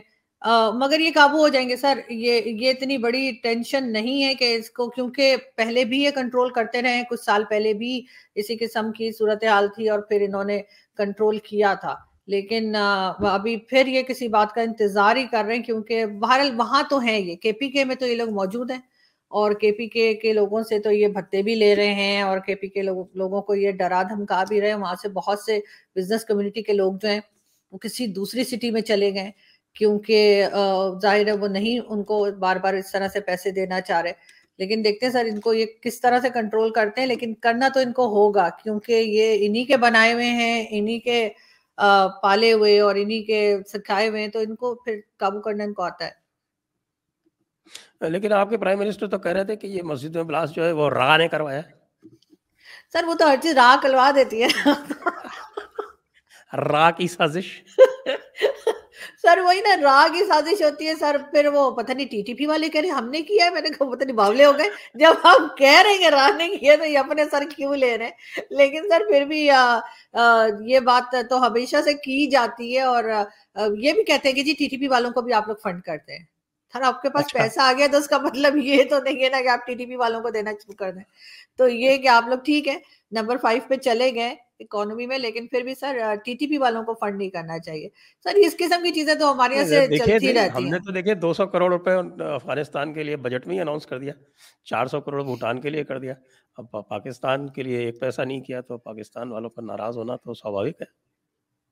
مگر 0.75 1.01
یہ 1.01 1.11
قابو 1.15 1.39
ہو 1.39 1.49
جائیں 1.49 1.69
گے۔ 1.69 1.77
سر، 1.77 1.99
یہ 2.09 2.41
یہ 2.45 2.71
اتنی 2.71 2.99
بڑی 2.99 3.31
ٹینشن 3.43 3.93
نہیں 3.93 4.23
ہے 4.25 4.35
کہ 4.35 4.55
اس 4.55 4.71
کو، 4.71 4.89
کیونکہ 4.91 5.37
پہلے 5.57 5.85
بھی 5.85 6.03
یہ 6.03 6.11
کنٹرول 6.11 6.53
کرتے 6.53 6.83
رہے، 6.83 7.03
کچھ 7.11 7.21
سال 7.21 7.45
پہلے 7.51 7.73
بھی 7.75 8.01
اسی 8.35 8.57
قسم 8.57 8.93
کی 8.93 9.11
صورتحال 9.13 9.69
تھی 9.75 9.89
اور 9.89 9.99
پھر 9.99 10.21
انہوں 10.21 10.45
نے 10.45 10.61
کنٹرول 10.97 11.39
کیا 11.39 11.75
تھا۔ 11.75 11.95
لیکن 12.27 12.75
ابھی 12.77 13.57
پھر 13.57 13.87
یہ 13.87 14.03
کسی 14.03 14.29
بات 14.29 14.53
کا 14.55 14.61
انتظار 14.61 15.17
ہی 15.17 15.25
کر 15.31 15.45
رہے 15.45 15.57
ہیں، 15.57 15.63
کیونکہ 15.63 16.07
بہرحال 16.07 16.51
وہاں 16.57 16.83
تو 16.91 16.99
ہیں 16.99 17.19
یہ۔ 17.19 17.37
کے 17.37 17.53
پی 17.53 17.69
کے 17.71 17.85
میں 17.85 17.95
تو 17.95 18.07
یہ 18.07 18.15
لوگ 18.15 18.31
موجود 18.31 18.71
ہیں 18.71 18.81
اور 19.29 19.53
کے 19.53 19.73
پی 19.73 19.87
کے 19.89 20.15
کے 20.15 20.33
لوگوں 20.33 20.63
سے 20.63 20.79
تو 20.79 20.91
یہ 20.93 21.09
بھتے 21.09 21.43
بھی 21.43 21.55
لے 21.55 21.75
رہے 21.77 21.95
ہیں 21.95 22.23
اور 22.23 22.39
کے 22.39 22.55
پی 22.55 22.69
کے 22.69 22.83
لوگوں 22.83 23.43
کو 23.43 23.55
یہ 23.55 23.71
ڈرا 23.71 24.03
دھمکا 24.03 24.45
بھی 24.49 24.61
رہے 24.61 24.69
ہیں۔ 24.69 24.75
وہاں 24.75 24.95
سے 25.03 25.09
بہت 25.09 25.39
سے 25.41 25.59
بزنس 25.97 26.25
کمیونٹی 26.25 26.63
کے 26.63 26.73
لوگ 26.73 26.93
جو 27.03 27.09
ہیں، 27.09 27.21
وہ 27.73 27.79
کسی 27.79 28.07
دوسری 28.07 28.45
سٹی 28.45 28.71
میں 28.71 28.81
چلے 28.81 29.13
گئے۔ 29.15 29.31
کیونکہ 29.79 30.45
ظاہر 31.03 31.27
ہے 31.27 31.33
وہ 31.33 31.49
نہیں 31.49 31.81
ان 31.89 32.05
کو 32.05 32.27
بار 32.39 32.57
بار 32.57 32.75
اس 32.75 32.93
طرح 32.93 33.09
سے 33.09 33.21
پیسے 33.21 33.51
دینا 33.51 33.81
چاہ 33.81 34.01
رہے۔ 34.01 34.13
لیکن 34.59 34.85
دیکھتے 34.85 35.07
ہیں 35.07 35.13
سر 35.13 35.25
ان 35.25 35.41
کو 35.41 35.55
یہ 35.55 35.67
کس 35.83 36.01
طرح 36.01 36.21
سے 36.21 36.31
کنٹرول 36.31 36.73
کرتے 36.73 37.01
ہیں 37.01 37.09
لیکن 37.09 37.35
کرنا 37.35 37.69
تو 37.75 37.81
ان 37.81 37.93
کو 37.93 38.07
ہوگا 38.07 38.49
کیونکہ 38.63 38.93
یہ 38.93 39.47
انہی 39.47 39.65
کے 39.65 39.77
بنائے 39.77 40.13
ہوئے 40.13 40.27
ہیں 40.27 40.67
انہی 40.71 40.99
کے 40.99 41.29
پالے 42.23 42.53
ہوئے 42.53 42.81
اور 42.81 42.95
انہی 42.95 43.23
کے 43.23 43.57
سکھائے 43.69 44.09
ہوئے 44.09 44.21
ہیں 44.21 44.29
تو 44.29 44.39
ان 44.39 44.57
کو 44.57 44.75
پھر 44.75 45.01
قابو 45.17 45.41
کرنا 45.41 45.65
ان 45.65 45.75
کو 45.75 45.83
آتا 45.83 46.07
ہے۔ 46.07 46.29
لیکن 48.09 48.33
آپ 48.33 48.51
کے 48.51 48.59
پرائم 48.59 48.79
منسٹر 48.79 49.09
تو 49.09 49.19
کہہ 49.19 49.33
رہے 49.33 49.45
تھے 49.45 49.57
کہ 49.57 49.67
یہ 49.67 49.83
مسجد 49.83 50.17
میں 50.17 50.25
بلاس 50.25 50.51
جو 50.51 50.65
ہے 50.65 50.73
وہ 50.73 50.91
راہ 50.91 51.19
نے 51.19 51.29
کروایا۔ 51.29 51.61
سر 52.93 53.05
وہ 53.05 53.15
تو 53.15 53.31
ہر 53.31 53.37
چیز 53.43 53.55
راہ 53.55 53.83
کلوا 53.83 54.11
دیتی 54.15 54.43
ہے۔ 54.43 54.49
راہ 56.53 56.91
کی 56.91 57.09
سازش۔ 57.09 57.63
سر 59.25 59.39
وہی 59.39 59.61
نا 59.61 59.75
راہ 59.83 60.07
کی 60.13 60.25
سازش 60.25 60.63
ہوتی 60.63 60.87
ہے 60.89 60.95
سر 60.95 61.17
پھر 61.31 61.47
وہ 61.53 61.71
پتہ 61.71 61.93
نہیں 61.93 62.07
ٹی 62.11 62.23
ٹی 62.23 62.35
پی 62.35 62.47
والے 62.47 62.69
کہہ 62.69 62.81
رہے 62.81 62.89
ہم 62.89 63.09
نے 63.11 63.23
کیا 63.23 63.45
ہے؟ 63.45 63.51
میں 63.51 63.63
نے 63.63 63.69
کہا 63.69 63.91
پتہ 63.91 64.05
نہیں 64.05 64.17
باولے 64.17 64.45
ہو 64.45 64.53
گئے۔ 64.59 64.69
جب 64.95 65.15
ہم 65.25 65.47
کہہ 65.57 65.81
رہے 65.83 65.91
ہیں 65.91 65.99
کہ 65.99 66.09
راہ 66.09 66.29
نے 66.37 66.49
کیا 66.57 66.77
تو 66.77 66.85
یہ 66.85 66.99
اپنے 66.99 67.25
سر 67.31 67.43
کیوں 67.57 67.75
لے 67.77 67.97
رہے 67.99 68.05
ہیں؟ 68.05 68.43
لیکن 68.51 68.89
سر 68.89 69.03
پھر 69.09 69.25
بھی 69.25 69.41
یہ 70.73 70.81
بات 70.85 71.15
تو 71.31 71.47
ہمیشہ 71.47 71.83
سے 71.85 71.95
کی 71.95 72.27
جاتی 72.31 72.77
ہے 72.77 72.83
اور 72.83 73.05
یہ 73.77 73.93
بھی 73.93 74.03
کہتے 74.05 74.29
ہیں 74.29 74.35
کہ 74.37 74.43
جی 74.43 74.55
ٹی 74.59 74.69
ٹی 74.69 74.77
پی 74.77 74.89
والوں 74.89 75.11
کو 75.11 75.23
بھی 75.23 75.33
آپ 75.33 75.49
لوگ 75.49 75.57
فنڈ 75.63 75.83
کرتے 75.83 76.13
ہیں۔ 76.13 76.25
سر 76.75 76.83
آپ 76.83 77.03
کے 77.03 77.09
پاس 77.09 77.25
اچھا۔ 77.25 77.39
پیسہ 77.39 77.61
آ 77.61 77.73
گیا 77.73 77.87
تو 77.93 77.99
اس 77.99 78.07
کا 78.09 78.19
مطلب 78.19 78.57
یہ 78.57 78.85
تو 78.91 78.99
نہیں 78.99 79.23
ہے 79.25 79.29
نا 79.29 79.41
کہ 79.41 79.49
آپ 79.49 79.67
ٹی 79.67 79.75
ٹی 79.75 79.87
پی 79.87 79.97
والوں 79.97 80.21
کو 80.21 80.31
دینا 80.31 80.51
شروع 80.53 80.75
کر 80.75 80.91
دیں۔ 80.93 81.03
تو 81.59 81.69
یہ 81.69 81.97
کہ 81.97 82.09
آپ 82.09 82.25
لوگ 82.29 82.39
ٹھیک 82.39 82.69
ہے 82.69 82.77
نمبر 83.13 83.37
فائیو 83.37 83.63
پہ 83.69 83.77
چلے 83.77 84.15
گئے 84.15 84.35
اکانومی 84.61 85.07
میں 85.07 85.19
لیکن 85.19 85.47
پھر 85.47 85.63
بھی 85.63 85.75
سر 85.75 85.99
ٹی 86.25 86.35
ٹی 86.35 86.47
پی 86.47 86.59
والوں 86.59 86.83
کو 86.85 86.95
فنڈ 86.95 87.17
نہیں 87.17 87.31
کرنا 87.31 87.59
چاہیے۔ 87.59 87.89
سر 88.25 88.35
اس 88.37 88.57
قسم 88.59 88.83
کی 88.83 88.91
چیزیں 88.91 89.15
تو 89.15 89.33
ہمارے 89.33 89.55
یہاں 89.55 89.65
سے 89.65 89.87
چلتی 89.99 90.33
رہتی 90.35 90.57
ہم 90.57 90.65
نے 90.65 90.79
تو 90.79 90.93
دیکھیں 90.93 91.15
دو 91.15 91.33
سو 91.35 91.47
کروڑ 91.47 91.71
روپے 91.73 91.95
افغانستان 92.25 92.95
کے 92.95 93.03
لیے 93.03 93.17
بجٹ 93.17 93.47
میں 93.47 93.55
ہی 93.55 93.61
اناؤنس 93.61 93.87
کر 93.87 93.99
دیا۔ 93.99 94.13
چار 94.65 94.87
سو 94.87 95.01
کروڑ 95.01 95.23
بھوٹان 95.25 95.61
کے 95.61 95.71
لیے 95.71 95.85
کر 95.85 95.99
دیا۔ 95.99 96.15
اب 96.59 96.71
پاکستان 96.89 97.49
کے 97.49 97.63
لیے 97.63 97.79
ایک 97.79 98.01
پیسہ 98.01 98.23
نہیں 98.23 98.41
کیا 98.41 98.61
تو 98.61 98.79
پاکستان 98.79 99.33
والوں 99.33 99.51
پر 99.51 99.63
ناراض 99.63 99.97
ہونا 99.97 100.17
تو 100.17 100.35
سواوک 100.35 100.81
ہے۔ 100.81 100.87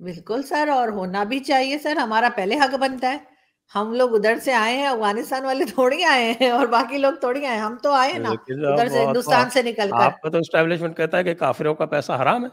بالکل 0.01 0.43
سر 0.43 0.69
اور 0.69 0.89
ہونا 0.89 1.25
بھی 1.25 1.39
چاہیے 1.39 1.79
سر 1.79 1.97
ہمارا 1.97 2.29
پہلے 2.37 2.57
حق 2.57 2.75
بنتا 2.75 3.13
ہے۔ 3.13 3.36
ہم 3.75 3.93
لوگ 3.93 4.15
ادھر 4.15 4.39
سے 4.39 4.53
آئے 4.53 4.77
ہیں 4.77 4.87
افغانستان 4.87 5.45
والے 5.45 5.65
تھوڑی 5.75 6.05
آئے 6.05 6.33
ہیں 6.41 6.51
اور 6.51 6.67
باقی 6.67 6.99
لوگ 6.99 7.13
تھوڑی 7.13 7.47
آئے 7.47 7.57
ہیں۔ 7.57 7.63
ہم 7.63 7.77
تو 7.83 7.93
آئے 7.93 8.13
نا 8.19 8.29
ادھر 8.29 8.89
سے 8.89 9.05
ہندوستان 9.05 9.51
سے 9.51 9.63
نکل 9.63 9.91
کر۔ 9.91 10.03
آپ 10.03 10.21
کا 10.21 10.29
تو 10.29 10.39
اسٹیبلشمنٹ 10.39 10.97
کہتا 10.97 11.19
ہے 11.19 11.25
کہ 11.25 11.35
کافروں 11.35 11.75
کا 11.75 11.87
پیسہ 11.87 12.13
حرام 12.13 12.45
ہے۔ 12.45 12.49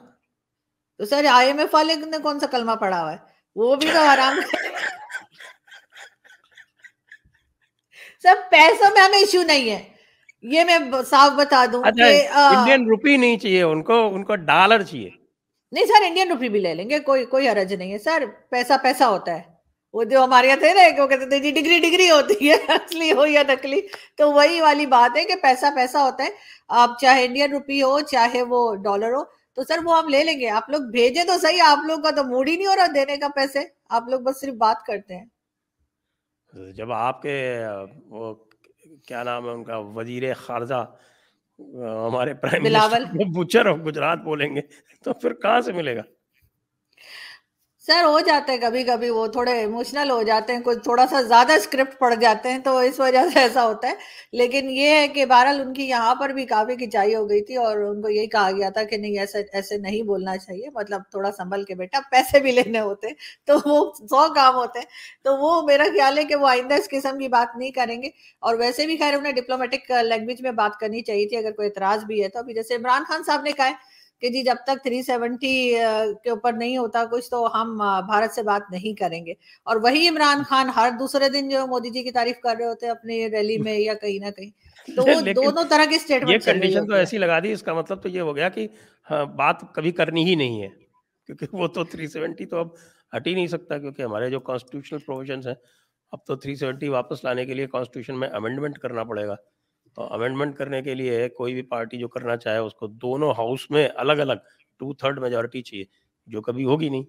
تو 0.99 1.05
سر 1.05 1.25
آئی 1.31 1.47
ایم 1.47 1.59
ایف 1.59 1.73
والے 1.73 1.95
نے 1.95 2.17
کون 2.23 2.39
سا 2.39 2.45
کلمہ 2.47 2.71
پڑھا 2.79 3.01
ہوا 3.01 3.11
ہے؟ 3.11 3.17
وہ 3.55 3.75
بھی 3.75 3.87
تو 3.93 3.99
حرام 3.99 4.39
سر 8.23 8.35
پیسوں 8.51 8.89
میں 8.93 9.01
ہمیں 9.01 9.17
ایشو 9.17 9.43
نہیں 9.43 9.71
ہے۔ 9.71 9.81
یہ 10.43 10.63
میں 10.63 10.77
صاف 11.09 11.31
بتا 11.37 11.65
دوں 11.73 11.83
اچھا، 11.85 12.03
کہ 12.03 12.27
انڈین 12.29 12.85
روپی 12.89 13.17
نہیں 13.17 13.37
چاہیے 13.37 13.61
ان 13.63 13.83
کو 13.83 14.15
ان 14.15 14.23
کو 14.23 14.35
ڈالر 14.35 14.83
چاہیے۔ 14.83 15.09
نہیں 15.71 15.85
سر 15.85 16.03
انڈین 16.05 16.31
روپی 16.31 16.49
بھی 16.49 16.59
لے 16.59 16.73
لیں 16.75 16.89
گے 16.89 16.99
کوئی 16.99 17.25
کوئی 17.25 17.49
حرج 17.49 17.73
نہیں 17.73 17.91
ہے۔ 17.93 17.97
سر 17.97 18.23
پیسہ 18.49 18.73
پیسہ 18.83 19.03
ہوتا 19.03 19.35
ہے۔ 19.35 19.52
وہ 19.93 20.03
جو 20.03 20.23
ہمارے 20.23 20.47
یہاں 20.47 20.57
تھے 20.57 20.73
نا 20.73 20.81
وہ 21.01 21.07
کہتے 21.07 21.25
تھے 21.29 21.39
جی 21.39 21.51
ڈگری 21.51 21.79
ڈگری 21.79 22.09
ہوتی 22.09 22.49
ہے 22.49 22.55
اصلی 22.73 23.11
ہو 23.11 23.25
یا 23.25 23.43
نکلی 23.49 23.81
تو 24.17 24.31
وہی 24.31 24.61
والی 24.61 24.85
بات 24.85 25.17
ہے 25.17 25.23
کہ 25.23 25.35
پیسہ 25.41 25.65
پیسہ 25.75 25.97
ہوتا 25.97 26.23
ہے۔ 26.23 26.29
آپ 26.81 26.89
چاہے 27.01 27.25
انڈین 27.25 27.51
روپی 27.51 27.81
ہو 27.83 27.99
چاہے 28.11 28.41
وہ 28.49 28.75
ڈالر 28.75 29.13
ہو 29.13 29.23
تو 29.57 29.63
سر 29.63 29.79
وہ 29.83 29.97
ہم 29.97 30.07
لے 30.09 30.23
لیں 30.23 30.39
گے۔ 30.39 30.49
آپ 30.49 30.69
لوگ 30.69 30.89
بھیجے 30.91 31.23
تو 31.23 31.37
صحیح 31.41 31.61
آپ 31.65 31.79
لوگ 31.87 31.99
کا 31.99 32.09
تو 32.09 32.23
موڈ 32.23 32.49
ہی 32.49 32.55
نہیں 32.55 32.67
ہو 32.67 32.75
رہا 32.75 32.85
دینے 32.95 33.17
کا 33.17 33.27
پیسے۔ 33.35 33.59
آپ 33.89 34.09
لوگ 34.09 34.19
بس 34.19 34.39
صرف 34.41 34.53
بات 34.53 34.85
کرتے 34.85 35.15
ہیں۔ 35.15 35.25
جب 36.73 36.91
آپ 36.91 37.21
کے 37.21 37.35
وہ 38.07 38.33
کیا 39.07 39.23
نام 39.23 39.45
ہے 39.45 39.51
ان 39.51 39.63
کا 39.63 39.77
وزیر 39.95 40.33
خارجہ 40.33 40.83
ہمارے 42.07 42.33
پرائم 42.33 42.63
منسٹر 42.63 43.03
بچر 43.35 43.71
گجرات 43.73 44.17
بولیں 44.17 44.55
گے 44.55 44.61
تو 45.03 45.13
پھر 45.13 45.33
کہاں 45.33 45.61
سے 45.61 45.71
ملے 45.71 45.95
گا؟ 45.95 46.01
سر 47.87 48.03
ہو 48.03 48.19
جاتا 48.19 48.53
ہے 48.53 48.57
کبھی 48.57 48.83
کبھی، 48.83 49.09
وہ 49.09 49.27
تھوڑے 49.27 49.51
ایموشنل 49.51 50.11
ہو 50.11 50.23
جاتے 50.23 50.53
ہیں، 50.53 50.61
کوئی 50.61 50.77
تھوڑا 50.83 51.05
سا 51.09 51.21
زیادہ 51.21 51.53
اسکرپٹ 51.53 51.99
پڑ 51.99 52.13
جاتے 52.13 52.51
ہیں، 52.51 52.59
تو 52.59 52.77
اس 52.77 52.99
وجہ 52.99 53.19
سے 53.33 53.39
ایسا 53.39 53.65
ہوتا 53.65 53.87
ہے۔ 53.87 53.93
لیکن 54.31 54.69
یہ 54.69 54.89
ہے 54.89 55.07
کہ 55.07 55.25
بہرحال 55.25 55.61
ان 55.61 55.73
کی 55.73 55.89
یہاں 55.89 56.15
پر 56.15 56.29
بھی 56.29 56.45
کافی 56.45 56.75
کھچائی 56.75 57.15
ہو 57.15 57.29
گئی 57.29 57.41
تھی 57.41 57.55
اور 57.55 57.77
ان 57.77 58.01
کو 58.01 58.09
یہی 58.09 58.27
کہا 58.27 58.51
گیا 58.51 58.69
تھا 58.69 58.83
کہ 58.83 58.97
نہیں، 58.97 59.19
ایسے 59.19 59.43
ایسے 59.53 59.77
نہیں 59.77 60.01
بولنا 60.01 60.37
چاہیے۔ 60.37 60.69
مطلب 60.75 61.01
تھوڑا 61.11 61.31
سنبھل 61.31 61.63
کے 61.63 61.75
بیٹا، 61.75 61.99
پیسے 62.11 62.39
بھی 62.39 62.51
لینے 62.51 62.79
ہوتے 62.79 63.07
تو 63.45 63.57
وہ 63.65 63.91
سو 63.99 64.33
کام 64.33 64.55
ہوتے 64.55 64.79
ہیں۔ 64.79 64.85
تو 65.23 65.37
وہ 65.37 65.61
میرا 65.61 65.83
خیال 65.83 66.17
ہے 66.17 66.23
کہ 66.23 66.35
وہ 66.35 66.47
آئندہ 66.47 66.73
اس 66.73 66.89
قسم 66.89 67.17
کی 67.19 67.27
بات 67.27 67.57
نہیں 67.57 67.71
کریں 67.71 68.01
گے۔ 68.01 68.09
اور 68.39 68.55
ویسے 68.55 68.85
بھی 68.85 68.97
خیر 68.97 69.13
انہیں 69.13 69.33
ڈپلومیٹک 69.33 69.91
لینگویج 69.91 70.41
میں 70.41 70.51
بات 70.51 70.79
کرنی 70.79 71.01
چاہیے 71.01 71.27
تھی، 71.27 71.37
اگر 71.37 71.51
کوئی 71.51 71.67
اعتراض 71.67 72.03
بھی 72.03 72.23
ہے 72.23 72.29
تو۔ 72.29 72.39
ابھی 72.39 72.53
جیسے 72.53 72.75
عمران 72.75 73.03
خان 73.07 73.23
صاحب 73.23 73.41
نے 73.41 73.51
کہا 73.51 73.67
ہے 73.67 73.93
کہ 74.23 74.29
جی 74.29 74.43
جب 74.43 74.55
تک 74.67 74.83
370 74.83 75.53
کے 76.23 76.29
اوپر 76.29 76.53
نہیں 76.53 76.77
ہوتا 76.77 77.03
کچھ 77.11 77.29
تو 77.29 77.61
ہم 77.61 77.77
بھارت 78.05 78.31
سے 78.31 78.43
بات 78.43 78.61
نہیں 78.71 78.93
کریں 78.99 79.25
گے۔ 79.25 79.31
اور 79.63 79.75
وہی 79.75 80.07
عمران 80.09 80.43
خان 80.43 80.69
ہر 80.75 80.89
دوسرے 80.99 81.29
دن 81.29 81.49
جو 81.49 81.67
مودی 81.67 81.89
جی 81.89 82.03
کی 82.03 82.11
تعریف 82.11 82.39
کر 82.39 82.55
رہے 82.59 82.65
ہوتے 82.65 82.89
اپنی 82.89 83.31
ریلی 83.31 83.57
میں 83.57 83.77
یا 83.79 83.93
کہیں 83.93 84.19
نہ 84.19 84.31
کہیں۔ 84.31 84.49
تو 84.87 85.05
وہ 85.07 85.21
دونوں 85.35 85.63
طرح 85.69 85.85
کی 85.85 85.95
اسٹیٹمنٹ 85.95 86.45
کنڈیشن 86.45 86.87
تو 86.87 86.93
ایسی 86.93 87.17
لگا 87.17 87.39
دی 87.39 87.51
اس 87.51 87.63
کا 87.63 87.73
مطلب 87.73 88.03
تو 88.03 88.09
یہ 88.09 88.21
ہو 88.21 88.35
گیا 88.35 88.49
کہ 88.49 88.67
ہاں، 89.11 89.25
بات 89.25 89.61
کبھی 89.75 89.91
کرنی 89.91 90.25
ہی 90.25 90.35
نہیں 90.35 90.61
ہے۔ 90.61 90.67
کیونکہ 91.25 91.45
وہ 91.51 91.67
تو 91.67 91.83
370 91.83 92.45
تو 92.45 92.57
اب 92.57 92.67
ہٹ 93.17 93.27
ہی 93.27 93.33
نہیں 93.33 93.47
سکتا 93.47 93.77
کیونکہ 93.77 94.01
ہمارے 94.01 94.29
جو 94.29 94.39
کانسٹیٹیوشنل 94.39 94.99
پروویژنس 94.99 95.47
ہیں 95.47 95.55
اب 96.11 96.25
تو 96.25 96.35
370 96.35 96.89
واپس 96.89 97.23
لانے 97.23 97.45
کے 97.45 97.53
لیے 97.53 97.67
کانسٹیٹیوشن 97.67 98.19
میں 98.19 98.29
امینڈمنٹ 98.29 98.77
کرنا 98.77 99.03
پڑے 99.03 99.27
گا۔ 99.27 99.35
تو 99.97 100.13
امینڈمنٹ 100.13 100.57
کرنے 100.57 100.81
کے 100.81 100.95
لیے 100.95 101.29
کوئی 101.29 101.53
بھی 101.53 101.61
پارٹی 101.61 101.97
جو 101.97 102.07
کرنا 102.07 102.37
چاہے 102.37 102.57
اس 102.57 102.73
کو 102.73 102.87
دونوں 102.87 103.33
ہاؤس 103.33 103.69
میں 103.71 103.87
الگ 103.95 104.21
الگ 104.21 104.47
ٹو 104.79 104.93
تھرڈ 104.93 105.19
میجورٹی 105.19 105.61
چاہیے، 105.61 105.83
جو 106.27 106.41
کبھی 106.41 106.65
ہوگی 106.65 106.89
نہیں۔ 106.89 107.03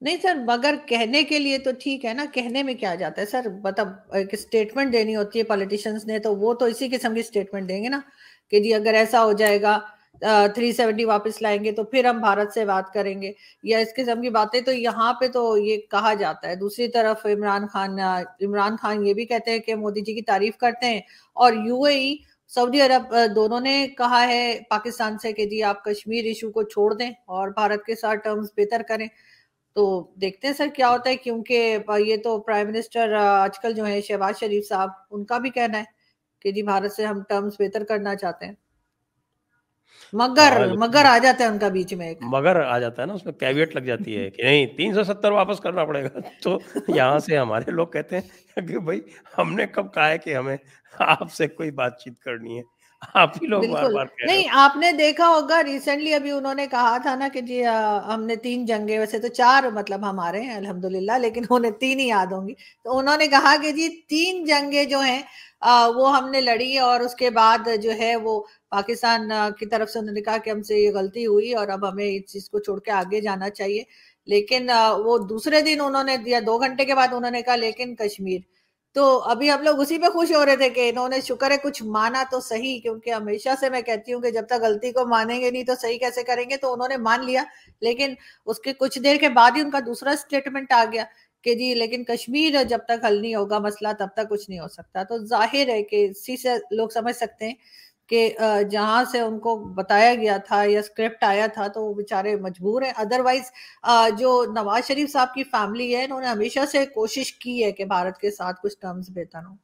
نہیں 0.00 0.16
سر، 0.22 0.34
مگر 0.46 0.74
کہنے 0.86 1.22
کے 1.22 1.38
لیے 1.38 1.58
تو 1.58 1.70
ٹھیک 1.80 2.04
ہے 2.04 2.12
نا، 2.14 2.24
کہنے 2.32 2.62
میں 2.62 2.74
کیا 2.74 2.94
جاتا 2.94 3.20
ہے 3.20 3.26
سر؟ 3.26 3.48
مطلب 3.64 3.88
ایک 4.12 4.28
اسٹیٹمنٹ 4.32 4.92
دینی 4.92 5.16
ہوتی 5.16 5.38
ہے 5.38 5.44
پالیٹیشینس 5.44 6.06
نے 6.06 6.18
تو 6.18 6.34
وہ 6.36 6.54
تو 6.54 6.64
اسی 6.64 6.88
قسم 6.88 7.14
کی 7.14 7.20
اسٹیٹمنٹ 7.20 7.68
دیں 7.68 7.82
گے 7.82 7.88
نا 7.88 8.00
کہ 8.50 8.60
جی 8.60 8.74
اگر 8.74 8.94
ایسا 8.94 9.24
ہو 9.24 9.32
جائے 9.32 9.62
گا 9.62 9.78
تھری 10.54 10.70
سیونٹی 10.72 11.04
واپس 11.04 11.40
لائیں 11.42 11.62
گے 11.64 11.72
تو 11.72 11.84
پھر 11.84 12.04
ہم 12.04 12.18
بھارت 12.20 12.52
سے 12.52 12.64
بات 12.64 12.92
کریں 12.92 13.20
گے۔ 13.22 13.32
یا 13.64 13.78
اس 13.78 13.88
قسم 13.96 14.22
کی 14.22 14.30
باتیں 14.30 14.60
تو 14.60 14.72
یہاں 14.72 15.12
پہ 15.20 15.28
تو 15.28 15.56
یہ 15.58 15.76
کہا 15.90 16.12
جاتا 16.14 16.48
ہے۔ 16.48 16.54
دوسری 16.56 16.88
طرف 16.88 17.26
عمران 17.26 17.66
خان 17.66 17.98
عمران 17.98 18.76
خان 18.82 19.06
یہ 19.06 19.14
بھی 19.14 19.24
کہتے 19.26 19.50
ہیں 19.50 19.58
کہ 19.58 19.74
مودی 19.74 20.00
جی 20.00 20.14
کی 20.14 20.22
تعریف 20.22 20.56
کرتے 20.56 20.86
ہیں 20.86 21.00
اور 21.36 21.52
یو 21.66 21.82
اے 21.84 21.94
ای، 21.94 22.16
سعودی 22.50 22.80
عرب 22.80 23.14
دونوں 23.36 23.60
نے 23.60 23.86
کہا 23.98 24.22
ہے 24.28 24.58
پاکستان 24.70 25.18
سے 25.18 25.32
کہ 25.32 25.46
جی 25.46 25.62
آپ 25.62 25.84
کشمیر 25.84 26.24
ایشو 26.24 26.50
کو 26.50 26.62
چھوڑ 26.64 26.92
دیں 26.94 27.10
اور 27.26 27.48
بھارت 27.48 27.84
کے 27.84 27.94
ساتھ 27.94 28.20
ٹرمز 28.24 28.50
بہتر 28.56 28.82
کریں۔ 28.88 29.06
تو 29.76 29.84
دیکھتے 30.20 30.46
ہیں 30.46 30.54
سر 30.54 30.68
کیا 30.76 30.90
ہوتا 30.90 31.10
ہے 31.10 31.16
کیونکہ 31.16 31.76
یہ 31.98 32.16
تو 32.24 32.38
پرائم 32.40 32.68
منسٹر 32.68 33.12
آج 33.14 33.58
کل 33.58 33.72
جو 33.72 33.86
ہے 33.86 34.00
شہباز 34.00 34.38
شریف 34.40 34.68
صاحب، 34.68 34.88
ان 35.10 35.24
کا 35.24 35.38
بھی 35.38 35.50
کہنا 35.50 35.78
ہے 35.78 35.84
کہ 36.44 36.52
جی 36.52 36.62
بھارت 36.62 36.92
سے 36.92 37.04
ہم 37.06 37.22
ٹرمز 37.28 37.56
بہتر 37.58 37.84
کرنا 37.84 38.14
چاہتے 38.16 38.46
ہیں۔ 38.46 38.54
مگر 40.12 40.52
مگر 40.78 41.04
آ 41.04 41.16
جاتا 41.18 41.44
ہے 41.44 41.48
ان 41.48 41.58
کا 41.58 41.68
بیچ 41.68 41.92
میں 41.94 42.12
مگر 42.28 42.60
آ 42.62 42.78
جاتا 42.78 43.02
ہے 43.02 43.06
نا 43.06 43.14
اس 43.14 43.24
میں 43.24 43.32
کیویٹ 43.34 43.74
لگ 43.76 43.80
جاتی 43.82 44.16
ہے 44.16 44.28
کہ 44.30 44.42
نہیں 44.42 44.66
تین 44.76 44.94
سو 44.94 45.04
ستر 45.04 45.32
واپس 45.32 45.60
کرنا 45.60 45.84
پڑے 45.84 46.02
گا۔ 46.04 46.08
تو 46.42 46.58
یہاں 46.88 47.18
سے 47.18 47.36
ہمارے 47.36 47.70
لوگ 47.70 47.86
کہتے 47.88 48.18
ہیں 48.18 48.26
کہ 48.62 48.78
بھائی 48.80 49.00
ہم 49.38 49.54
نے 49.54 49.66
کب 49.68 49.92
کہا 49.94 50.08
ہے 50.08 50.18
کہ 50.18 50.34
ہمیں 50.36 50.56
آپ 50.94 51.32
سے 51.32 51.46
کوئی 51.48 51.70
بات 51.72 51.98
چیت 52.00 52.18
کرنی 52.20 52.58
ہے؟ 52.58 52.62
آپ 53.14 53.36
ہی 53.42 53.46
لوگ 53.46 53.62
بار 53.72 53.90
بار 53.90 54.06
نہیں 54.26 54.48
آپ 54.56 54.76
نے 54.76 54.90
دیکھا 54.92 55.28
ہوگا 55.28 55.62
ریسنٹلی 55.64 56.14
ابھی 56.14 56.30
انہوں 56.30 56.54
نے 56.54 56.66
کہا 56.66 56.96
تھا 57.02 57.14
نا 57.14 57.28
کہ 57.28 57.40
جی 57.40 57.62
ہم 58.08 58.24
نے 58.24 58.36
تین 58.36 58.64
جنگیں 58.66 58.98
ویسے 58.98 59.18
تو 59.18 59.28
چار 59.34 59.70
مطلب 59.74 60.08
ہمارے 60.10 60.40
ہیں 60.40 60.54
الحمدللہ 60.54 61.18
لیکن 61.18 61.44
انہیں 61.50 61.72
تین 61.80 62.00
ہی 62.00 62.06
یاد 62.06 62.32
ہوں 62.32 62.48
گی۔ 62.48 62.54
تو 62.84 62.98
انہوں 62.98 63.16
نے 63.16 63.26
کہا 63.26 63.54
کہ 63.62 63.72
جی 63.72 63.88
تین 64.08 64.44
جنگیں 64.44 64.84
جو 64.84 65.00
ہیں 65.00 65.20
وہ 65.94 66.16
ہم 66.16 66.28
نے 66.30 66.40
لڑی 66.40 66.76
اور 66.78 67.00
اس 67.00 67.14
کے 67.14 67.30
بعد 67.30 67.68
جو 67.82 67.92
ہے 67.98 68.14
وہ 68.16 68.40
پاکستان 68.70 69.28
کی 69.58 69.66
طرف 69.66 69.90
سے 69.90 69.98
انہوں 69.98 70.14
نے 70.14 70.22
کہا 70.22 70.36
کہ 70.44 70.50
ہم 70.50 70.62
سے 70.62 70.78
یہ 70.78 70.90
غلطی 70.94 71.26
ہوئی 71.26 71.52
اور 71.54 71.68
اب 71.68 71.88
ہمیں 71.92 72.04
اس 72.04 72.32
چیز 72.32 72.48
کو 72.50 72.58
چھوڑ 72.58 72.78
کے 72.80 72.90
آگے 72.90 73.20
جانا 73.20 73.50
چاہیے۔ 73.50 73.82
لیکن 74.26 74.68
وہ 75.04 75.18
دوسرے 75.18 75.60
دن 75.60 75.80
انہوں 75.80 76.04
نے 76.04 76.16
دیا، 76.16 76.40
دو 76.46 76.58
گھنٹے 76.58 76.84
کے 76.84 76.94
بعد 76.94 77.12
انہوں 77.12 77.30
نے 77.30 77.42
کہا، 77.42 77.56
لیکن 77.56 77.94
کشمیر 77.96 78.40
تو 78.96 79.04
ابھی 79.24 79.50
ہم 79.50 79.62
لوگ 79.62 79.80
اسی 79.80 79.98
پہ 79.98 80.06
خوش 80.06 80.32
ہو 80.32 80.44
رہے 80.46 80.56
تھے 80.56 80.68
کہ 80.70 80.88
انہوں 80.88 81.08
نے 81.08 81.20
شکر 81.20 81.50
ہے 81.50 81.56
کچھ 81.62 81.82
مانا 81.86 82.22
تو 82.30 82.40
صحیح، 82.40 82.80
کیونکہ 82.80 83.10
ہمیشہ 83.10 83.48
سے 83.60 83.70
میں 83.70 83.82
کہتی 83.82 84.12
ہوں 84.12 84.20
کہ 84.20 84.30
جب 84.30 84.46
تک 84.46 84.62
غلطی 84.62 84.92
کو 84.92 85.06
مانیں 85.08 85.40
گے 85.40 85.50
نہیں 85.50 85.64
تو 85.64 85.72
صحیح 85.80 85.98
کیسے 85.98 86.22
کریں 86.22 86.44
گے؟ 86.50 86.56
تو 86.56 86.72
انہوں 86.72 86.88
نے 86.88 86.96
مان 86.96 87.24
لیا۔ 87.26 87.44
لیکن 87.80 88.14
اس 88.46 88.58
کے 88.58 88.72
کچھ 88.78 88.98
دیر 88.98 89.16
کے 89.16 89.28
بعد 89.28 89.50
ہی 89.56 89.60
ان 89.60 89.70
کا 89.70 89.78
دوسرا 89.86 90.14
سٹیٹمنٹ 90.18 90.72
آ 90.72 90.84
گیا 90.92 91.04
کہ 91.44 91.54
جی 91.54 91.74
لیکن 91.74 92.04
کشمیر 92.04 92.62
جب 92.64 92.78
تک 92.88 93.04
حل 93.04 93.20
نہیں 93.22 93.34
ہوگا 93.34 93.58
مسئلہ، 93.58 93.88
تب 93.98 94.08
تک 94.16 94.30
کچھ 94.30 94.48
نہیں 94.50 94.60
ہو 94.60 94.68
سکتا۔ 94.68 95.02
تو 95.02 95.18
ظاہر 95.26 95.68
ہے 95.68 95.82
کہ 95.82 96.06
اسی 96.10 96.36
سے 96.36 96.54
لوگ 96.70 96.88
سمجھ 96.88 97.16
سکتے 97.16 97.46
ہیں۔ 97.46 97.54
کہ 98.08 98.28
جہاں 98.70 99.04
سے 99.04 99.20
ان 99.20 99.38
کو 99.38 99.56
بتایا 99.74 100.14
گیا 100.14 100.36
تھا 100.46 100.62
یا 100.64 100.78
اسکرپٹ 100.78 101.24
آیا 101.24 101.46
تھا 101.46 101.66
تو 101.66 101.84
وہ 101.84 101.94
بیچارے 101.94 102.34
مجبور 102.36 102.82
ہیں۔ 102.82 102.92
ادروائز 102.96 103.50
جو 104.18 104.44
نواز 104.54 104.86
شریف 104.88 105.12
صاحب 105.12 105.34
کی 105.34 105.44
فیملی 105.44 105.94
ہے، 105.96 106.04
انہوں 106.04 106.20
نے 106.20 106.26
ہمیشہ 106.26 106.66
سے 106.72 106.84
کوشش 106.86 107.32
کی 107.34 107.62
ہے 107.64 107.72
کہ 107.72 107.84
بھارت 107.84 108.18
کے 108.18 108.30
ساتھ 108.30 108.60
کچھ 108.62 108.76
ٹرمز 108.80 109.10
بہتر 109.14 109.46
ہوں۔ 109.46 109.56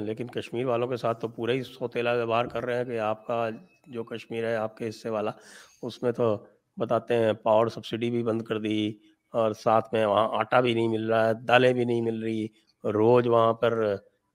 لیکن 0.00 0.26
کشمیر 0.26 0.66
والوں 0.66 0.88
کے 0.88 0.96
ساتھ 0.96 1.20
تو 1.20 1.28
پورا 1.28 1.52
ہی 1.52 1.62
سوتیلا 1.62 2.12
ویوہار 2.12 2.44
کر 2.46 2.64
رہے 2.64 2.76
ہیں 2.76 2.84
کہ 2.84 2.98
آپ 3.00 3.26
کا 3.26 3.48
جو 3.86 4.04
کشمیر 4.04 4.44
ہے، 4.44 4.54
آپ 4.56 4.76
کے 4.76 4.88
حصے 4.88 5.10
والا، 5.10 5.30
اس 5.82 6.02
میں 6.02 6.12
تو 6.12 6.36
بتاتے 6.76 7.16
ہیں 7.16 7.32
پاور 7.42 7.66
سبسڈی 7.66 8.10
بھی 8.10 8.22
بند 8.22 8.42
کر 8.42 8.58
دی، 8.58 8.92
اور 9.34 9.52
ساتھ 9.52 9.92
میں 9.92 10.04
وہاں 10.06 10.28
آٹا 10.38 10.60
بھی 10.60 10.74
نہیں 10.74 10.88
مل 10.88 11.08
رہا 11.10 11.26
ہے، 11.28 11.34
دالیں 11.48 11.72
بھی 11.72 11.84
نہیں 11.84 12.02
مل 12.02 12.22
رہی۔ 12.22 12.46
روز 12.84 13.26
وہاں 13.26 13.52
پر 13.52 13.74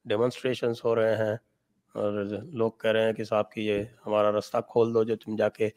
ڈیمونسٹریشنس 0.05 0.83
ہو 0.85 0.95
رہے 0.95 1.15
ہیں۔ 1.15 1.35
اور 1.93 2.11
لوگ 2.53 2.71
کہہ 2.71 2.91
رہے 2.91 3.05
ہیں 3.05 3.13
کہ 3.13 3.23
صاحب 3.23 3.51
کی 3.51 3.67
یہ 3.67 3.83
ہمارا 4.05 4.31
رستہ 4.31 4.57
کھول 4.67 4.93
دو 4.93 5.03
جو 5.03 5.15
تم 5.15 5.35
جا 5.35 5.49
کے 5.49 5.69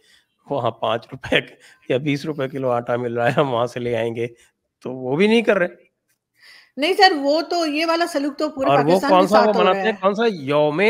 وہاں 0.50 0.70
پانچ 0.70 1.06
روپے 1.12 1.36
یا 1.88 1.96
بیس 1.96 2.24
روپے 2.24 2.48
کلو 2.48 2.70
آٹا 2.70 2.96
مل 2.96 3.14
رہا 3.14 3.26
ہے 3.26 3.32
ہم 3.36 3.54
وہاں 3.54 3.66
سے 3.66 3.80
لے 3.80 3.96
آئیں 3.96 4.16
گے۔ 4.16 4.26
تو 4.80 4.92
وہ 4.92 5.16
بھی 5.16 5.26
نہیں 5.26 5.42
کر 5.42 5.56
رہے۔ 5.56 5.68
نہیں 6.76 6.92
سر 6.92 7.12
وہ 7.22 7.40
تو 7.40 7.66
یہ 7.66 7.86
والا 7.86 8.06
سلوک 8.06 8.38
تو 8.38 8.48
پورے 8.48 8.70
اور 8.70 8.78
وہ 8.84 9.00
کون 9.08 9.26
سا 9.26 9.40
وہ 9.40 9.52
مناتے 9.52 9.78
ہیں؟ 9.78 9.92
کون 10.00 10.14
سا؟ 10.14 10.22
یوم 10.32 10.80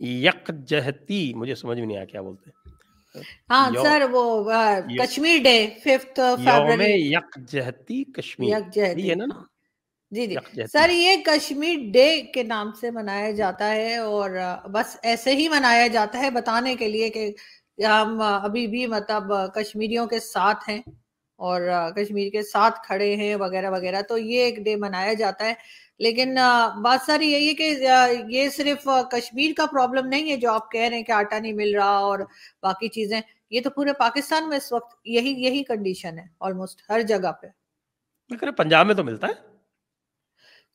یک 0.00 0.50
جہتی 0.66 1.34
مجھے 1.34 1.54
سمجھ 1.54 1.78
میں 1.78 1.86
نہیں 1.86 1.96
آیا 1.96 2.06
کیا 2.06 2.22
بولتے 2.22 2.50
ہیں۔ 2.50 2.72
ہاں 3.50 3.70
سر 3.82 4.02
وہ 4.10 4.50
کشمیر 4.98 5.42
ڈے 5.42 5.66
ففتھ 5.84 6.20
یوم 6.38 6.80
یک 6.80 7.38
جہتی 7.48 8.04
کشمیر۔ 8.04 8.60
جہتی 8.72 9.10
ہے 9.10 9.14
نا 9.14 9.24
جی 10.12 10.26
جی۔ 10.26 10.66
سر 10.72 10.90
یہ 10.90 11.16
کشمیر 11.26 11.78
ڈے 11.92 12.22
کے 12.22 12.42
نام 12.42 12.72
سے 12.80 12.90
منایا 12.90 13.30
جاتا 13.30 13.70
ہے 13.74 13.96
اور 13.96 14.30
بس 14.64 14.96
ایسے 15.02 15.34
ہی 15.34 15.48
منایا 15.48 15.86
جاتا 15.86 16.18
ہے 16.18 16.30
بتانے 16.30 16.74
کے 16.76 16.88
لیے 16.88 17.10
کہ 17.10 17.32
ہم 17.86 18.20
ابھی 18.22 18.66
بھی 18.66 18.86
مطلب 18.86 19.32
کشمیریوں 19.54 20.06
کے 20.06 20.20
ساتھ 20.20 20.68
ہیں 20.68 20.82
اور 21.38 21.60
کشمیر 21.96 22.30
کے 22.30 22.42
ساتھ 22.42 22.86
کھڑے 22.86 23.16
ہیں 23.16 23.34
وغیرہ 23.36 23.70
وغیرہ۔ 23.70 24.02
تو 24.02 24.18
یہ 24.18 24.40
ایک 24.40 24.58
ڈے 24.64 24.76
منایا 24.76 25.12
جاتا 25.12 25.44
ہے۔ 25.44 25.54
لیکن 25.98 26.34
بات 26.82 27.00
ساری 27.06 27.32
یہی 27.32 27.48
ہے 27.48 27.54
کہ 27.54 27.74
یہ 28.28 28.48
صرف 28.48 28.88
کشمیر 29.10 29.52
کا 29.56 29.66
پرابلم 29.66 30.06
نہیں 30.06 30.30
ہے 30.30 30.36
جو 30.36 30.52
آپ 30.52 30.70
کہہ 30.70 30.80
رہے 30.80 30.96
ہیں 30.96 31.04
کہ 31.04 31.12
آٹا 31.12 31.38
نہیں 31.38 31.52
مل 31.52 31.74
رہا 31.74 31.96
اور 31.98 32.18
باقی 32.62 32.88
چیزیں۔ 32.88 33.20
یہ 33.50 33.60
تو 33.60 33.70
پورے 33.70 33.92
پاکستان 33.92 34.48
میں 34.48 34.56
اس 34.56 34.72
وقت 34.72 34.96
یہی 35.04 35.30
یہی 35.44 35.62
کنڈیشن 35.62 36.18
ہے 36.18 36.24
آلموسٹ 36.40 36.82
ہر 36.90 37.02
جگہ 37.02 37.32
پہ۔ 37.32 37.46
پنجاب 38.56 38.86
میں 38.86 38.94
تو 38.94 39.04
ملتا 39.04 39.26
ہے۔ 39.26 39.51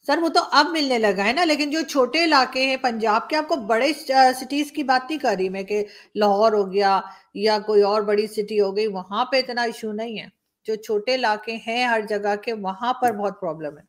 سر 0.07 0.17
وہ 0.21 0.27
تو 0.29 0.39
اب 0.51 0.65
ملنے 0.71 0.97
لگا 0.99 1.25
ہے 1.25 1.33
نا، 1.33 1.43
لیکن 1.45 1.69
جو 1.69 1.81
چھوٹے 1.81 2.23
علاقے 2.23 2.65
ہیں 2.67 2.77
پنجاب 2.77 3.29
کے، 3.29 3.35
آپ 3.35 3.47
کو 3.47 3.55
بڑے 3.55 3.91
سٹیز 3.93 4.71
کی 4.71 4.83
بات 4.83 5.09
نہیں 5.09 5.19
کر 5.19 5.35
رہی 5.37 5.49
میں 5.49 5.63
کہ 5.63 5.85
لاہور 6.15 6.53
ہو 6.53 6.71
گیا 6.73 6.99
یا 7.33 7.57
کوئی 7.65 7.81
اور 7.81 8.01
بڑی 8.01 8.27
سٹی 8.27 8.59
ہو 8.59 8.75
گئی، 8.75 8.87
وہاں 8.87 9.25
پہ 9.25 9.37
اتنا 9.37 9.61
ایشو 9.61 9.91
نہیں 9.91 10.19
ہے۔ 10.19 10.27
جو 10.65 10.75
چھوٹے 10.75 11.15
علاقے 11.15 11.55
ہیں 11.67 11.83
ہر 11.85 12.01
جگہ 12.09 12.35
کے، 12.35 12.53
وہاں 12.53 12.93
پر 12.93 13.11
بہت 13.11 13.39
پرابلم 13.41 13.77
ہے۔ 13.77 13.83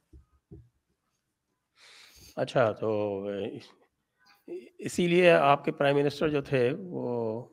اچھا 2.37 2.71
تو 2.73 2.91
اسی 4.79 5.07
لیے 5.07 5.31
آپ 5.31 5.65
کے 5.65 5.73
پرائم 5.73 5.97
منسٹر 5.97 6.29
جو 6.29 6.43
تھے، 6.43 6.71
وہ 6.79 7.47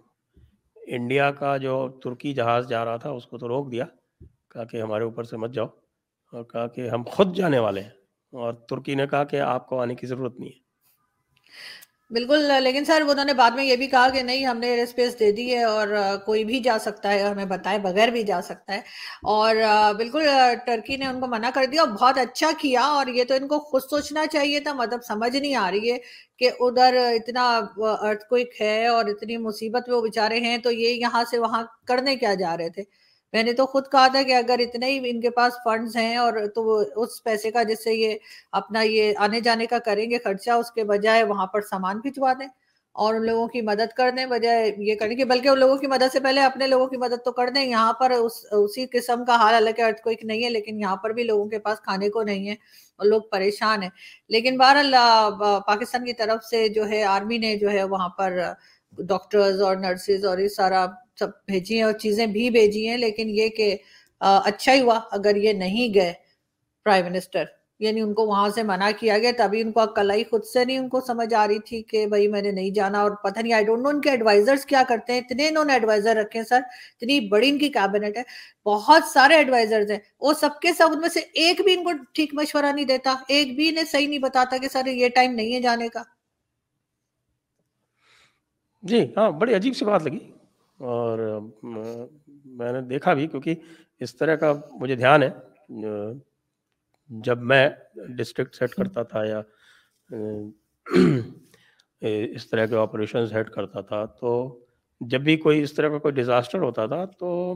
انڈیا 0.88 1.32
کا 1.32 1.58
جو 1.58 1.88
ترکی 2.04 2.34
جہاز 2.34 2.68
جا 2.70 2.86
رہا 2.86 2.98
تھا، 2.98 3.10
اس 3.10 3.26
کو 3.28 3.38
تو 3.38 3.48
روک 3.48 3.72
دیا، 3.72 3.86
کہا 4.54 4.64
کہ 4.64 4.82
ہمارے 4.82 5.04
اوپر 5.04 5.24
سے 5.24 5.38
مت 5.38 5.52
جاؤ 5.52 5.68
اور 6.34 6.44
کہا 6.44 6.68
کہ 6.68 6.90
ہم 6.90 7.04
خود 7.04 7.36
جانے 7.38 7.60
والے 7.60 7.82
ہیں۔ 7.82 8.05
اور 8.36 8.54
ترکی 8.54 8.96
نے 8.96 9.08
کہا 9.08 9.24
کہ 9.24 9.40
آپ 9.40 9.70
کو 9.70 9.82
آنے 9.82 9.96
کی 9.96 10.08
ضرورت 10.08 10.40
نہیں 10.40 10.50
ہے۔ 10.50 10.66
بالکل، 12.10 12.64
لیکن 12.64 12.86
سر، 12.86 13.04
انہوں 13.08 13.26
نے 13.26 13.34
بعد 13.34 13.52
میں 13.52 13.64
یہ 13.66 13.76
بھی 13.76 13.88
کہا 13.88 14.10
کہ 14.10 14.22
نہیں، 14.22 14.46
ہم 14.46 14.58
نے 14.58 14.68
ایئر 14.68 14.84
اسپیس 14.84 15.20
دے 15.20 15.32
دی 15.32 15.56
ہے 15.56 15.64
اور 15.64 15.88
کوئی 16.26 16.44
بھی 16.46 16.60
جا 16.60 16.78
سکتا 16.80 17.12
ہے، 17.12 17.22
ہمیں 17.22 17.46
بتائے 17.46 17.80
بغیر 17.80 18.08
بھی 18.08 18.24
جا 18.24 18.42
سکتا 18.42 18.74
ہے۔ 18.74 18.80
اور 19.24 19.56
بالکل 19.98 20.28
ٹرکی 20.66 20.98
نے 20.98 21.06
ان 21.06 21.20
کو 21.20 21.28
منع 21.28 21.50
کر 21.54 21.66
دیا 21.72 21.82
اور 21.82 21.90
بہت 21.90 22.18
اچھا 22.18 22.50
کیا۔ 22.60 22.82
اور 22.82 23.08
یہ 23.08 23.24
تو 23.24 23.34
ان 23.34 23.48
کو 23.48 23.60
خود 23.60 23.82
سوچنا 23.90 24.28
چاہیے 24.28 24.60
تھا 24.60 24.74
مطلب 24.74 25.00
سمجھ 25.08 25.38
نہیں 25.38 25.56
آ 25.56 25.72
رہی 25.72 25.92
ہے 25.92 25.98
کہ 26.40 26.50
ادھر 26.60 26.96
اتنا 26.96 27.62
ارتھ 27.78 28.26
کوئک 28.26 28.62
ہے 28.62 28.88
اور 28.88 29.06
اتنی 29.06 29.38
مصیبت 29.38 29.90
میں 29.90 29.98
وہ 29.98 30.02
بیچارے 30.02 30.40
ہیں، 30.40 30.58
تو 30.58 30.72
یہ 30.72 30.90
یہاں 30.90 31.24
سے 31.32 31.40
وہاں 31.40 31.64
کرنے 31.88 32.16
کیا 32.16 32.34
جا 32.34 32.58
رہے 32.58 32.70
تھے؟ 32.70 33.05
میں 33.36 33.44
نے 33.44 33.54
تو 33.54 33.66
خود 33.66 33.88
کہا 33.92 34.08
تھا 34.08 34.22
کہ 34.24 34.34
اگر 34.34 34.60
اتنے 34.60 34.90
ہی 34.90 35.00
ان 35.04 35.22
کے 35.22 35.30
پاس 35.30 35.54
فنڈز 35.64 35.96
ہیں 35.96 36.16
اور 36.16 36.34
تو 36.56 36.78
اس 36.96 37.24
پیسے 37.24 37.52
کا 37.52 37.64
جس 37.64 37.84
سے 37.84 37.94
یہ 37.94 38.18
اپنا 38.52 38.82
یہ 38.82 39.14
آنے 39.18 39.40
جانے 39.40 39.66
کا 39.66 39.80
کریں 39.80 40.10
گے 40.10 40.18
خرچہ، 40.24 40.52
اس 40.52 40.72
کے 40.72 40.84
بجائے 40.84 41.24
وہاں 41.24 41.48
پر 41.48 41.62
سامان 41.62 42.00
بھجوا 42.00 42.34
دیں 42.34 42.48
اور 42.96 43.16
ان 43.16 43.26
لوگوں 43.26 43.48
کی 43.48 43.62
مدد 43.62 43.94
کر 43.94 44.12
دیں، 44.18 44.26
بجائے 44.26 44.72
یہ 44.78 44.96
کریں 44.96 45.18
گے 45.18 45.26
بلکہ 45.26 45.50
ان 45.50 45.60
لوگوں 45.60 45.76
کی 45.78 45.88
مدد 45.88 46.14
سے 46.14 46.20
پہلے 46.20 46.42
اپنے 46.42 46.68
لوگوں 46.68 46.88
کی 46.88 46.98
مدد 46.98 47.24
تو 47.26 47.32
کر 47.32 47.50
دیں۔ 47.50 47.66
یہاں 47.66 47.94
پر 47.94 48.12
اس، 48.12 48.46
اسی 48.52 48.86
قسم 48.92 49.26
کا 49.26 49.36
حال، 49.36 49.54
حالانکہ 49.54 49.82
ارتھ 49.82 50.02
کوئی 50.02 50.16
نہیں 50.24 50.44
ہے، 50.44 50.50
لیکن 50.50 50.80
یہاں 50.80 50.96
پر 50.96 51.10
بھی 51.10 51.24
لوگوں 51.24 51.46
کے 51.46 51.60
پاس 51.60 51.82
کھانے 51.82 52.10
کو 52.10 52.24
نہیں 52.24 52.48
ہے 52.50 52.56
اور 53.00 53.06
لوگ 53.06 53.22
پریشان 53.32 53.84
ہیں۔ 53.84 53.90
لیکن 54.30 54.58
بہرحال 54.58 54.96
پاکستان 55.68 56.06
کی 56.06 56.14
طرف 56.14 56.44
سے 56.44 56.68
جو 56.70 56.88
ہے 56.90 57.04
آرمی 57.04 57.38
نے 57.38 57.56
جو 57.56 57.72
ہے 57.72 57.84
وہاں 57.84 58.10
پر 58.10 58.40
ڈاکٹرز 59.00 59.62
اور 59.62 59.76
نرسز 59.78 60.26
اور 60.26 60.38
یہ 60.38 60.48
سارا 60.48 60.86
سب 61.20 61.30
بھیجی 61.48 61.76
ہیں 61.76 61.84
اور 61.84 61.94
چیزیں 61.94 62.26
بھی 62.26 62.50
بھیجی 62.50 62.88
ہیں، 62.88 62.98
لیکن 62.98 63.30
یہ 63.30 63.50
کہ 63.50 63.76
اچھا 64.22 64.74
ہی 64.74 64.82
ہوا 64.82 65.00
اگر 65.12 65.36
یہ 65.36 65.54
نہیں 65.54 65.94
گئے 65.94 66.14
پرائم 66.86 67.06
منسٹر 67.06 67.44
یعنی 67.80 68.02
ان 68.02 68.14
کو 68.14 68.26
وہاں 68.28 68.50
سے 68.56 68.64
منع 68.64 68.90
کیا 69.00 69.18
گیا، 69.18 69.32
تبھی 69.38 69.62
ان 69.62 69.72
کو 69.72 69.80
اکلائی 69.80 70.24
خود 70.30 70.44
سے 70.46 70.64
نہیں 70.66 70.78
ان 70.78 70.88
کو 70.90 71.00
سمجھ 71.08 71.34
آ 71.34 71.48
رہی 71.48 71.60
تھی 71.60 71.82
کہ 71.84 72.06
بھائی 72.08 72.28
میں 72.28 72.42
نے 72.42 72.52
نہیں 72.52 72.70
جانا۔ 72.76 73.02
اور 73.02 73.12
پتہ 73.24 73.40
نہیں 73.40 73.54
آئی 73.54 73.66
ڈونٹ 73.66 73.84
نو 73.84 73.90
ان 73.90 74.00
کے 74.02 74.10
ایڈوائزرز 74.10 74.66
کیا 74.66 74.84
کرتے 74.90 75.14
ہیں۔ 75.14 75.20
اتنے 75.20 75.48
انہوں 75.48 75.66
نے 75.66 75.74
ایڈوائزر 75.74 76.16
رکھے 76.16 76.40
ہیں 76.40 76.46
سر، 76.46 76.62
اتنی 76.96 77.20
بڑی 77.30 77.50
ان 77.50 77.58
کی 77.58 77.70
کیبنٹ 77.70 78.18
ہے۔ 78.18 78.24
بہت 78.66 79.04
سارے 79.14 79.36
ایڈوائزرز 79.36 79.92
ہیں۔ 79.92 80.00
وہ 80.20 80.34
سب 80.40 80.60
کے 80.62 80.74
سب 80.78 80.92
ان 80.94 81.02
میں 81.02 81.10
سے 81.10 81.20
ایک 81.44 81.62
بھی 81.64 81.74
ان 81.74 81.84
کو 81.84 81.92
ٹھیک 82.14 82.34
مشورہ 82.34 82.72
نہیں 82.76 82.86
دیتا، 82.86 83.16
ایک 83.28 83.56
بھی 83.56 83.70
انہیں 83.70 83.86
صحیح 83.92 84.08
نہیں 84.08 84.20
بتاتا 84.20 84.58
کہ 84.58 84.68
سر 84.72 84.88
یہ 84.88 85.10
ٹائم 85.16 85.34
نہیں 85.34 85.54
ہے 85.56 85.62
جانے 85.62 85.88
کا۔ 85.88 86.04
جی 88.86 89.02
ہاں 89.18 89.30
بڑی 89.40 89.54
عجیب 89.56 89.76
سی 89.76 89.86
بات 89.86 90.04
لگی 90.04 90.20
اور 90.80 91.20
میں 91.60 92.72
نے 92.72 92.82
دیکھا 92.90 93.14
بھی 93.14 93.28
کیونکہ 93.28 93.56
اس 94.02 94.16
طرح 94.16 94.36
کا 94.36 94.52
مجھے 94.80 94.96
دھیان 94.96 95.24
ہے، 95.24 95.30
جب 97.10 97.42
میں 97.52 97.68
ڈسٹرکٹ 98.18 98.56
سیٹ 98.56 98.74
کرتا 98.76 99.04
تھا 99.04 99.24
یا، 99.26 99.42
اس 102.02 102.50
طرح 102.50 102.66
کے 102.66 102.76
آپریشنز 102.78 103.34
ہیڈ 103.34 103.50
کرتا 103.50 103.82
تھا، 103.82 104.04
تو 104.20 104.34
جب 105.02 105.22
بھی 105.22 105.36
کوئی 105.38 105.62
اس 105.62 105.74
طرح 105.74 105.90
کا 105.90 105.98
کوئی 105.98 106.14
ڈیزاسٹر 106.14 106.60
ہوتا 106.62 106.86
تھا، 106.88 107.04
تو 107.20 107.54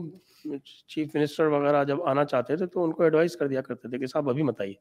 چیف 0.88 1.14
منسٹر 1.14 1.46
وغیرہ 1.46 1.84
جب 1.84 2.02
آنا 2.08 2.24
چاہتے 2.24 2.56
تھے 2.56 2.66
تو 2.66 2.84
ان 2.84 2.92
کو 2.92 3.02
ایڈوائز 3.02 3.36
کر 3.36 3.48
دیا 3.48 3.60
کرتے 3.62 3.88
تھے 3.88 3.98
کہ 3.98 4.06
صاحب 4.06 4.28
ابھی 4.30 4.42
مت 4.42 4.60
آئیے۔ 4.60 4.74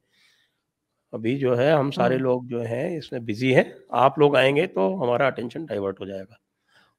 ابھی 1.13 1.37
جو 1.37 1.57
ہے 1.57 1.71
ہم 1.71 1.91
سارے 1.91 2.13
ہاں۔ 2.13 2.21
لوگ 2.21 2.41
جو 2.43 2.61
ہیں 2.61 2.97
اس 2.97 3.11
میں 3.11 3.19
بزی 3.19 3.55
ہیں۔ 3.55 3.63
آپ 3.89 4.19
لوگ 4.19 4.35
آئیں 4.35 4.55
گے 4.55 4.67
تو 4.67 5.03
ہمارا 5.03 5.27
اٹینشن 5.27 5.65
ڈائیورٹ 5.65 5.99
ہو 6.01 6.05
جائے 6.05 6.21
گا۔ 6.21 6.33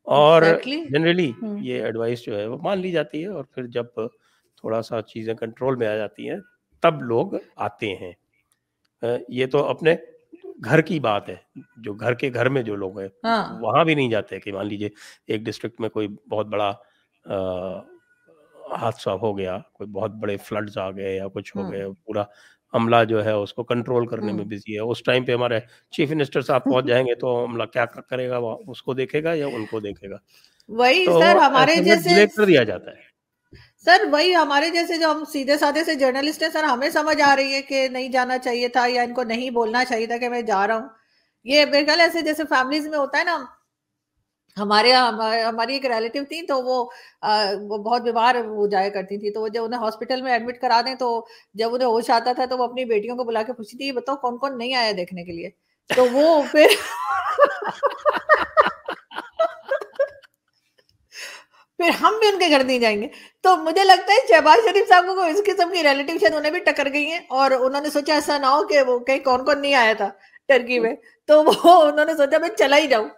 اور 0.06 0.42
جنرلی 0.90 1.32
یہ 1.60 1.82
ایڈوائس 1.82 2.22
جو 2.24 2.38
ہے 2.38 2.46
وہ 2.46 2.58
مان 2.62 2.78
لی 2.78 2.90
جاتی 2.92 3.22
ہے 3.22 3.26
اور 3.26 3.44
پھر 3.44 3.66
جب 3.66 3.86
تھوڑا 4.56 4.82
سا 4.82 5.02
چیزیں 5.02 5.34
کنٹرول 5.34 5.76
میں 5.76 5.86
آ 5.86 5.96
جاتی 5.96 6.30
ہیں 6.30 6.36
تب 6.82 7.02
لوگ 7.02 7.32
آتے 7.56 7.94
ہیں۔ 7.96 8.12
یہ 9.28 9.46
تو 9.46 9.64
اپنے 9.64 9.94
گھر 10.64 10.80
کی 10.80 11.00
بات 11.00 11.28
ہے۔ 11.28 11.36
جو 11.76 11.94
گھر 11.94 12.14
کے 12.14 12.30
گھر 12.34 12.48
میں 12.48 12.62
جو 12.62 12.76
لوگ 12.76 12.98
ہیں 12.98 13.08
ہاں۔ 13.24 13.60
وہاں 13.60 13.84
بھی 13.84 13.94
نہیں 13.94 14.10
جاتے 14.10 14.40
کہ 14.40 14.52
مان 14.52 14.66
لیجیے 14.66 14.88
ایک 15.26 15.40
ڈسٹرکٹ 15.40 15.80
میں 15.80 15.88
کوئی 15.88 16.08
بہت 16.30 16.46
بڑا 16.46 16.72
حادثہ 18.76 19.10
ہو 19.10 19.38
گیا 19.38 19.58
کوئی 19.72 19.90
بہت 19.90 20.10
بڑے 20.10 20.36
فلڈز 20.36 20.78
آ 20.78 20.90
گئے 20.90 21.16
یا 21.16 21.28
کچھ 21.28 21.56
ہو 21.56 21.70
گئے 21.72 21.84
پورا 22.04 22.24
عملہ 22.72 22.96
جو 23.08 23.24
ہے 23.24 23.30
اس 23.30 23.54
کو 23.54 23.62
کنٹرول 23.64 24.06
کرنے 24.06 24.32
میں 24.32 24.44
بزی 24.44 24.74
ہے۔ 24.74 24.80
اس 24.80 25.02
ٹائم 25.02 25.24
پہ 25.24 25.32
ہمارے 25.32 25.58
چیف 25.90 26.10
منسٹر 26.10 26.40
صاحب 26.40 26.64
پہنچ 26.64 26.86
جائیں 26.86 27.06
گے 27.06 27.14
تو 27.14 27.44
عملہ 27.44 27.64
کیا 27.64 27.84
کرے 27.84 28.28
گا؟ 28.28 28.36
اس 28.68 28.82
کو 28.82 28.94
دیکھے 28.94 29.24
گا 29.24 29.32
یا 29.32 29.46
ان 29.46 29.66
کو 29.66 29.80
دیکھے 29.80 30.10
گا؟ 30.10 30.16
وہی 30.68 31.04
سر 31.04 31.36
ہمارے 31.36 31.74
جیسے 31.76 32.26
کر 32.36 32.44
دیا 32.44 32.62
جاتا 32.62 32.90
ہے۔ 32.90 33.10
سر 33.84 34.04
وہی 34.12 34.34
ہمارے 34.34 34.70
جیسے 34.70 34.96
جو 34.96 35.10
ہم 35.10 35.24
سیدھے 35.32 35.56
سادھے 35.56 35.84
سے 35.84 35.94
جرنلسٹ 35.94 36.42
ہیں 36.42 36.50
سر 36.50 36.64
ہمیں 36.64 36.90
سمجھ 36.90 37.20
آ 37.22 37.36
رہی 37.36 37.52
ہے 37.54 37.62
کہ 37.62 37.88
نہیں 37.88 38.08
جانا 38.08 38.38
چاہیے 38.38 38.68
تھا 38.68 38.86
یا 38.86 39.02
ان 39.02 39.14
کو 39.14 39.22
نہیں 39.22 39.50
بولنا 39.50 39.84
چاہیے 39.84 40.06
تھا 40.06 40.16
کہ 40.16 40.28
میں 40.28 40.42
جا 40.42 40.66
رہا 40.66 40.76
ہوں۔ 40.76 40.88
یہ 41.44 41.64
میرے 41.64 41.84
خیال 41.84 42.00
ایسے 42.00 42.20
جیسے 42.20 42.42
فیملیز 42.48 42.86
میں 42.86 42.98
ہوتا 42.98 43.18
ہے 43.18 43.24
نا 43.24 43.44
ہمارے 44.56 44.92
ہماری 44.92 45.74
ایک 45.74 45.86
ریلیٹیو 45.86 46.24
تھی 46.24 46.40
تو 46.46 46.60
وہ 46.62 46.76
وہ 47.60 47.78
بہت 47.78 48.02
بیمار 48.02 48.34
وہ 48.46 48.66
جایا 48.66 48.88
کرتی 48.88 49.18
تھی 49.18 49.30
تو 49.30 49.46
جب 49.48 49.64
انہیں 49.64 49.80
ہاسپٹل 49.80 50.22
میں 50.22 50.32
ایڈمٹ 50.32 50.60
کرا 50.60 50.80
دیں 50.86 50.94
تو 50.94 51.08
جب 51.54 51.74
انہیں 51.74 51.88
ہوش 51.88 52.10
آتا 52.10 52.32
تھا 52.32 52.44
تو 52.44 52.58
وہ 52.58 52.64
اپنی 52.64 52.84
بیٹیوں 52.84 53.16
کو 53.16 53.24
بلا 53.24 53.42
کے 53.42 53.52
پوچھتی 53.52 53.76
تھی 53.78 53.92
بتاؤ 53.92 54.16
کون 54.16 54.38
کون 54.38 54.58
نہیں 54.58 54.74
آیا 54.74 54.92
دیکھنے 54.96 55.24
کے 55.24 55.32
لیے؟ 55.32 55.50
تو 55.90 56.06
وہ 56.12 56.42
پھر 56.52 56.66
پھر 61.78 61.90
ہم 62.00 62.14
بھی 62.20 62.28
ان 62.28 62.38
کے 62.38 62.48
گھر 62.50 62.64
نہیں 62.64 62.78
جائیں 62.78 63.00
گے۔ 63.02 63.06
تو 63.42 63.56
مجھے 63.56 63.84
لگتا 63.84 64.12
ہے 64.12 64.26
شہباز 64.28 64.64
شریف 64.64 64.88
صاحب 64.88 65.06
کو 65.06 65.22
اس 65.24 65.40
قسم 65.46 65.70
کی 65.72 65.82
ریلیٹیو 65.82 66.18
شاید 66.20 66.34
انہیں 66.34 66.52
بھی 66.52 66.60
ٹکر 66.60 66.92
گئی 66.92 67.06
ہیں 67.06 67.18
اور 67.30 67.50
انہوں 67.50 67.80
نے 67.80 67.90
سوچا 67.90 68.14
ایسا 68.14 68.38
نہ 68.38 68.46
ہو 68.46 68.66
کہ 68.66 68.82
وہ 68.82 68.98
کہیں 68.98 69.18
کون 69.18 69.44
کون 69.44 69.60
نہیں 69.60 69.74
آیا 69.74 69.92
تھا 69.92 70.08
ٹرکی 70.48 70.78
میں۔ 70.80 70.94
تو 71.28 71.42
وہ 71.44 71.82
انہوں 71.82 72.04
نے 72.04 72.14
سوچا 72.16 72.38
میں 72.38 72.48
چلا 72.58 72.76
ہی 72.76 72.86
جاؤں۔ 72.86 73.08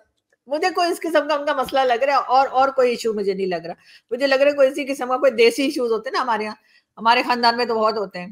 مجھے 0.47 0.71
کوئی 0.71 0.91
اس 0.91 1.01
قسم 1.01 1.29
کا 1.29 1.35
ان 1.35 1.47
کا 1.47 1.53
مسئلہ 1.55 1.81
لگ 1.81 2.03
رہا 2.03 2.13
ہے 2.13 2.23
اور 2.27 2.49
اور 2.51 2.69
کوئی 2.69 2.91
ایشو 2.91 3.13
مجھے 3.13 3.35
نہیں 3.35 3.47
لگ 3.47 3.67
رہا۔ 3.67 3.75
مجھے 4.11 4.27
لگ 4.27 4.35
رہا 4.35 4.51
ہے 4.51 4.57
کوئی 4.57 4.69
اسی 4.69 4.85
قسم 4.85 5.09
کا 5.09 5.17
کوئی 5.17 5.31
دیسی 5.33 5.63
ایشوز 5.63 5.93
ہوتے 5.93 6.09
ہیں 6.09 6.17
نا 6.17 6.23
ہمارے 6.23 6.45
یہاں۔ 6.45 6.55
ہمارے 6.99 7.23
خاندان 7.23 7.57
میں 7.57 7.65
تو 7.65 7.75
بہت 7.75 7.99
ہوتے 7.99 8.19
ہیں۔ 8.19 8.29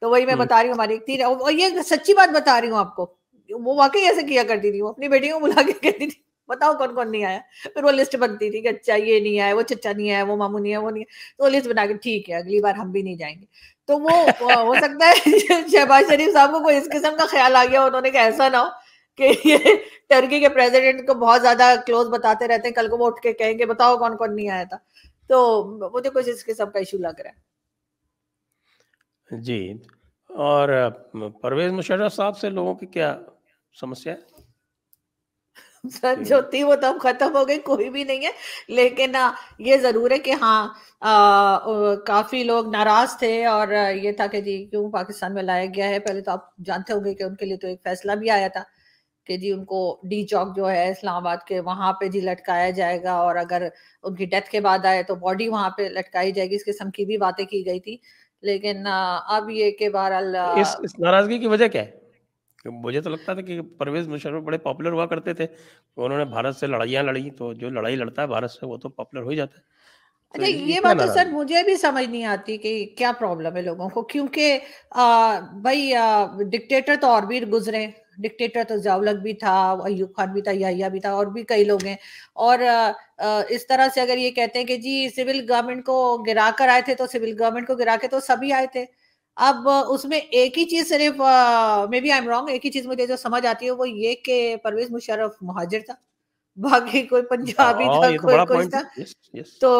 تو 0.00 0.10
وہی 0.10 0.26
میں 0.26 0.34
بتا 0.34 0.62
رہی 0.62 0.68
ہوں 0.68 0.74
ہماری 0.74 0.98
ایک 1.06 1.20
اور 1.20 1.52
یہ 1.52 1.68
سچی 1.86 2.14
بات 2.14 2.28
بتا 2.28 2.60
رہی 2.60 2.70
ہوں 2.70 2.78
آپ 2.78 2.96
کو۔ 2.96 3.14
وہ 3.50 3.74
واقعی 3.74 4.00
ایسے 4.00 4.22
کیا 4.22 4.42
کرتی 4.48 4.70
تھی 4.70 4.80
وہ 4.82 4.88
اپنی 4.88 5.08
بیٹیوں 5.08 5.40
کو 5.40 5.46
بلا 5.46 5.62
کے 5.62 5.72
کہتی 5.72 6.06
تھی۔ 6.06 6.22
بتاؤ 6.48 6.72
کون 6.74 6.94
کون 6.94 7.10
نہیں 7.10 7.24
آیا۔ 7.24 7.38
پھر 7.74 7.84
وہ 7.84 7.90
لسٹ 7.90 8.16
بنتی 8.16 8.50
تھی 8.50 8.60
کہ 8.60 8.68
اچھا 8.68 8.94
یہ 8.94 9.20
نہیں 9.20 9.40
آیا 9.40 9.54
وہ 9.54 9.62
چچا 9.62 9.92
نہیں 9.92 10.10
آیا 10.10 10.24
وہ 10.24 10.36
مامو 10.36 10.58
نہیں 10.58 10.72
ہے 10.72 10.76
وہ 10.76 10.90
نہیں 10.90 11.04
ہے 11.04 11.36
تو 11.36 11.44
وہ 11.44 11.48
لسٹ 11.48 11.68
بنا 11.68 11.86
کے 11.86 11.94
ٹھیک 11.94 12.30
ہے 12.30 12.34
اگلی 12.34 12.60
بار 12.60 12.74
ہم 12.74 12.90
بھی 12.90 13.02
نہیں 13.02 13.16
جائیں 13.16 13.34
گے۔ 13.40 13.44
تو 13.86 13.98
وہ 13.98 14.10
ہو 14.40 14.74
سکتا 14.74 15.08
ہے 15.08 15.14
شہباز 15.72 16.04
شریف 16.08 16.32
صاحب 16.32 16.52
کو 16.52 16.60
کوئی 16.60 16.76
اس 16.76 16.88
قسم 16.92 17.16
کا 17.18 17.26
خیال 17.26 17.56
آ 17.56 17.64
گیا 17.64 17.82
انہوں 17.82 18.00
نے 18.00 18.10
کہ 18.10 18.16
ایسا 18.16 18.48
نہ 18.48 18.56
ہو۔ 18.56 18.66
کہ 19.18 19.32
یہ 19.44 19.56
ٹرکی 20.08 20.40
کے 20.40 20.48
پریزیڈنٹ 20.48 21.06
کو 21.06 21.14
بہت 21.14 21.42
زیادہ 21.42 21.72
کلوز 21.86 22.08
بتاتے 22.08 22.48
رہتے 22.48 22.68
ہیں 22.68 22.74
کل 22.74 22.88
کو 22.88 22.96
وہ 22.96 23.06
اٹھ 23.06 23.20
کے 23.22 23.32
کہیں 23.32 23.58
گے 23.58 23.66
بتاؤ 23.66 23.96
کون 23.98 24.16
کون 24.16 24.34
نہیں 24.36 24.48
آیا 24.48 24.64
تھا۔ 24.64 24.78
تو 25.30 25.38
مجھے 25.94 26.10
کچھ 26.10 26.28
اس 26.28 26.44
قسم 26.44 26.70
کا 26.70 26.78
ایشو 26.78 26.98
لگ 26.98 27.20
رہا 27.20 27.30
ہے۔ 27.30 27.42
جی 29.30 29.60
اور 30.30 30.68
پرویز 31.42 31.72
مشرف 31.72 32.14
صاحب 32.14 32.38
سے 32.38 32.50
لوگوں 32.50 32.74
کی 32.74 32.86
کیا 32.86 33.16
سمسیا 33.74 34.12
ہے؟ 34.12 34.18
سر 35.92 36.22
جو 36.26 36.40
تھی 36.50 36.62
وہ 36.62 36.74
تو 36.74 36.86
اب 36.86 37.00
ختم 37.02 37.36
ہو 37.36 37.46
گئی 37.48 37.58
کوئی 37.60 37.88
بھی 37.90 38.04
نہیں 38.04 38.24
ہے۔ 38.26 38.30
لیکن 38.68 39.16
یہ 39.58 39.76
ضرور 39.76 40.10
ہے 40.10 40.18
کہ 40.18 40.32
ہاں 40.40 40.68
کافی 42.06 42.42
لوگ 42.44 42.68
ناراض 42.72 43.16
تھے 43.18 43.44
اور 43.46 43.68
یہ 43.94 44.12
تھا 44.12 44.26
کہ 44.26 44.40
جی 44.40 44.64
کیوں 44.66 44.90
پاکستان 44.92 45.34
میں 45.34 45.42
لایا 45.42 45.66
گیا 45.76 45.88
ہے؟ 45.88 45.98
پہلے 45.98 46.20
تو 46.20 46.30
آپ 46.30 46.56
جانتے 46.66 46.92
ہوں 46.92 47.04
گے 47.04 47.14
کہ 47.14 47.22
ان 47.22 47.34
کے 47.36 47.46
لیے 47.46 47.56
تو 47.56 47.66
ایک 47.66 47.82
فیصلہ 47.84 48.12
بھی 48.12 48.30
آیا 48.30 48.48
تھا۔ 48.48 48.62
کہ 49.26 49.36
جی 49.36 49.50
ان 49.50 49.64
کو 49.64 49.78
ڈی 50.02 50.22
چوک 50.26 50.54
جو 50.56 50.70
ہے 50.70 50.88
اسلام 50.90 51.14
آباد 51.16 51.44
کے 51.46 51.60
وہاں 51.62 51.92
پہ 51.92 52.08
جی 52.08 52.20
لٹکایا 52.20 52.70
جائے 52.72 53.02
گا 53.02 53.12
اور 53.18 53.36
اگر 53.36 53.68
ان 54.04 54.14
کی 54.14 54.26
ڈیتھ 54.26 54.50
کے 54.50 54.60
بعد 54.60 54.86
آئے 54.86 55.02
تو 55.02 55.14
باڈی 55.16 55.48
وہاں 55.48 55.70
پہ 55.70 55.88
لٹکائی 55.90 56.32
جائے 56.32 56.50
گی 56.50 56.54
اس 56.54 56.64
قسم 56.64 56.90
کی 56.90 57.04
بھی 57.04 57.16
باتیں 57.18 57.44
کی 57.46 57.64
گئی 57.66 57.80
تھی۔ 57.80 57.96
لیکن 58.42 58.86
اب 58.86 59.50
یہ 59.50 59.70
کہ 59.70 59.88
بہرحال 59.90 60.34
اس 60.54 60.98
ناراضگی 60.98 61.38
کی 61.38 61.46
وجہ 61.46 61.68
کیا 61.68 61.82
ہے؟ 61.82 62.02
مجھے 62.82 63.00
تو 63.00 63.10
لگتا 63.10 63.34
تھا 63.34 63.42
کہ 63.42 63.60
پرویز 63.78 64.08
مشرف 64.08 64.42
بڑے 64.42 64.58
پاپولر 64.58 64.92
ہوا 64.92 65.06
کرتے 65.06 65.34
تھے 65.34 65.46
انہوں 65.96 66.18
نے 66.18 66.24
بھارت 66.26 66.56
سے 66.56 66.66
لڑائیاں 66.66 67.02
لڑی 67.02 67.30
تو 67.38 67.52
جو 67.54 67.70
لڑائی 67.70 67.96
لڑتا 67.96 68.22
ہے 68.22 68.26
بھارت 68.28 68.50
سے 68.50 68.66
وہ 68.66 68.76
تو 68.78 68.88
پاپولر 68.90 69.22
ہو 69.22 69.30
ہی 69.30 69.36
جاتا 69.36 69.58
ہے۔ 69.58 69.62
اچھا 70.34 70.46
یہ 70.46 70.80
بات 70.80 70.98
تو 70.98 71.06
سر 71.06 71.26
مجھے 71.32 71.62
بھی 71.62 71.76
سمجھ 71.76 72.04
نہیں 72.04 72.24
آتی 72.26 72.56
کہ 72.58 72.70
کیا 72.98 73.10
پرابلم 73.18 73.56
ہے 73.56 73.62
لوگوں 73.62 73.88
کو 73.88 74.02
کیونکہ 74.04 74.58
بھائی 75.62 75.92
ڈکٹیٹر 76.50 76.94
تو 77.00 77.06
اور 77.08 77.22
بھی 77.22 77.40
گزرے۔ 77.52 77.86
ڈکٹیٹر 78.22 78.62
تو 78.68 78.76
جاولک 78.84 79.20
بھی 79.22 79.32
تھا، 79.34 79.54
ایوب 79.86 80.14
خان 80.16 80.32
بھی 80.32 80.42
تھا 80.42 80.50
یا 80.54 80.88
بھی 80.88 81.00
تھا، 81.00 81.10
اور 81.12 81.26
بھی 81.26 81.42
کئی 81.48 81.64
لوگ 81.64 81.84
ہیں۔ 81.86 81.96
اور 82.34 82.58
اس 83.48 83.66
طرح 83.66 83.88
سے 83.94 84.00
اگر 84.00 84.18
یہ 84.18 84.30
کہتے 84.30 84.58
ہیں 84.58 84.66
کہ 84.66 84.76
جی 84.76 85.08
سول 85.16 85.40
گورنمنٹ 85.48 85.84
کو 85.86 85.96
گرا 86.26 86.50
کر 86.58 86.68
آئے 86.68 86.82
تھے 86.84 86.94
تو 86.94 87.06
سول 87.12 87.34
گورنمنٹ 87.40 87.66
کو 87.66 87.74
گرا 87.74 87.96
کے 88.00 88.08
تو 88.08 88.20
سبھی 88.20 88.52
آئے 88.52 88.66
تھے۔ 88.72 88.84
اب 89.36 89.68
اس 89.68 90.04
میں 90.04 90.18
ایک 90.30 90.58
ہی 90.58 90.64
چیز 90.64 90.88
صرف 90.88 91.20
may 91.90 92.00
be 92.00 92.10
I 92.10 92.20
am 92.20 92.28
wrong 92.30 92.48
ایک 92.48 92.64
ہی 92.66 92.70
چیز 92.70 92.86
مجھے 92.86 93.06
جو 93.06 93.16
سمجھ 93.16 93.46
آتی 93.46 93.66
ہے 93.66 93.70
وہ 93.70 93.88
یہ 93.88 94.14
کہ 94.24 94.56
پرویز 94.62 94.90
مشرف 94.90 95.32
مہاجر 95.42 95.80
تھا۔ 95.86 95.94
باقی 96.56 97.02
کوئی 97.02 97.22
پنجابی 97.22 97.84
تھا 97.84 98.10
کوئی 98.22 98.38
کوئی 98.46 98.66
تھا۔ 98.66 98.80
تو 99.60 99.70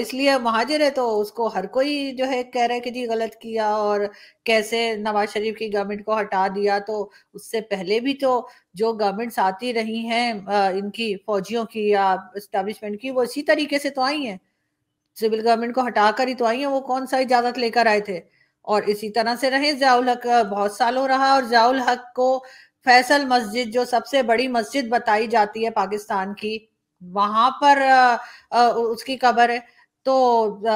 اس 0.00 0.12
لیے 0.14 0.36
مہاجر 0.38 0.80
ہے 0.80 0.90
تو 0.90 1.20
اس 1.20 1.30
کو 1.32 1.46
ہر 1.46 1.66
کوئی 1.66 2.12
جو 2.16 2.26
ہے 2.28 2.42
کہہ 2.44 2.62
رہا 2.62 2.74
ہے 2.74 2.80
کہ 2.80 2.90
جی 2.90 3.06
غلط 3.08 3.36
کیا 3.36 3.68
اور 3.76 4.00
کیسے 4.44 4.80
نواز 4.96 5.32
شریف 5.32 5.56
کی 5.58 5.72
گورنمنٹ 5.74 6.04
کو 6.04 6.18
ہٹا 6.20 6.46
دیا۔ 6.54 6.78
تو 6.86 6.98
اس 7.34 7.50
سے 7.50 7.60
پہلے 7.70 8.00
بھی 8.00 8.14
تو 8.14 8.32
جو 8.74 8.92
گورنمنٹس 8.92 9.38
آتی 9.38 9.72
رہی 9.74 9.98
ہیں 10.06 10.32
ان 10.48 10.90
کی 10.90 11.14
فوجیوں 11.26 11.64
کی 11.64 11.88
یا 11.88 12.14
اسٹیبلشمنٹ 12.34 13.00
کی 13.02 13.10
وہ 13.10 13.22
اسی 13.22 13.42
طریقے 13.42 13.78
سے 13.78 13.90
تو 13.90 14.02
آئی 14.02 14.26
ہیں۔ 14.26 14.36
سول 15.16 15.46
گورنمنٹ 15.46 15.74
کو 15.74 15.86
ہٹا 15.86 16.10
کر 16.16 16.28
ہی 16.28 16.34
تو 16.34 16.44
آئی 16.46 16.58
ہیں۔ 16.58 16.66
وہ 16.66 16.80
کون 16.80 17.06
سا 17.06 17.16
اجازت 17.16 17.58
لے 17.58 17.70
کر 17.70 17.86
آئے 17.86 18.00
تھے؟ 18.00 18.20
اور 18.64 18.82
اسی 18.86 19.10
طرح 19.10 19.34
سے 19.40 19.50
رہے 19.50 19.72
ضیاء 19.72 19.94
الحق 19.94 20.26
بہت 20.50 20.72
سالوں 20.72 21.06
رہا 21.08 21.30
اور 21.32 21.42
ضیاء 21.42 21.66
الحق 21.66 22.14
کو 22.14 22.28
فیصل 22.86 23.24
مسجد 23.28 23.72
جو 23.74 23.84
سب 23.84 24.06
سے 24.10 24.22
بڑی 24.22 24.48
مسجد 24.48 24.88
بتائی 24.88 25.26
جاتی 25.26 25.64
ہے 25.64 25.70
پاکستان 25.70 26.34
کی، 26.34 26.58
وہاں 27.02 27.50
پر 27.60 27.82
اس 28.52 29.04
کی 29.04 29.16
قبر 29.16 29.48
ہے۔ 29.48 29.58
تو 30.06 30.14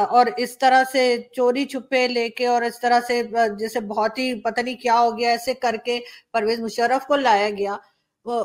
اور 0.08 0.26
اس 0.36 0.56
طرح 0.58 0.82
سے 0.92 1.02
چوری 1.32 1.64
چھپے 1.64 2.06
لے 2.08 2.28
کے 2.28 2.46
اور 2.46 2.62
اس 2.62 2.80
طرح 2.80 3.00
سے 3.08 3.22
جیسے 3.58 3.80
بہت 3.80 4.18
ہی 4.18 4.34
پتہ 4.40 4.60
نہیں 4.60 4.76
کیا 4.76 4.98
ہو 5.00 5.16
گیا، 5.18 5.30
ایسے 5.30 5.54
کر 5.54 5.76
کے 5.84 5.98
پرویز 6.32 6.60
مشرف 6.60 7.06
کو 7.06 7.16
لایا 7.16 7.48
گیا۔ 7.58 7.76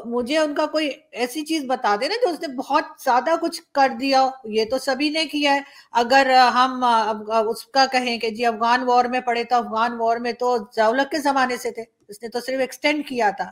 مجھے 0.06 0.38
ان 0.38 0.54
کا 0.56 0.66
کوئی 0.66 0.90
ایسی 1.12 1.42
چیز 1.46 1.64
بتا 1.68 1.96
دے 2.02 2.08
نا 2.08 2.16
جو 2.22 2.30
اس 2.30 2.40
نے 2.42 2.48
بہت 2.56 2.84
زیادہ 3.04 3.36
کچھ 3.42 3.62
کر 3.74 3.90
دیا 4.00 4.28
یہ 4.58 4.66
تو 4.72 4.78
سبھی 4.78 5.10
نے 5.10 5.26
کیا 5.26 5.56
ہے۔ 5.56 5.62
اگر 6.02 6.32
ہم 6.56 6.84
اس 7.50 7.66
کا 7.68 7.86
کہیں 7.92 8.18
کہ 8.20 8.30
جی 8.30 8.46
افغان 8.46 8.84
وار 8.88 9.06
میں 9.06 9.20
پڑے 9.22 9.44
تو 9.44 9.56
افغان 9.56 10.00
وار 10.00 10.18
میں 10.18 10.34
تو 10.40 10.58
زولک 10.76 11.12
کے 11.12 11.20
زمانے 11.20 11.58
سے 11.58 11.72
تھے۔ 11.72 11.84
اس 12.10 12.22
نے 12.24 12.30
تو 12.30 12.40
صرف 12.40 12.60
ایکسٹینڈ 12.60 13.08
کیا 13.08 13.30
تھا۔ 13.38 13.50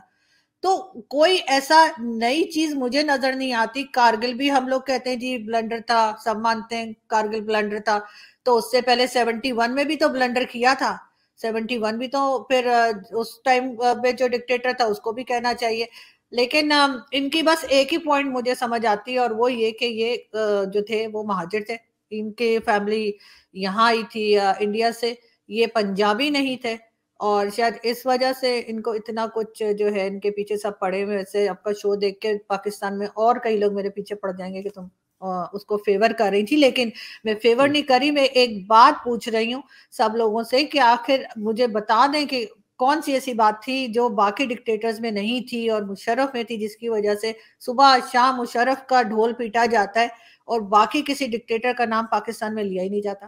تو 0.62 0.76
کوئی 1.08 1.38
ایسا 1.46 1.84
نئی 1.98 2.44
چیز 2.52 2.74
مجھے 2.74 3.02
نظر 3.02 3.32
نہیں 3.32 3.52
آتی۔ 3.54 3.82
کارگل 3.92 4.34
بھی 4.34 4.50
ہم 4.50 4.68
لوگ 4.68 4.80
کہتے 4.80 5.10
ہیں 5.10 5.16
جی 5.16 5.36
بلنڈر 5.38 5.80
تھا، 5.86 6.00
سب 6.24 6.36
مانتے 6.36 6.76
ہیں 6.76 6.92
کارگل 7.06 7.40
بلنڈر 7.40 7.78
تھا۔ 7.84 7.98
تو 8.44 8.56
اس 8.56 8.70
سے 8.70 8.80
پہلے 8.80 9.06
سیونٹی 9.06 9.52
ون 9.52 9.74
میں 9.74 9.84
بھی 9.84 9.96
تو 9.96 10.08
بلنڈر 10.08 10.44
کیا 10.52 10.74
تھا۔ 10.78 10.96
سیونٹی 11.42 11.78
ون 11.78 11.98
بھی 11.98 12.08
تو 12.08 12.20
پھر 12.48 12.66
اس 13.20 13.28
ٹائم 13.44 13.64
میں 14.02 14.12
جو 14.12 14.28
ڈکٹیٹر 14.28 14.72
تھا 14.76 14.84
اس 14.84 14.98
کو 15.00 15.12
بھی 15.12 15.24
کہنا 15.24 15.54
چاہیے۔ 15.54 15.84
لیکن 16.32 16.72
ان 17.12 17.28
کی 17.30 17.42
بس 17.42 17.64
ایک 17.68 17.92
ہی 17.92 17.98
پوائنٹ 17.98 18.32
مجھے 18.32 18.54
سمجھ 18.54 18.84
آتی 18.86 19.14
ہے 19.14 19.18
اور 19.18 19.30
وہ 19.30 19.52
یہ 19.52 19.70
کہ 19.70 19.84
یہ، 19.84 20.16
جو 20.72 20.82
تھے 20.84 21.06
وہ 21.12 21.22
مہاجر 21.22 21.60
تھے۔ 21.66 21.76
ان 22.12 22.32
کے 22.32 22.58
فیملی 22.64 23.10
یہاں 23.52 23.86
آئی 23.86 24.02
تھی 24.10 24.24
انڈیا 24.38 24.90
سے۔ 25.00 25.12
یہ 25.48 25.66
پنجابی 25.74 26.28
نہیں 26.30 26.56
تھے۔ 26.56 26.76
اور 27.20 27.46
شاید 27.56 27.74
اس 27.82 28.04
وجہ 28.06 28.32
سے 28.40 28.62
ان 28.66 28.80
کو 28.82 28.92
اتنا 28.92 29.26
کچھ 29.34 29.62
جو 29.78 29.92
ہے 29.94 30.06
ان 30.06 30.18
کے 30.20 30.30
پیچھے 30.30 30.56
سب 30.56 30.78
پڑے 30.78 31.02
ہوئے 31.04 31.22
سے 31.32 31.48
آپ 31.48 31.62
کا 31.64 31.72
شو 31.72 31.94
دیکھ 31.94 32.18
کے 32.20 32.32
پاکستان 32.46 32.98
میں 32.98 33.06
اور 33.14 33.36
کئی 33.36 33.56
لوگ 33.56 33.74
میرے 33.74 33.90
پیچھے 33.90 34.14
پڑ 34.14 34.30
جائیں 34.32 34.52
گے 34.54 34.62
کہ 34.62 34.70
تم 34.70 34.86
اس 35.52 35.64
کو 35.64 35.76
فیور 35.76 36.10
کر 36.10 36.30
رہی 36.30 36.44
تھی۔ 36.44 36.56
لیکن 36.56 36.88
میں 37.24 37.34
فیور 37.42 37.68
نہیں 37.68 37.82
کری، 37.82 38.10
میں 38.10 38.22
ایک 38.22 38.66
بات 38.66 39.04
پوچھ 39.04 39.28
رہی 39.28 39.52
ہوں 39.52 39.62
سب 39.92 40.16
لوگوں 40.16 40.42
سے 40.42 40.64
کہ 40.64 40.80
آخر 40.80 41.22
مجھے 41.36 41.66
بتا 41.68 42.06
دیں 42.12 42.24
کہ 42.26 42.44
کون 42.80 43.02
سی 43.02 43.12
ایسی 43.12 43.32
بات 43.34 43.62
تھی 43.62 43.86
جو 43.88 44.08
باقی 44.14 44.46
ڈکٹیٹرز 44.46 45.00
میں 45.00 45.10
نہیں 45.10 45.48
تھی 45.48 45.68
اور 45.70 45.82
مشرف 45.82 46.34
میں 46.34 46.42
تھی 46.44 46.56
جس 46.58 46.76
کی 46.76 46.88
وجہ 46.88 47.14
سے 47.14 47.32
صبح 47.60 47.96
شام 48.12 48.36
مشرف 48.36 48.86
کا 48.86 49.02
ڈھول 49.02 49.32
پیٹا 49.32 49.64
جاتا 49.66 50.00
ہے 50.00 50.06
اور 50.48 50.60
باقی 50.70 51.02
کسی 51.06 51.26
ڈکٹیٹر 51.28 51.72
کا 51.78 51.84
نام 51.84 52.06
پاکستان 52.10 52.54
میں 52.54 52.64
لیا 52.64 52.82
ہی 52.82 52.88
نہیں 52.88 53.02
جاتا۔ 53.02 53.26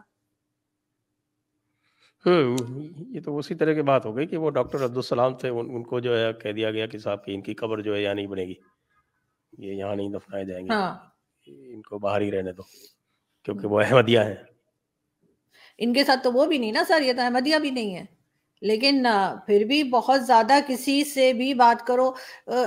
یہ 2.27 3.21
تو 3.21 3.39
اسی 3.39 3.55
طرح 3.55 3.73
کی 3.73 3.83
بات 3.83 4.07
ہو 4.07 4.17
گئی 4.17 4.27
کہ 4.27 4.37
وہ 4.37 4.51
ڈاکٹر 4.51 4.85
عبدالسلام 4.85 5.37
تھے 5.37 5.49
ان 5.49 5.83
کو 5.83 6.01
جو 6.01 6.19
ہے 6.19 6.33
کہہ 6.33 6.53
دیا 6.53 6.71
گیا 6.71 6.87
کہ 6.87 6.99
صاحب 6.99 7.25
کی 7.25 7.35
ان 7.35 7.43
کی 7.43 7.55
قبر 7.55 7.81
جو 7.81 7.95
ہے 7.95 8.03
یہاں 8.03 8.15
نہیں 8.15 8.27
بنے 8.27 8.45
گی 8.45 8.55
یہ 9.59 9.73
یہاں 9.73 9.97
نہیں 9.97 10.09
دفنائے 10.09 10.45
جائیں 10.45 10.67
گے 10.67 10.73
ہاں۔ 10.73 10.95
ان 11.47 11.83
کو 11.83 11.99
باہر 11.99 12.21
ہی 12.21 12.31
رہنے 12.31 12.53
دو 12.53 12.62
کیونکہ 13.45 13.69
وہ 13.69 13.81
احمدیہ 13.81 14.21
ہیں۔ 14.21 14.35
ان 15.79 15.93
کے 15.93 16.05
ساتھ 16.05 16.25
تو 16.25 16.33
وہ 16.33 16.47
بھی 16.47 16.59
نہیں 16.59 16.73
نا 16.73 16.83
سر 16.89 17.03
یہ 17.03 17.12
تو 17.12 17.21
احمدیہ 17.21 17.57
بھی 17.59 17.71
نہیں 17.71 17.95
ہے۔ 17.97 18.05
لیکن 18.61 19.07
پھر 19.47 19.65
بھی 19.65 19.85
بہت 19.85 20.27
زیادہ 20.27 20.59
کسی 20.67 21.05
سے 21.05 21.33
بھی 21.33 21.55
بات 21.55 21.87
کرو۔ 21.87 22.12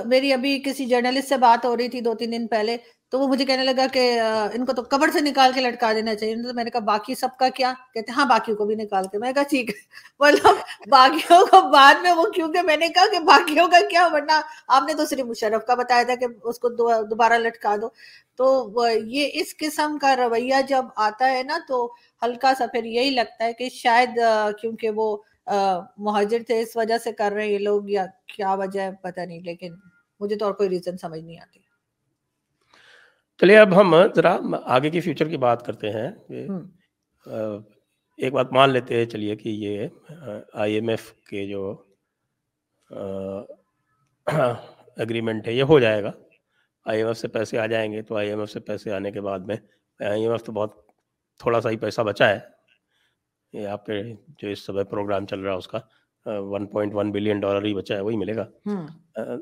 میری 0.04 0.32
ابھی 0.32 0.62
کسی 0.64 0.86
جرنلسٹ 0.86 1.28
سے 1.28 1.36
بات 1.36 1.64
ہو 1.64 1.76
رہی 1.76 1.88
تھی 1.88 2.00
دو 2.00 2.14
تین 2.14 2.32
دن 2.32 2.46
پہلے 2.46 2.76
تو 3.10 3.20
وہ 3.20 3.28
مجھے 3.28 3.44
کہنے 3.44 3.64
لگا 3.64 3.86
کہ 3.92 4.20
ان 4.54 4.64
کو 4.64 4.72
تو 4.72 4.82
قبر 4.88 5.10
سے 5.12 5.20
نکال 5.20 5.50
کے 5.54 5.60
لٹکا 5.60 5.92
دینا 5.92 6.14
چاہیے۔ 6.14 6.34
تو 6.34 6.54
میں 6.54 6.64
نے 6.64 6.70
کہا، 6.70 6.80
باقی 6.80 7.14
سب 7.14 7.28
کا 7.38 7.48
کیا؟ 7.48 7.72
کہتے 7.94 8.12
ہاں 8.12 8.24
باقیوں 8.24 8.56
کو 8.56 8.64
بھی 8.64 8.74
نکال 8.74 9.04
کے۔ 9.12 9.18
میں 9.18 9.28
نے 9.28 9.32
کہا، 9.32 9.42
ٹھیک۔ 9.42 9.70
ہے 9.70 9.74
مطلب 10.20 10.56
باقیوں 10.88 11.46
کو 11.46 11.70
بعد 11.70 11.94
میں 12.02 12.12
وہ 12.12 12.24
کیونکہ 12.34 12.62
میں 12.62 12.76
نے 12.76 12.88
کہا 12.88 13.04
کہ 13.12 13.18
باقیوں 13.18 13.68
کا 13.68 13.78
کیا؟ 13.90 14.08
ورنہ 14.12 14.40
آپ 14.68 14.82
نے 14.86 14.94
تو 14.94 15.06
صرف 15.06 15.20
مشرف 15.20 15.66
کا 15.66 15.74
بتایا 15.74 16.02
تھا 16.02 16.14
کہ 16.14 16.26
اس 16.44 16.58
کو 16.58 16.68
دوبارہ 17.02 17.32
لٹکا 17.32 17.76
دو۔ 17.82 17.88
تو 18.36 18.72
یہ 19.04 19.30
اس 19.32 19.56
قسم 19.56 19.98
کا 19.98 20.16
رویہ 20.16 20.54
جب 20.68 20.84
آتا 20.96 21.32
ہے 21.32 21.42
نا، 21.42 21.58
تو 21.68 21.94
ہلکا 22.22 22.52
سا 22.58 22.66
پھر 22.66 22.84
یہی 22.84 23.10
لگتا 23.10 23.44
ہے 23.44 23.52
کہ 23.52 23.68
شاید 23.68 24.20
کیونکہ 24.60 24.90
وہ 24.90 25.16
مہاجر 25.98 26.38
تھے، 26.46 26.60
اس 26.60 26.76
وجہ 26.76 26.98
سے 26.98 27.12
کر 27.12 27.32
رہے 27.32 27.44
ہیں 27.44 27.52
یہ 27.52 27.58
لوگ 27.58 27.88
یا 27.88 28.06
کیا 28.36 28.54
وجہ 28.54 28.80
ہے، 28.80 28.90
پتہ 29.02 29.20
نہیں۔ 29.20 29.40
لیکن 29.40 29.74
مجھے 30.20 30.36
تو 30.36 30.44
اور 30.44 30.54
کوئی 30.54 30.68
ریزن 30.68 30.98
سمجھ 30.98 31.20
نہیں 31.20 31.38
آتی۔ 31.38 31.59
چلیے 33.40 33.58
اب 33.58 33.80
ہم 33.80 33.94
ذرا 34.16 34.36
آگے 34.64 34.90
کی 34.90 35.00
فیوچر 35.00 35.28
کی 35.28 35.36
بات 35.36 35.64
کرتے 35.66 35.90
ہیں۔ 35.90 36.08
ایک 38.18 38.32
بات 38.32 38.52
مان 38.52 38.70
لیتے 38.70 38.96
ہیں 38.96 39.04
چلیے 39.06 39.36
کہ 39.36 39.48
یہ 39.48 39.86
آئی 40.52 40.74
ایم 40.74 40.88
ایف 40.88 41.12
کے 41.30 41.46
جو 41.46 41.62
اگریمنٹ 44.96 45.46
ہے 45.48 45.52
یہ 45.52 45.62
ہو 45.62 45.78
جائے 45.80 46.02
گا۔ 46.02 46.10
آئی 46.86 46.98
ایم 46.98 47.06
ایف 47.06 47.18
سے 47.18 47.28
پیسے 47.28 47.58
آ 47.58 47.66
جائیں 47.66 47.92
گے 47.92 48.02
تو 48.02 48.16
آئی 48.16 48.28
ایم 48.28 48.40
ایف 48.40 48.50
سے 48.50 48.60
پیسے 48.60 48.92
آنے 48.92 49.10
کے 49.10 49.20
بعد 49.20 49.38
میں 49.38 49.56
آئی 50.00 50.22
ایم 50.22 50.32
ایف 50.32 50.42
تو 50.44 50.52
بہت 50.52 50.74
تھوڑا 51.40 51.60
سا 51.60 51.70
ہی 51.70 51.76
پیسہ 51.76 52.00
بچا 52.00 52.28
ہے۔ 52.28 52.38
یہ 53.52 53.66
آپ 53.66 53.86
کے 53.86 54.02
جو 54.38 54.48
اس 54.48 54.66
سمے 54.66 54.84
پروگرام 54.84 55.26
چل 55.26 55.40
رہا 55.40 55.52
ہے 55.52 55.58
اس 55.58 55.68
کا 55.68 55.78
one 56.26 56.66
point 56.66 56.94
one 56.94 57.10
billion 57.10 57.40
dollar 57.40 57.64
ہی 57.64 57.74
بچا 57.74 57.94
ہے 57.94 58.00
وہی 58.00 58.16
ملے 58.16 58.36
گا۔ 58.36 58.46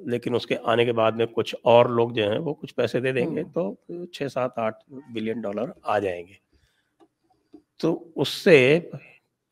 لیکن 0.07 0.35
اس 0.35 0.47
کے 0.47 0.57
آنے 0.63 0.85
کے 0.85 0.93
بعد 0.93 1.13
میں 1.13 1.27
کچھ 1.27 1.57
اور 1.63 1.87
لوگ 1.87 2.11
جو 2.11 2.31
ہیں 2.31 2.39
وہ 2.39 2.55
کچھ 2.55 2.75
پیسے 2.75 3.01
دے 3.01 3.13
دیں 3.13 3.37
گے 3.37 3.43
تو 3.55 3.75
چھ 4.07 4.23
سات 4.33 4.59
آٹھ 4.59 4.93
بلین 5.13 5.41
ڈالر 5.41 5.71
آ 5.83 5.99
جائیں 5.99 6.27
گے۔ 6.27 6.35
تو 7.77 8.13
اس 8.17 8.29
سے 8.29 8.81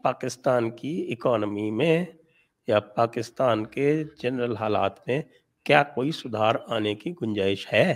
پاکستان 0.03 0.71
کی 0.71 1.09
اکانومی 1.11 1.71
میں 1.71 2.05
یا 2.67 2.81
پاکستان 2.81 3.67
کے 3.67 4.05
جنرل 4.23 4.57
حالات 4.57 5.09
میں 5.09 5.23
کیا 5.65 5.83
کوئی 5.83 6.11
سدھار 6.11 6.55
آنے 6.67 6.95
کی 6.95 7.15
گنجائش 7.23 7.73
ہے؟ 7.73 7.95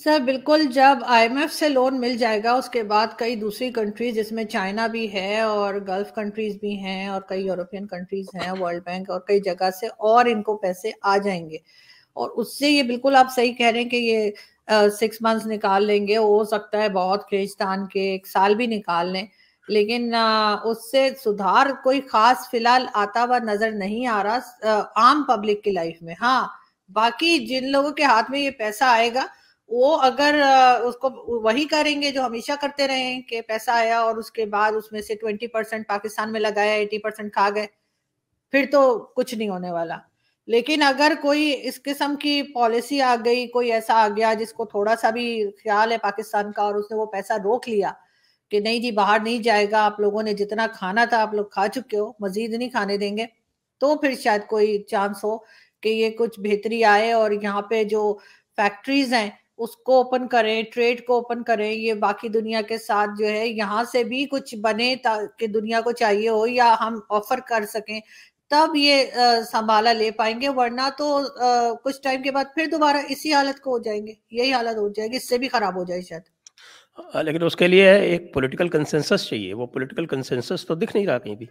سر، 0.00 0.18
بالکل 0.24 0.64
جب 0.72 1.02
آئی 1.06 1.26
ایم 1.28 1.36
ایف 1.36 1.52
سے 1.54 1.68
لون 1.68 1.98
مل 2.00 2.16
جائے 2.18 2.42
گا، 2.44 2.52
اس 2.52 2.68
کے 2.68 2.82
بعد 2.82 3.06
کئی 3.18 3.34
دوسری 3.36 3.70
کنٹریز 3.72 4.14
جس 4.14 4.32
میں 4.32 4.44
چائنا 4.44 4.86
بھی 4.86 5.12
ہے 5.12 5.40
اور 5.40 5.74
گلف 5.88 6.12
کنٹریز 6.14 6.56
بھی 6.60 6.74
ہیں 6.78 7.06
اور 7.08 7.20
کئی 7.28 7.44
یورپین 7.46 7.86
کنٹریز 7.86 8.26
ہیں 8.34 8.50
ورلڈ 8.60 8.84
بینک 8.84 9.10
اور 9.10 9.20
کئی 9.28 9.40
جگہ 9.40 9.70
سے 9.80 9.86
اور 10.08 10.24
ان 10.26 10.42
کو 10.42 10.56
پیسے 10.56 10.90
آ 11.02 11.16
جائیں 11.24 11.48
گے۔ 11.50 11.56
اور 12.16 12.30
اس 12.30 12.58
سے 12.58 12.68
یہ 12.68 12.82
بالکل 12.82 13.16
آپ 13.16 13.32
صحیح 13.34 13.52
کہہ 13.52 13.66
رہے 13.66 13.82
ہیں 13.82 13.88
کہ 13.88 13.96
یہ 13.96 14.30
سکس 15.00 15.20
منتھس 15.20 15.46
نکال 15.46 15.84
لیں 15.86 16.06
گے۔ 16.08 16.16
ہو 16.16 16.42
سکتا 16.44 16.82
ہے 16.82 16.88
بہت 16.88 17.28
کھینچتان 17.28 17.86
کے 17.86 18.10
ایک 18.10 18.26
سال 18.26 18.54
بھی 18.54 18.66
نکال 18.66 19.12
لیں۔ 19.12 19.24
لیکن 19.68 20.14
اس 20.14 20.90
سے 20.90 21.08
سدھار 21.24 21.66
کوئی 21.84 22.00
خاص 22.10 22.50
فی 22.50 22.58
الحال 22.58 22.86
آتا 22.94 23.22
ہوا 23.24 23.38
نظر 23.44 23.70
نہیں 23.74 24.06
آ 24.06 24.22
رہا 24.22 24.38
عام 24.96 25.22
پبلک 25.28 25.62
کی 25.64 25.70
لائف 25.70 26.02
میں۔ 26.02 26.14
ہاں 26.20 26.46
باقی 26.88 27.38
جن 27.46 27.70
لوگوں 27.70 27.90
کے 27.92 28.04
ہاتھ 28.04 28.30
میں 28.30 28.40
یہ 28.40 28.50
پیسہ 28.58 28.84
آئے 28.84 29.12
گا 29.14 29.26
وہ 29.70 29.96
اگر 30.02 30.40
اس 30.84 30.96
کو 30.96 31.10
وہی 31.42 31.64
کریں 31.64 32.00
گے 32.02 32.10
جو 32.10 32.24
ہمیشہ 32.24 32.52
کرتے 32.60 32.88
رہے 32.88 33.20
کہ 33.28 33.40
پیسہ 33.40 33.70
آیا 33.70 34.00
اور 34.00 34.16
اس 34.16 34.30
کے 34.30 34.46
بعد 34.46 34.72
اس 34.72 34.90
میں 34.92 35.00
سے 35.02 35.14
ٹوینٹی 35.14 35.46
پرسینٹ 35.46 35.86
پاکستان 35.88 36.32
میں 36.32 36.40
لگایا 36.40 36.72
ایٹی 36.72 36.98
پرسینٹ 36.98 37.32
کھا 37.32 37.48
گئے، 37.54 37.66
پھر 38.52 38.64
تو 38.72 38.98
کچھ 39.16 39.34
نہیں 39.34 39.48
ہونے 39.48 39.70
والا۔ 39.70 39.96
لیکن 40.48 40.82
اگر 40.82 41.12
کوئی 41.22 41.54
اس 41.62 41.82
قسم 41.82 42.16
کی 42.16 42.42
پالیسی 42.54 43.00
آ 43.02 43.14
گئی، 43.24 43.46
کوئی 43.48 43.72
ایسا 43.72 43.94
آ 43.94 44.08
گیا 44.08 44.32
جس 44.34 44.52
کو 44.52 44.64
تھوڑا 44.64 44.96
سا 44.96 45.10
بھی 45.10 45.26
خیال 45.62 45.92
ہے 45.92 45.98
پاکستان 45.98 46.52
کا 46.52 46.62
اور 46.62 46.74
اس 46.74 46.90
نے 46.90 46.96
وہ 46.96 47.06
پیسہ 47.06 47.32
روک 47.44 47.68
لیا 47.68 47.92
کہ 48.50 48.60
نہیں 48.60 48.78
جی 48.78 48.90
باہر 48.90 49.20
نہیں 49.20 49.42
جائے 49.42 49.70
گا، 49.70 49.84
آپ 49.84 50.00
لوگوں 50.00 50.22
نے 50.22 50.32
جتنا 50.32 50.66
کھانا 50.74 51.04
تھا 51.04 51.20
آپ 51.22 51.34
لوگ 51.34 51.44
کھا 51.44 51.66
چکے 51.68 51.98
ہو، 51.98 52.12
مزید 52.20 52.54
نہیں 52.54 52.68
کھانے 52.68 52.96
دیں 52.96 53.16
گے، 53.16 53.26
تو 53.80 53.94
پھر 53.96 54.14
شاید 54.14 54.46
کوئی 54.46 54.82
چانس 54.82 55.24
ہو 55.24 55.36
کہ 55.82 55.88
یہ 55.88 56.10
کچھ 56.10 56.40
بہتری 56.40 56.84
آئے 56.84 57.12
اور 57.12 57.30
یہاں 57.30 57.62
پہ 57.62 57.82
جو 57.84 58.02
فیکٹریز 58.58 59.12
ہیں 59.12 59.30
اس 59.58 59.76
کو 59.76 59.96
اوپن 59.96 60.26
کریں 60.28 60.62
ٹریڈ 60.72 61.04
کو 61.06 61.14
اوپن 61.14 61.42
کریں 61.42 61.70
یہ 61.72 61.94
باقی 61.94 62.28
دنیا 62.28 62.60
کے 62.62 62.78
ساتھ 62.78 63.10
جو 63.18 63.26
ہے 63.26 63.46
یہاں 63.48 63.84
سے 63.92 64.04
بھی 64.04 64.24
کچھ 64.26 64.54
بنے 64.60 64.94
کہ 65.38 65.46
دنیا 65.46 65.80
کو 65.80 65.92
چاہیے 65.92 66.28
ہو 66.28 66.46
یا 66.46 66.74
ہم 66.80 66.98
آفر 67.08 67.40
کر 67.40 67.64
سکیں 67.66 68.00
تب 68.50 68.76
یہ 68.76 69.04
سنبھالا 69.52 69.92
لے 69.92 70.10
پائیں 70.10 70.40
گے 70.40 70.48
ورنہ 70.48 70.88
تو 70.98 71.20
کچھ 71.84 72.00
ٹائم 72.02 72.22
کے 72.22 72.30
بعد 72.30 72.54
پھر 72.54 72.66
دوبارہ 72.66 72.96
اسی 73.08 73.32
حالت 73.32 73.60
کو 73.60 73.70
ہو 73.70 73.78
جائیں 73.78 74.06
گے 74.06 74.12
یہی 74.30 74.52
حالت 74.52 74.76
ہو 74.76 74.88
جائے 74.88 75.08
گی 75.08 75.16
اس 75.16 75.28
سے 75.28 75.38
بھی 75.38 75.48
خراب 75.48 75.76
ہو 75.76 75.84
جائے 75.84 76.00
شاید۔ 76.00 76.22
لیکن 77.24 77.42
اس 77.42 77.56
کے 77.56 77.68
لیے 77.68 77.90
ایک 77.92 78.32
پولیٹیکل 78.34 78.68
کنسنسس 78.68 79.28
چاہیے 79.28 79.54
وہ 79.54 79.66
پولیٹیکل 79.66 80.06
کنسنسس 80.06 80.66
تو 80.66 80.74
دکھ 80.74 80.96
نہیں 80.96 81.06
رہا 81.06 81.18
کہیں 81.18 81.34
بھی۔ 81.34 81.46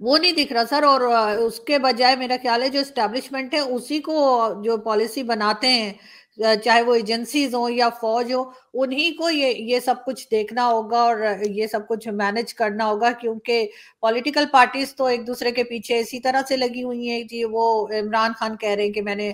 وہ 0.00 0.18
نہیں 0.18 0.32
دکھ 0.32 0.52
رہا 0.52 0.62
سر 0.70 0.82
اور 0.82 1.00
اس 1.38 1.58
کے 1.60 1.78
بجائے 1.78 2.16
میرا 2.16 2.36
خیال 2.42 2.62
ہے 2.62 2.68
جو 2.68 2.80
اسٹیبلشمنٹ 2.80 3.54
ہے 3.54 3.58
اسی 3.58 3.98
کو 4.00 4.16
جو 4.64 4.76
پالیسی 4.76 5.22
بناتے 5.22 5.68
ہیں 5.68 5.92
چاہے 6.38 6.82
وہ 6.82 6.94
ایجنسیز 6.94 7.54
ہوں 7.54 7.70
یا 7.70 7.88
فوج 8.00 8.32
ہو 8.32 8.42
انہی 8.74 9.10
کو 9.14 9.30
یہ 9.30 9.54
یہ 9.70 9.80
سب 9.80 9.94
کچھ 10.06 10.26
دیکھنا 10.30 10.66
ہوگا 10.66 11.00
اور 11.00 11.18
یہ 11.46 11.66
سب 11.66 11.86
کچھ 11.88 12.08
مینج 12.08 12.54
کرنا 12.54 12.86
ہوگا، 12.86 13.10
کیونکہ 13.20 13.66
پولیٹیکل 14.00 14.44
پارٹیز 14.52 14.94
تو 14.96 15.04
ایک 15.06 15.26
دوسرے 15.26 15.50
کے 15.52 15.64
پیچھے 15.64 15.98
اسی 16.00 16.20
طرح 16.20 16.42
سے 16.48 16.56
لگی 16.56 16.82
ہوئی 16.82 17.10
ہیں۔ 17.10 17.22
جی 17.30 17.44
وہ 17.50 17.64
عمران 17.98 18.32
خان 18.38 18.56
کہہ 18.56 18.70
رہے 18.70 18.84
ہیں 18.84 18.92
کہ 18.92 19.02
میں 19.02 19.14
نے 19.14 19.32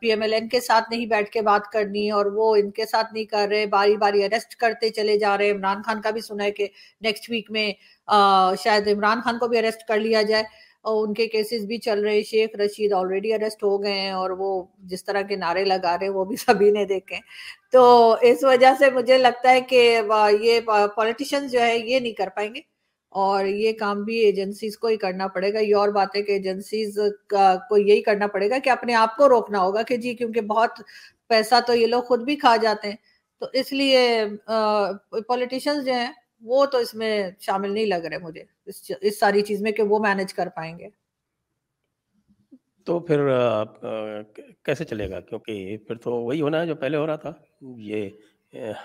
پی 0.00 0.10
ایم 0.10 0.22
ایل 0.22 0.32
این 0.34 0.48
کے 0.48 0.60
ساتھ 0.60 0.90
نہیں 0.90 1.06
بیٹھ 1.06 1.30
کے 1.30 1.42
بات 1.42 1.70
کرنی 1.72 2.10
اور 2.10 2.26
وہ 2.34 2.54
ان 2.56 2.70
کے 2.70 2.86
ساتھ 2.86 3.12
نہیں 3.14 3.24
کر 3.24 3.46
رہے، 3.50 3.66
باری 3.66 3.96
باری 3.96 4.24
اریسٹ 4.24 4.56
کرتے 4.56 4.90
چلے 4.90 5.18
جا 5.18 5.36
رہے۔ 5.38 5.50
عمران 5.50 5.82
خان 5.86 6.00
کا 6.02 6.10
بھی 6.10 6.20
سنا 6.20 6.44
ہے 6.44 6.50
کہ 6.50 6.68
نیکسٹ 7.00 7.30
ویک 7.30 7.50
میں 7.50 7.70
شاید 8.64 8.88
عمران 8.88 9.20
خان 9.24 9.38
کو 9.38 9.48
بھی 9.48 9.58
اریسٹ 9.58 9.86
کر 9.88 9.98
لیا 10.00 10.22
جائے۔ 10.22 10.44
ان 10.84 11.14
کے 11.14 11.26
کیسز 11.26 11.64
بھی 11.64 11.78
چل 11.78 12.00
رہے، 12.04 12.22
شیخ 12.22 12.56
رشید 12.56 12.92
آلریڈی 12.92 13.32
اریسٹ 13.34 13.62
ہو 13.64 13.82
گئے 13.82 13.92
ہیں 13.92 14.10
اور 14.10 14.30
وہ 14.30 14.62
جس 14.78 15.04
طرح 15.04 15.22
کے 15.22 15.36
نعرے 15.36 15.64
لگا 15.64 15.96
رہے 15.98 16.08
وہ 16.08 16.24
بھی 16.24 16.36
سبھی 16.36 16.70
نے 16.70 16.84
دیکھے 16.84 17.16
تو 17.72 17.84
اس 18.22 18.44
وجہ 18.44 18.72
سے 18.78 18.90
مجھے 18.90 19.18
لگتا 19.18 19.50
ہے 19.50 19.60
کہ 19.60 20.00
یہ 20.40 20.60
پولیٹیشنز 20.96 21.52
جو 21.52 21.60
ہے 21.60 21.78
یہ 21.78 22.00
نہیں 22.00 22.12
کر 22.12 22.28
پائیں 22.36 22.54
گے۔ 22.54 22.60
اور 23.12 23.44
یہ 23.44 23.72
کام 23.72 24.02
بھی 24.04 24.18
ایجنسیز 24.18 24.78
کو 24.78 24.86
ہی 24.86 24.96
کرنا 24.96 25.26
پڑے 25.28 25.52
گا۔ 25.54 25.58
یہ 25.58 25.76
اور 25.76 25.88
بات 25.88 26.16
ہے 26.16 26.22
کہ 26.22 26.32
ایجنسیز 26.32 26.98
کو 27.68 27.76
یہی 27.78 28.02
کرنا 28.02 28.26
پڑے 28.26 28.50
گا 28.50 28.58
کہ 28.64 28.70
اپنے 28.70 28.94
آپ 28.94 29.16
کو 29.16 29.28
روکنا 29.28 29.60
ہوگا 29.60 29.82
کہ 29.82 29.96
جی 29.96 30.14
کیونکہ 30.14 30.40
بہت 30.40 30.70
پیسہ 31.28 31.54
تو 31.66 31.74
یہ 31.74 31.86
لوگ 31.86 32.02
خود 32.02 32.22
بھی 32.22 32.36
کھا 32.36 32.56
جاتے 32.56 32.88
ہیں۔ 32.88 32.96
تو 33.40 33.46
اس 33.52 33.72
لیے 33.72 34.24
پولیٹیشنز 35.28 35.84
جو 35.86 35.92
ہیں 35.92 36.12
وہ 36.44 36.66
تو 36.66 36.78
اس 36.78 36.94
میں 36.94 37.30
شامل 37.40 37.74
نہیں 37.74 37.86
لگ 37.86 37.94
رہے 37.94 38.18
مجھے 38.18 38.44
اس 39.00 39.18
ساری 39.18 39.42
چیز 39.42 39.62
میں 39.62 39.72
کہ 39.72 39.82
وہ 39.82 39.98
مینج 39.98 40.34
کر 40.34 40.48
پائیں 40.48 40.78
گے۔ 40.78 40.88
تو 42.84 43.00
پھر 43.00 43.28
کیسے 44.62 44.84
چلے 44.84 45.10
گا؟ 45.10 45.20
کیونکہ 45.20 45.76
پھر 45.76 45.94
تو 45.94 46.14
وہی 46.14 46.40
ہونا 46.40 46.60
ہے 46.60 46.66
جو 46.66 46.74
پہلے 46.74 46.96
ہو 46.96 47.06
رہا 47.06 47.16
تھا۔ 47.16 47.32
یہ 47.60 48.08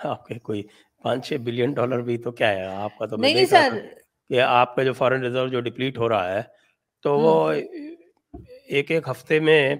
آپ 0.02 0.26
کے 0.26 0.38
کوئی 0.38 0.62
پانچ 1.02 1.28
چھ 1.28 1.32
بلین 1.32 1.72
ڈالر 1.72 2.00
بھی 2.00 2.18
تو 2.18 2.32
کیا 2.32 2.48
ہے؟ 2.50 2.66
آپ 2.66 2.98
کا 2.98 3.06
تو 3.06 3.16
نہیں 3.16 3.44
سر۔ 3.44 3.78
کہ 4.28 4.40
آپ 4.40 4.76
کا 4.76 4.82
جو 4.82 4.92
فارن 4.92 5.20
ریزرو 5.20 5.48
جو 5.48 5.60
ڈپلیٹ 5.60 5.98
ہو 5.98 6.08
رہا 6.08 6.32
ہے 6.32 6.42
تو 7.02 7.18
وہ 7.18 7.52
ایک 8.66 8.90
ایک 8.90 9.08
ہفتے 9.08 9.40
میں 9.40 9.76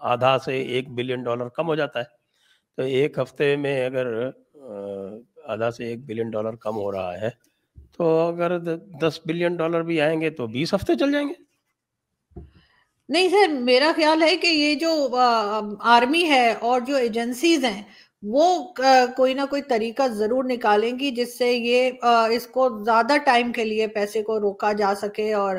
آدھا 0.00 0.38
سے 0.38 0.60
ایک 0.60 0.88
بلین 0.88 1.22
ڈالر 1.22 1.48
کم 1.48 1.66
ہو 1.66 1.74
جاتا 1.74 1.98
ہے۔ 1.98 2.04
تو 2.76 2.82
ایک 2.82 3.18
ہفتے 3.18 3.56
میں 3.56 3.86
اگر 3.86 4.30
آدھا 5.46 5.70
سے 5.70 5.84
ایک 5.84 6.04
بلین 6.06 6.30
ڈالر 6.30 6.54
کم 6.56 6.76
ہو 6.76 6.92
رہا 6.92 7.20
ہے۔ 7.20 7.30
تو 7.96 8.18
اگر 8.18 8.58
دس 9.00 9.20
بلین 9.26 9.56
ڈالر 9.56 9.82
بھی 9.82 10.00
آئیں 10.00 10.20
گے 10.20 10.30
تو 10.30 10.46
بیس 10.46 10.74
ہفتے 10.74 10.94
چل 10.94 11.12
جائیں 11.12 11.28
گے۔ 11.28 11.34
نہیں 13.08 13.28
سر، 13.28 13.52
میرا 13.52 13.92
خیال 13.96 14.22
ہے 14.22 14.36
کہ 14.36 14.46
یہ 14.46 14.74
جو 14.74 15.16
آرمی 15.80 16.24
ہے 16.24 16.52
اور 16.60 16.80
جو 16.80 16.96
ایجنسیز 16.96 17.64
ہیں، 17.64 17.82
وہ 18.22 18.72
کوئی 19.16 19.34
نہ 19.34 19.40
کوئی 19.50 19.62
طریقہ 19.62 20.06
ضرور 20.08 20.44
نکالیں 20.44 20.98
گی 20.98 21.10
جس 21.10 21.38
سے 21.38 21.52
یہ 21.52 21.90
اس 22.30 22.46
کو 22.46 22.68
زیادہ 22.84 23.16
ٹائم 23.24 23.52
کے 23.52 23.64
لیے 23.64 23.86
پیسے 23.86 24.22
کو 24.22 24.40
روکا 24.40 24.72
جا 24.72 24.94
سکے 24.94 25.32
اور 25.32 25.56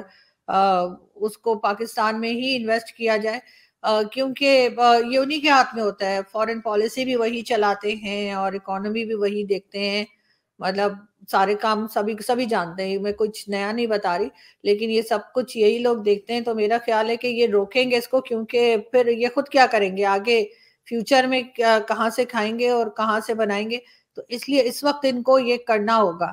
اس 1.15 1.37
کو 1.37 1.55
پاکستان 1.59 2.19
میں 2.21 2.29
ہی 2.29 2.55
انویسٹ 2.55 2.95
کیا 2.97 3.17
جائے۔ 3.17 3.39
کیونکہ 4.11 4.69
یہ 5.11 5.19
انہی 5.19 5.39
کے 5.39 5.49
ہاتھ 5.49 5.75
میں 5.75 5.83
ہوتا 5.83 6.09
ہے۔ 6.11 6.19
فورن 6.31 6.61
پالیسی 6.61 7.05
بھی 7.05 7.15
وہی 7.15 7.41
چلاتے 7.41 7.95
ہیں 7.95 8.31
اور 8.31 8.53
اکانومی 8.53 9.05
بھی 9.05 9.13
وہی 9.13 9.43
دیکھتے 9.43 9.79
ہیں۔ 9.79 10.05
مطلب 10.59 10.91
سارے 11.31 11.55
کام 11.55 11.87
سبھی 11.87 12.15
سبھی 12.27 12.45
جانتے 12.45 12.87
ہیں۔ 12.87 12.97
میں 12.97 13.11
کچھ 13.11 13.49
نیا 13.49 13.71
نہیں 13.71 13.87
بتا 13.87 14.17
رہی، 14.17 14.27
لیکن 14.63 14.89
یہ 14.91 15.01
سب 15.01 15.19
کچھ 15.35 15.57
یہی 15.57 15.77
لوگ 15.79 15.97
دیکھتے 15.97 16.33
ہیں۔ 16.33 16.41
تو 16.41 16.55
میرا 16.55 16.77
خیال 16.85 17.09
ہے 17.09 17.17
کہ 17.17 17.27
یہ 17.27 17.47
روکیں 17.47 17.91
گے 17.91 17.97
اس 17.97 18.07
کو، 18.07 18.21
کیونکہ 18.21 18.77
پھر 18.91 19.07
یہ 19.07 19.27
خود 19.35 19.49
کیا 19.49 19.65
کریں 19.71 19.97
گے؟ 19.97 20.05
آگے 20.05 20.43
فیوچر 20.87 21.25
میں 21.27 21.41
کہاں 21.87 22.09
سے 22.09 22.25
کھائیں 22.25 22.59
گے 22.59 22.69
اور 22.69 22.87
کہاں 22.87 23.19
سے 23.19 23.33
بنائیں 23.33 23.69
گے؟ 23.71 23.77
تو 24.15 24.21
اس 24.29 24.49
لیے 24.49 24.61
اس 24.65 24.83
وقت 24.83 25.05
ان 25.09 25.21
کو 25.23 25.39
یہ 25.39 25.57
کرنا 25.67 25.97
ہوگا 25.97 26.31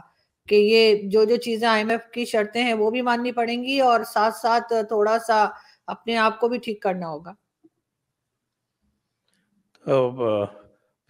کہ 0.49 0.55
یہ 0.55 0.95
جو 1.03 1.25
جو 1.25 1.37
چیزیں 1.37 1.69
آئی 1.69 1.81
ایم 1.81 1.91
ایف 1.91 2.07
کی 2.15 2.25
شرطیں 2.25 2.63
ہیں 2.65 2.75
وہ 2.75 2.91
بھی 2.91 3.01
ماننی 3.01 3.33
پڑیں 3.33 3.63
گی 3.65 3.81
اور 3.81 4.01
ساتھ 4.05 4.35
ساتھ 4.37 4.73
تھوڑا 4.89 5.19
سا 5.27 5.45
اپنے 5.89 6.17
آپ 6.17 6.41
کو 6.41 6.49
بھی 6.49 6.59
ٹھیک 6.59 6.83
کرنا 6.83 7.09
ہوگا۔ 7.09 7.33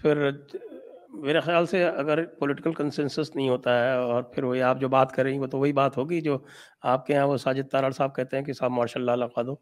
پھر 0.01 0.31
میرے 1.09 1.41
خیال 1.41 1.67
سے 1.67 1.85
اگر 1.85 2.25
پولیٹیکل 2.27 2.73
کنسنسس 2.73 3.37
نہیں 3.37 3.49
ہوتا 3.49 3.85
ہے 3.85 3.97
اور 3.97 4.23
پھر 4.23 4.45
وہی 4.45 4.63
آپ 4.63 4.81
جو 4.81 4.89
بات 4.89 5.13
کر 5.13 5.23
رہی 5.23 5.33
ہیں 5.33 5.41
وہ 5.41 5.47
تو 5.47 5.59
وہی 5.59 5.73
بات 5.73 5.97
ہوگی 5.97 6.21
جو 6.21 6.39
آپ 6.81 7.07
کے 7.07 7.15
یہاں 7.15 7.27
وہ 7.27 7.37
ساجد 7.37 7.71
تارڑ 7.71 7.91
صاحب 7.91 8.17
کہتے 8.17 8.37
ہیں 8.37 8.45
کہ 8.45 8.53
صاحب 8.53 8.71
ماشاء 8.71 9.01
اللہ 9.01 9.13
لگا 9.13 9.43
دو۔ 9.43 9.55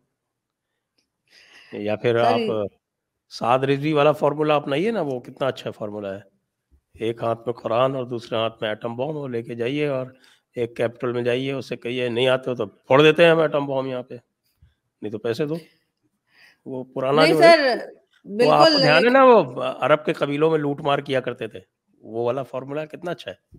یا 1.72 1.96
پھر 1.96 2.16
آپ 2.16 2.40
سعد 3.32 3.58
رضوی 3.58 3.92
والا 3.92 4.12
فارمولا 4.12 4.56
اپنائیے 4.56 4.90
نا 4.90 5.00
وہ 5.00 5.20
کتنا 5.20 5.46
اچھا 5.46 5.70
فارمولا 5.70 6.14
ہے۔ 6.14 6.20
ایک 6.94 7.22
ہاتھ 7.22 7.40
میں 7.46 7.52
قرآن 7.54 7.94
اور 7.94 8.04
دوسرے 8.04 8.38
ہاتھ 8.38 8.54
میں 8.60 8.68
ایٹم 8.68 8.96
بوم 8.96 9.16
وہ 9.16 9.28
لے 9.28 9.42
کے 9.42 9.54
جائیے 9.54 9.86
اور 9.86 10.06
ایک 10.56 10.76
کیپٹل 10.76 11.12
میں 11.12 11.22
جائیے 11.22 11.52
اسے 11.52 11.76
کہیے 11.76 12.08
نہیں 12.08 12.28
آتے 12.28 12.50
ہو 12.50 12.56
تو 12.56 12.66
پھوڑ 12.66 13.02
دیتے 13.02 13.24
ہیں 13.24 13.30
ہم 13.30 13.38
ایٹم 13.38 13.66
بوم 13.66 13.86
یہاں 13.86 14.02
پہ۔ 14.02 14.16
نہیں 15.02 15.12
تو 15.12 15.18
پیسے 15.18 15.46
دو۔ 15.46 15.54
وہ 16.66 16.84
پرانا 16.84 17.26
جو 17.26 17.42
ہے 17.42 19.10
نا 19.10 19.24
وہ 19.24 19.62
عرب 19.62 20.04
کے 20.04 20.12
قبیلوں 20.12 20.50
میں 20.50 20.58
لوٹ 20.58 20.80
مار 20.80 20.98
کیا 20.98 21.20
کرتے 21.20 21.46
تھے۔ 21.46 21.60
وہ 22.02 22.24
والا 22.24 22.42
فارمولا 22.42 22.84
کتنا 22.84 23.10
اچھا 23.10 23.30
ہے۔ 23.30 23.58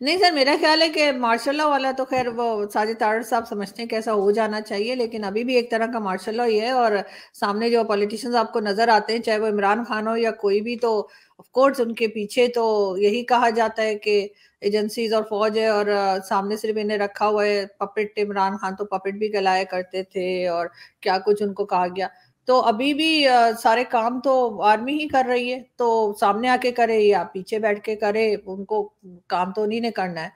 نہیں 0.00 0.18
سر 0.18 0.32
میرا 0.32 0.56
خیال 0.60 0.82
ہے 0.82 0.88
کہ 0.88 1.12
مارشل 1.12 1.50
اللہ 1.50 1.62
والا 1.62 1.90
تو 1.90 2.04
خیر 2.04 2.26
وہ 2.26 2.64
ساجد 2.72 3.00
تارڑ 3.00 3.22
صاحب 3.22 3.48
سمجھتے 3.48 3.82
ہیں 3.82 3.88
کہ 3.88 3.94
ایسا 3.94 4.12
ہو 4.12 4.30
جانا 4.30 4.60
چاہیے 4.60 4.94
لیکن 4.94 5.24
ابھی 5.24 5.44
بھی 5.44 5.54
ایک 5.54 5.70
طرح 5.70 5.86
کا 5.86 5.98
مارشل 5.98 6.40
اللہ 6.40 6.52
ہی 6.52 6.60
ہے 6.60 6.70
اور 6.70 6.92
سامنے 7.34 7.70
جو 7.70 7.84
پولیٹیشنز 7.84 8.34
آپ 8.34 8.52
کو 8.52 8.60
نظر 8.60 8.88
آتے 8.88 9.12
ہیں 9.12 9.20
چاہے 9.20 9.38
وہ 9.38 9.46
عمران 9.46 9.84
خان 9.84 10.08
ہو 10.08 10.16
یا 10.16 10.30
کوئی 10.30 10.60
بھی 10.60 10.76
تو 10.76 11.08
آف 11.54 11.62
کورس 11.62 11.80
ان 11.80 11.94
کے 11.94 12.08
پیچھے 12.08 12.48
تو 12.48 12.96
یہی 12.98 13.24
کہا 13.24 13.50
جاتا 13.50 13.82
ہے 13.82 13.94
کہ 13.94 14.28
ایجنسیز 14.60 15.12
اور 15.14 15.22
فوج 15.22 15.58
ہے 15.58 15.66
اور 15.66 15.86
سامنے 16.28 16.56
صرف 16.56 16.76
انہیں 16.80 16.98
رکھا 16.98 17.28
ہوا 17.28 17.44
ہے۔ 17.46 17.66
پپٹ، 17.78 18.18
عمران 18.18 18.56
خان 18.56 18.76
تو 18.76 18.84
پپٹ 18.84 19.14
بھی 19.14 19.28
کلایا 19.28 19.64
کرتے 19.64 20.02
تھے 20.02 20.48
اور 20.48 20.66
کیا 21.00 21.18
کچھ 21.26 21.42
ان 21.42 21.52
کو 21.54 21.66
کہا 21.66 21.86
گیا۔ 21.96 22.08
تو 22.44 22.60
ابھی 22.60 22.94
بھی 22.94 23.26
سارے 23.62 23.84
کام 23.84 24.20
تو 24.20 24.62
آرمی 24.62 24.92
ہی 24.98 25.08
کر 25.08 25.24
رہی 25.28 25.52
ہے۔ 25.52 25.60
تو 25.76 26.14
سامنے 26.20 26.48
آ 26.48 26.56
کے 26.62 26.72
کرے 26.72 26.98
یا 27.00 27.24
پیچھے 27.32 27.58
بیٹھ 27.58 27.80
کے 27.80 27.96
کرے، 27.96 28.36
ان 28.46 28.64
کو 28.64 28.90
کام 29.26 29.52
تو 29.52 29.62
انہیں 29.62 29.80
نے 29.80 29.90
کرنا 29.90 30.24
ہے۔ 30.24 30.28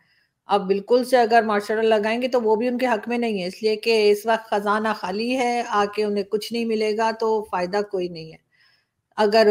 اب 0.47 0.67
بالکل 0.67 1.05
سے 1.05 1.17
اگر 1.17 1.43
مارشل 1.43 1.87
لگائیں 1.87 2.23
گے 2.23 2.29
تو 2.29 2.41
وہ 2.43 2.57
بھی 2.57 2.69
ان 2.69 2.79
کے 2.79 2.87
حق 2.87 3.09
میں 3.09 3.19
نہیں 3.19 3.43
ہے۔ 3.43 3.47
اس 3.47 3.63
لیے 3.63 3.77
کہ 3.77 4.11
اس 4.13 4.27
وقت 4.27 4.51
خزانہ 4.51 4.89
خالی 4.97 5.37
ہے، 5.39 5.63
آ 5.69 5.85
کے 5.97 6.05
انہیں 6.05 6.25
کچھ 6.25 6.53
نہیں 6.53 6.65
ملے 6.65 6.97
گا 6.97 7.11
تو 7.21 7.45
فائدہ 7.51 7.81
کوئی 7.93 8.09
نہیں 8.09 8.33
ہے۔ 8.33 8.37
اگر 9.17 9.47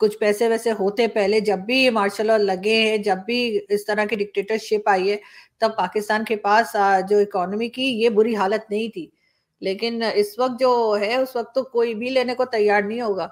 کچھ 0.00 0.16
پیسے 0.18 0.48
ویسے 0.48 0.72
ہوتے 0.72 1.06
پہلے، 1.08 1.40
جب 1.40 1.58
بھی 1.58 1.90
مارشل 1.90 2.30
لگے 2.40 2.80
ہیں، 2.82 2.96
جب 2.98 3.18
بھی 3.26 3.58
اس 3.68 3.84
طرح 3.84 4.04
کی 4.04 4.16
ڈکٹیٹرشپ 4.16 4.88
آئی 4.88 5.10
ہے، 5.10 5.16
تب 5.58 5.76
پاکستان 5.76 6.24
کے 6.24 6.36
پاس 6.36 6.76
جو 7.10 7.18
اکانومی 7.18 7.68
کی، 7.68 7.86
یہ 8.02 8.08
بری 8.08 8.34
حالت 8.36 8.70
نہیں 8.70 8.88
تھی۔ 8.88 9.06
لیکن 9.62 10.02
اس 10.14 10.38
وقت 10.38 10.60
جو 10.60 10.96
ہے، 11.00 11.14
اس 11.16 11.36
وقت 11.36 11.54
تو 11.54 11.62
کوئی 11.62 11.94
بھی 11.94 12.10
لینے 12.10 12.34
کو 12.34 12.44
تیار 12.44 12.82
نہیں 12.82 13.00
ہوگا 13.00 13.28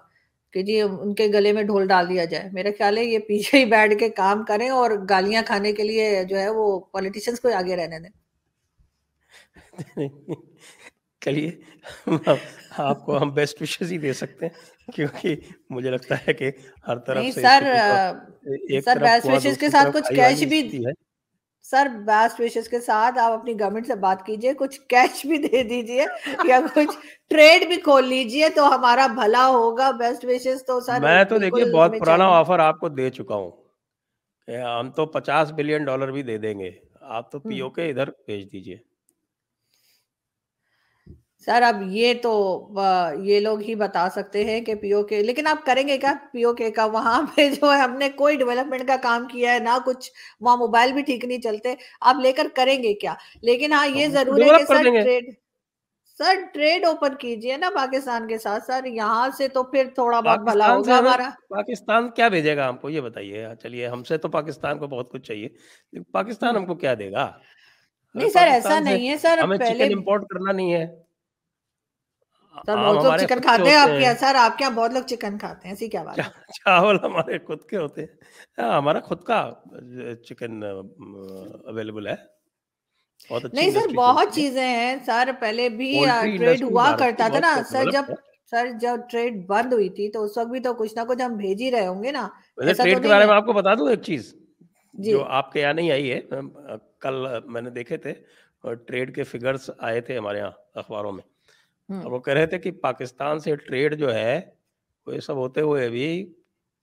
کہ 0.53 0.63
جی 0.63 0.81
ان 0.81 1.15
کے 1.15 1.27
گلے 1.27 1.53
میں 1.53 1.63
ڈھول 1.63 1.87
ڈال 1.87 2.09
دیا 2.09 2.25
جائے۔ 2.25 2.49
میرا 2.53 2.69
خیال 2.79 2.99
ہے، 2.99 3.05
یہ 3.05 3.19
پیچھے 3.19 3.59
ہی 3.59 3.65
بیٹھ 3.65 3.95
کے 3.99 4.09
کام 4.09 4.45
کریں 4.45 4.69
اور 4.69 4.91
گالیاں 5.11 5.43
کھانے 5.47 5.73
کے 5.73 5.83
لیے 5.83 6.25
جو 6.25 6.39
ہے، 6.39 6.49
وہ 6.49 6.79
پولیٹیشنز 6.93 7.41
کو 7.41 7.49
آگے 7.57 7.77
رہنے 7.77 7.99
دیں۔ 7.99 8.11
چلیے 11.21 11.51
آپ 12.77 13.05
کو 13.05 13.19
ہم 13.19 13.31
بیسٹ 13.31 13.63
وشز 13.63 13.93
ہی 13.93 13.99
دے 13.99 14.13
سکتے 14.13 14.47
ہیں 14.47 14.93
کیونکہ 14.93 15.37
مجھے 15.71 15.91
لگتا 15.91 16.15
ہے 16.29 16.33
کہ 16.33 16.51
ہر 16.89 16.99
طرف 16.99 17.25
سے 17.35 17.43
سر 17.43 17.65
سر 18.85 18.99
بیسٹ 18.99 19.27
وشز 19.27 19.59
کے 19.59 19.71
ساتھ 19.71 19.89
کچھ 19.95 20.13
کیش 20.15 20.43
بھی 20.45 20.85
سر 21.65 21.87
بیسٹ 22.07 22.41
وشز 22.41 22.69
کے 22.69 22.81
ساتھ 22.81 23.19
آپ 23.19 23.33
اپنی 23.33 23.61
گورنمنٹ 23.61 23.87
سے 23.87 23.95
بات 23.95 24.27
کیجیے 24.27 24.55
کچھ 24.55 24.81
کیش 24.81 25.27
بھی 25.27 25.39
دے 25.39 25.63
دیجیے 25.63 26.05
یا 26.45 26.61
کچھ 26.75 26.97
ٹریڈ 27.29 27.67
بھی 27.69 27.77
کھول 27.77 28.09
لیجیے 28.09 28.49
تو 28.49 28.75
ہمارا 28.75 29.07
بھلا 29.07 29.47
ہوگا۔ 29.47 29.91
بیسٹ 29.91 30.25
وشز 30.25 30.65
تو 30.67 30.81
سر 30.81 31.01
میں 31.01 31.25
تو 31.25 31.39
دیکھیے 31.39 31.65
بہت 31.65 31.91
پرانا 32.01 32.27
آفر 32.29 32.59
آپ 32.59 32.81
کو 32.81 32.89
دے 32.89 33.11
چکا 33.11 33.35
ہوں 33.35 33.51
ہم 34.49 34.91
تو 34.91 35.07
پچاس 35.07 35.53
بلین 35.53 35.85
ڈالر 35.85 36.11
بھی 36.11 36.23
دے 36.23 36.39
دیں 36.39 36.59
گے۔ 36.59 36.71
آپ 37.01 37.31
تو 37.33 37.39
پی 37.39 37.61
او 37.61 37.71
کے 37.71 37.89
ادھر 37.91 38.11
بھیج 38.27 38.53
دیجیے۔ 38.53 38.77
سر 41.47 41.63
اب 41.63 41.81
یہ 41.87 42.15
تو 42.23 42.33
یہ 43.23 43.41
لوگ 43.41 43.61
ہی 43.61 43.75
بتا 43.75 44.09
سکتے 44.11 44.45
ہیں 44.45 44.61
کہ 44.61 44.75
پی 44.75 44.93
او 44.93 45.03
کے 45.03 45.23
لیکن 45.23 45.47
آپ 45.47 45.65
کریں 45.67 45.89
گے 45.89 45.99
کیا 45.99 46.13
پی 46.33 46.43
او 46.43 46.55
کے 46.55 46.71
کا؟ 46.71 46.85
وہاں 46.85 47.21
پہ 47.37 47.49
جو 47.51 47.73
ہے 47.73 47.79
ہم 47.79 47.97
نے 47.97 48.09
کوئی 48.17 48.37
ڈیولپمنٹ 48.37 48.87
کا 48.89 48.97
کام 49.03 49.27
کیا 49.27 49.55
ہے 49.55 49.59
نہ 49.59 49.79
کچھ 49.87 50.11
وہاں 50.41 50.57
موبائل 50.57 50.93
بھی 50.93 51.03
ٹھیک 51.03 51.25
نہیں 51.25 51.41
چلتے۔ 51.41 51.75
آپ 52.03 52.17
لے 52.23 52.33
کر 52.33 52.47
کریں 52.55 52.83
گے 52.83 52.95
کیا؟ 52.95 53.15
لیکن 53.43 53.73
ہاں 53.73 53.87
یہ 53.89 54.09
ضرور 54.09 54.41
ہے 54.41 54.51
کہ 54.51 54.65
sir 54.67 54.83
trade 54.95 55.31
sir 56.19 56.41
trade 56.55 56.85
open 56.85 57.15
کیجیے 57.17 57.57
نا 57.57 57.71
پاکستان 57.75 58.29
کے 58.29 58.39
ساتھ۔ 58.39 58.65
سر 58.67 58.85
یہاں 58.87 59.29
سے 59.39 59.49
تو 59.49 59.63
پھر 59.63 59.87
تھوڑا 59.95 60.21
بہت 60.21 60.41
بھلا 60.41 60.73
ہوگا 60.73 60.99
ہمارا۔ 60.99 61.29
پاکستان 61.51 62.11
کیا 62.11 62.29
بھیجے 62.29 62.57
گا 62.57 62.69
ہم 62.69 62.77
کو؟ 62.77 62.91
یہ 62.91 63.01
بتائیے۔ 63.01 63.47
چلیے 63.63 63.87
ہم 63.89 64.05
سے 64.05 64.19
تو 64.19 64.29
پاکستان 64.31 64.79
کو 64.79 64.87
بہت 64.87 65.11
کچھ 65.13 65.23
چاہیے۔ 65.23 65.49
پاکستان 66.13 66.57
ہم 66.57 66.67
کو 66.67 66.75
کیا 66.75 66.95
دے 66.99 67.11
گا؟ 67.13 67.31
نہیں 68.15 68.29
سر 68.31 68.47
ایسا 68.49 68.79
نہیں 68.81 69.09
ہے 69.09 69.17
سر 69.19 69.39
ہمیں 69.39 69.59
چکن 69.59 69.93
امپورٹ 69.93 70.27
کرنا 70.29 70.53
نہیں 70.53 70.73
ہے۔ 70.75 71.02
سر 72.57 72.77
بہت 72.77 73.03
لوگ 73.03 73.13
چکن 73.17 73.41
کھاتے 73.41 73.69
ہیں 73.71 73.77
آپ 73.77 73.89
کے 73.99 74.15
سر 74.21 74.35
آپ 74.35 74.59
کے 74.59 74.65
یہاں 74.65 74.75
بہت 74.75 74.93
لوگ 74.93 75.03
چکن 75.03 75.39
کھاتے 75.39 75.69
ہیں 75.69 75.75
ایسی 75.75 75.89
کیا 75.89 76.03
بات 76.03 76.17
چاول 76.57 76.97
ہمارے 77.03 77.39
خود 77.39 77.65
کے 77.65 77.77
ہوتے 77.77 78.01
ہیں۔ 78.01 78.13
ہمارا 78.73 79.01
خود 79.01 79.23
کا 79.23 79.39
چکن 80.25 80.63
اویلیبل 80.63 82.07
ہے۔ 82.07 82.15
نہیں 83.53 83.71
سر 83.71 83.89
بہت 83.95 84.35
چیزیں 84.35 84.67
ہیں 84.67 84.97
سر 85.07 85.31
پہلے 85.41 85.69
بھی 85.69 85.93
ٹریڈ 86.37 86.63
ہوا 86.63 86.91
کرتا 86.99 87.29
تھا 87.29 87.39
نا 87.39 87.61
سر 87.67 87.85
جب 87.91 88.05
سر 88.53 88.67
جب 88.81 89.01
ٹریڈ 89.11 89.47
بند 89.47 89.73
ہوئی 89.73 89.89
تھی 89.89 90.11
تو 90.11 90.25
اس 90.25 90.39
وقت 90.39 90.49
بھی 90.49 90.61
تو 90.61 90.75
کچھ 90.75 90.95
نہ 90.95 91.01
کچھ 91.09 91.23
ہم 91.23 91.37
بھیج 91.37 91.63
ہی 91.63 91.71
رہے 91.71 91.87
ہوں 91.87 92.03
گے 92.05 92.13
نا۔ 92.13 92.29
ٹریڈ 92.57 93.03
کے 93.03 93.09
بارے 93.09 93.27
میں 93.27 93.35
آپ 93.35 93.47
کو 93.47 93.53
بتا 93.53 93.75
دوں 93.75 93.89
ایک 93.91 94.03
چیز۔ 94.03 94.35
جو 94.95 95.25
آپ 95.31 95.53
کے 95.53 95.61
یہاں 95.61 95.73
نہیں 95.75 95.91
آئی 95.91 96.13
ہے 96.13 96.21
کل 97.01 97.15
میں 97.45 97.63
نے 97.63 97.71
دیکھے 97.71 97.97
تھے 97.97 98.13
ٹریڈ 98.87 99.15
کے 99.15 99.23
فگرز 99.23 99.71
آئے 99.79 100.01
تھے 100.01 100.19
ہمارے 100.19 100.39
یہاں 100.39 100.51
اخباروں 100.75 101.13
میں۔ 101.13 101.23
اور 102.01 102.13
وہ 102.13 102.19
کہہ 102.19 102.33
رہے 102.33 102.47
تھے 102.47 102.59
کہ 102.59 102.71
پاکستان 102.71 103.39
سے 103.39 103.57
ٹریڈ 103.57 103.99
جو 103.99 104.15
ہے 104.15 104.41
وہ 105.07 105.15
یہ 105.15 105.21
سب 105.21 105.37
ہوتے 105.37 105.61
ہوئے 105.61 105.89
بھی 105.89 106.35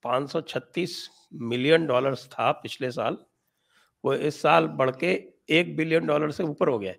پانچ 0.02 0.32
سو 0.32 0.40
چھتیس 0.40 1.08
ملین 1.32 1.86
ڈالرز 1.86 2.28
تھا 2.28 2.52
پچھلے 2.52 2.90
سال۔ 2.90 3.16
وہ 4.04 4.12
اس 4.12 4.34
سال 4.34 4.68
بڑھ 4.68 4.96
کے 4.96 5.30
ایک 5.46 5.76
بلین 5.76 6.06
ڈالر 6.06 6.28
سے 6.28 6.42
اوپر 6.42 6.68
ہو 6.68 6.80
گیا۔ 6.80 6.92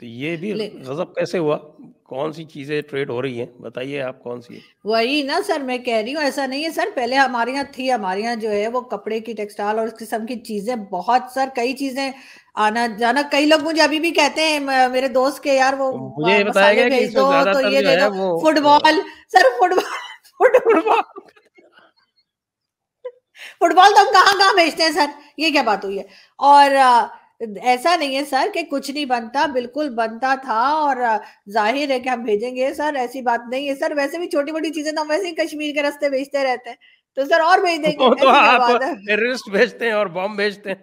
تو 0.00 0.06
یہ 0.06 0.36
بھی 0.36 0.52
غضب 0.84 1.14
کیسے 1.14 1.38
ہوا؟ 1.38 1.56
کون 2.02 2.32
سی 2.32 2.44
چیزیں 2.44 2.80
ٹریڈ 2.82 3.10
ہو 3.10 3.22
رہی 3.22 3.38
ہیں؟ 3.40 3.46
بتائیے 3.60 4.02
آپ 4.02 4.22
کون 4.22 4.40
سی 4.40 4.58
وہی 4.84 5.22
نا 5.22 5.40
سر 5.46 5.60
میں 5.60 5.78
کہہ 5.78 5.94
رہی 5.94 6.14
ہوں 6.14 6.22
ایسا 6.22 6.46
نہیں 6.46 6.64
ہے 6.64 6.70
سر 6.70 6.88
پہلے 6.94 7.16
ہمارے 7.16 7.50
یہاں 7.50 7.62
تھی 7.72 7.92
ہمارے 7.92 8.20
یہاں 8.20 8.34
جو 8.36 8.50
ہے 8.50 8.68
وہ 8.68 8.80
کپڑے 8.80 9.20
کی 9.20 9.32
ٹیکسٹائل 9.32 9.78
اور 9.78 9.86
اس 9.86 9.94
قسم 9.98 10.26
کی 10.26 10.34
چیزیں 10.40 10.74
بہت 10.90 11.22
سر 11.34 11.48
کئی 11.54 11.72
چیزیں 11.72 12.10
آنا 12.54 12.86
جانا 12.98 13.22
کئی 13.30 13.46
لوگ 13.46 13.64
مجھے 13.64 13.82
ابھی 13.82 14.00
بھی 14.00 14.10
کہتے 14.10 14.48
ہیں 14.48 14.58
میرے 14.88 15.08
دوست 15.08 15.42
کے 15.42 15.54
یار 15.54 15.72
وہ 15.72 15.92
مسالے 16.46 16.88
بھیج 16.88 17.16
دو 17.16 17.30
تو 17.52 17.60
یہ 17.70 17.80
دے 17.80 17.96
دو۔ 17.96 18.38
Football 18.58 19.00
sir 19.32 19.48
football. 19.74 19.84
Football. 20.66 21.00
Football 23.74 23.94
تو 23.94 24.00
ہم 24.00 24.12
کہاں 24.12 24.38
کہاں 24.38 24.54
بھیجتے 24.54 24.82
ہیں 24.82 24.90
سر؟ 24.90 25.06
یہ 25.36 25.50
کیا 25.50 25.62
بات 25.62 25.84
ہوئی 25.84 25.98
ہے؟ 25.98 26.02
اور 26.38 26.70
ایسا 27.40 27.96
نہیں 27.96 28.16
ہے 28.16 28.24
سر 28.24 28.48
کہ 28.54 28.62
کچھ 28.62 28.90
نہیں 28.90 29.04
بنتا 29.04 29.46
بالکل 29.46 29.94
بنتا 29.94 30.34
تھا 30.42 30.60
اور 30.60 30.96
ظاہر 31.50 31.90
ہے 31.90 32.00
کہ 32.00 32.08
ہم 32.08 32.22
بھیجیں 32.22 32.56
گے 32.56 32.74
سر 32.74 32.94
ایسی 32.94 33.22
بات 33.22 33.40
نہیں 33.50 33.68
ہے 33.68 33.74
سر۔ 33.74 33.92
ویسے 33.96 34.18
بھی 34.18 34.28
چھوٹی 34.28 34.52
موٹی 34.52 34.70
چیزیں 34.70 34.92
تو 34.92 35.02
ہم 35.02 35.10
ویسے 35.10 35.28
ہی 35.28 35.34
کشمیر 35.34 35.74
کے 35.74 35.82
رستے 35.82 36.08
بھیجتے 36.08 36.44
رہتے 36.44 36.70
ہیں۔ 36.70 36.76
تو 37.14 37.24
سر 37.24 37.40
اور 37.40 37.58
بھیج 37.58 37.82
دیں 37.82 37.92
گے۔ 37.92 39.50
بھیجتے 39.50 39.84
ہیں 39.84 39.92
اور 39.92 40.06
بم 40.06 40.36
بھیجتے 40.36 40.68
ہیں۔ 40.68 40.76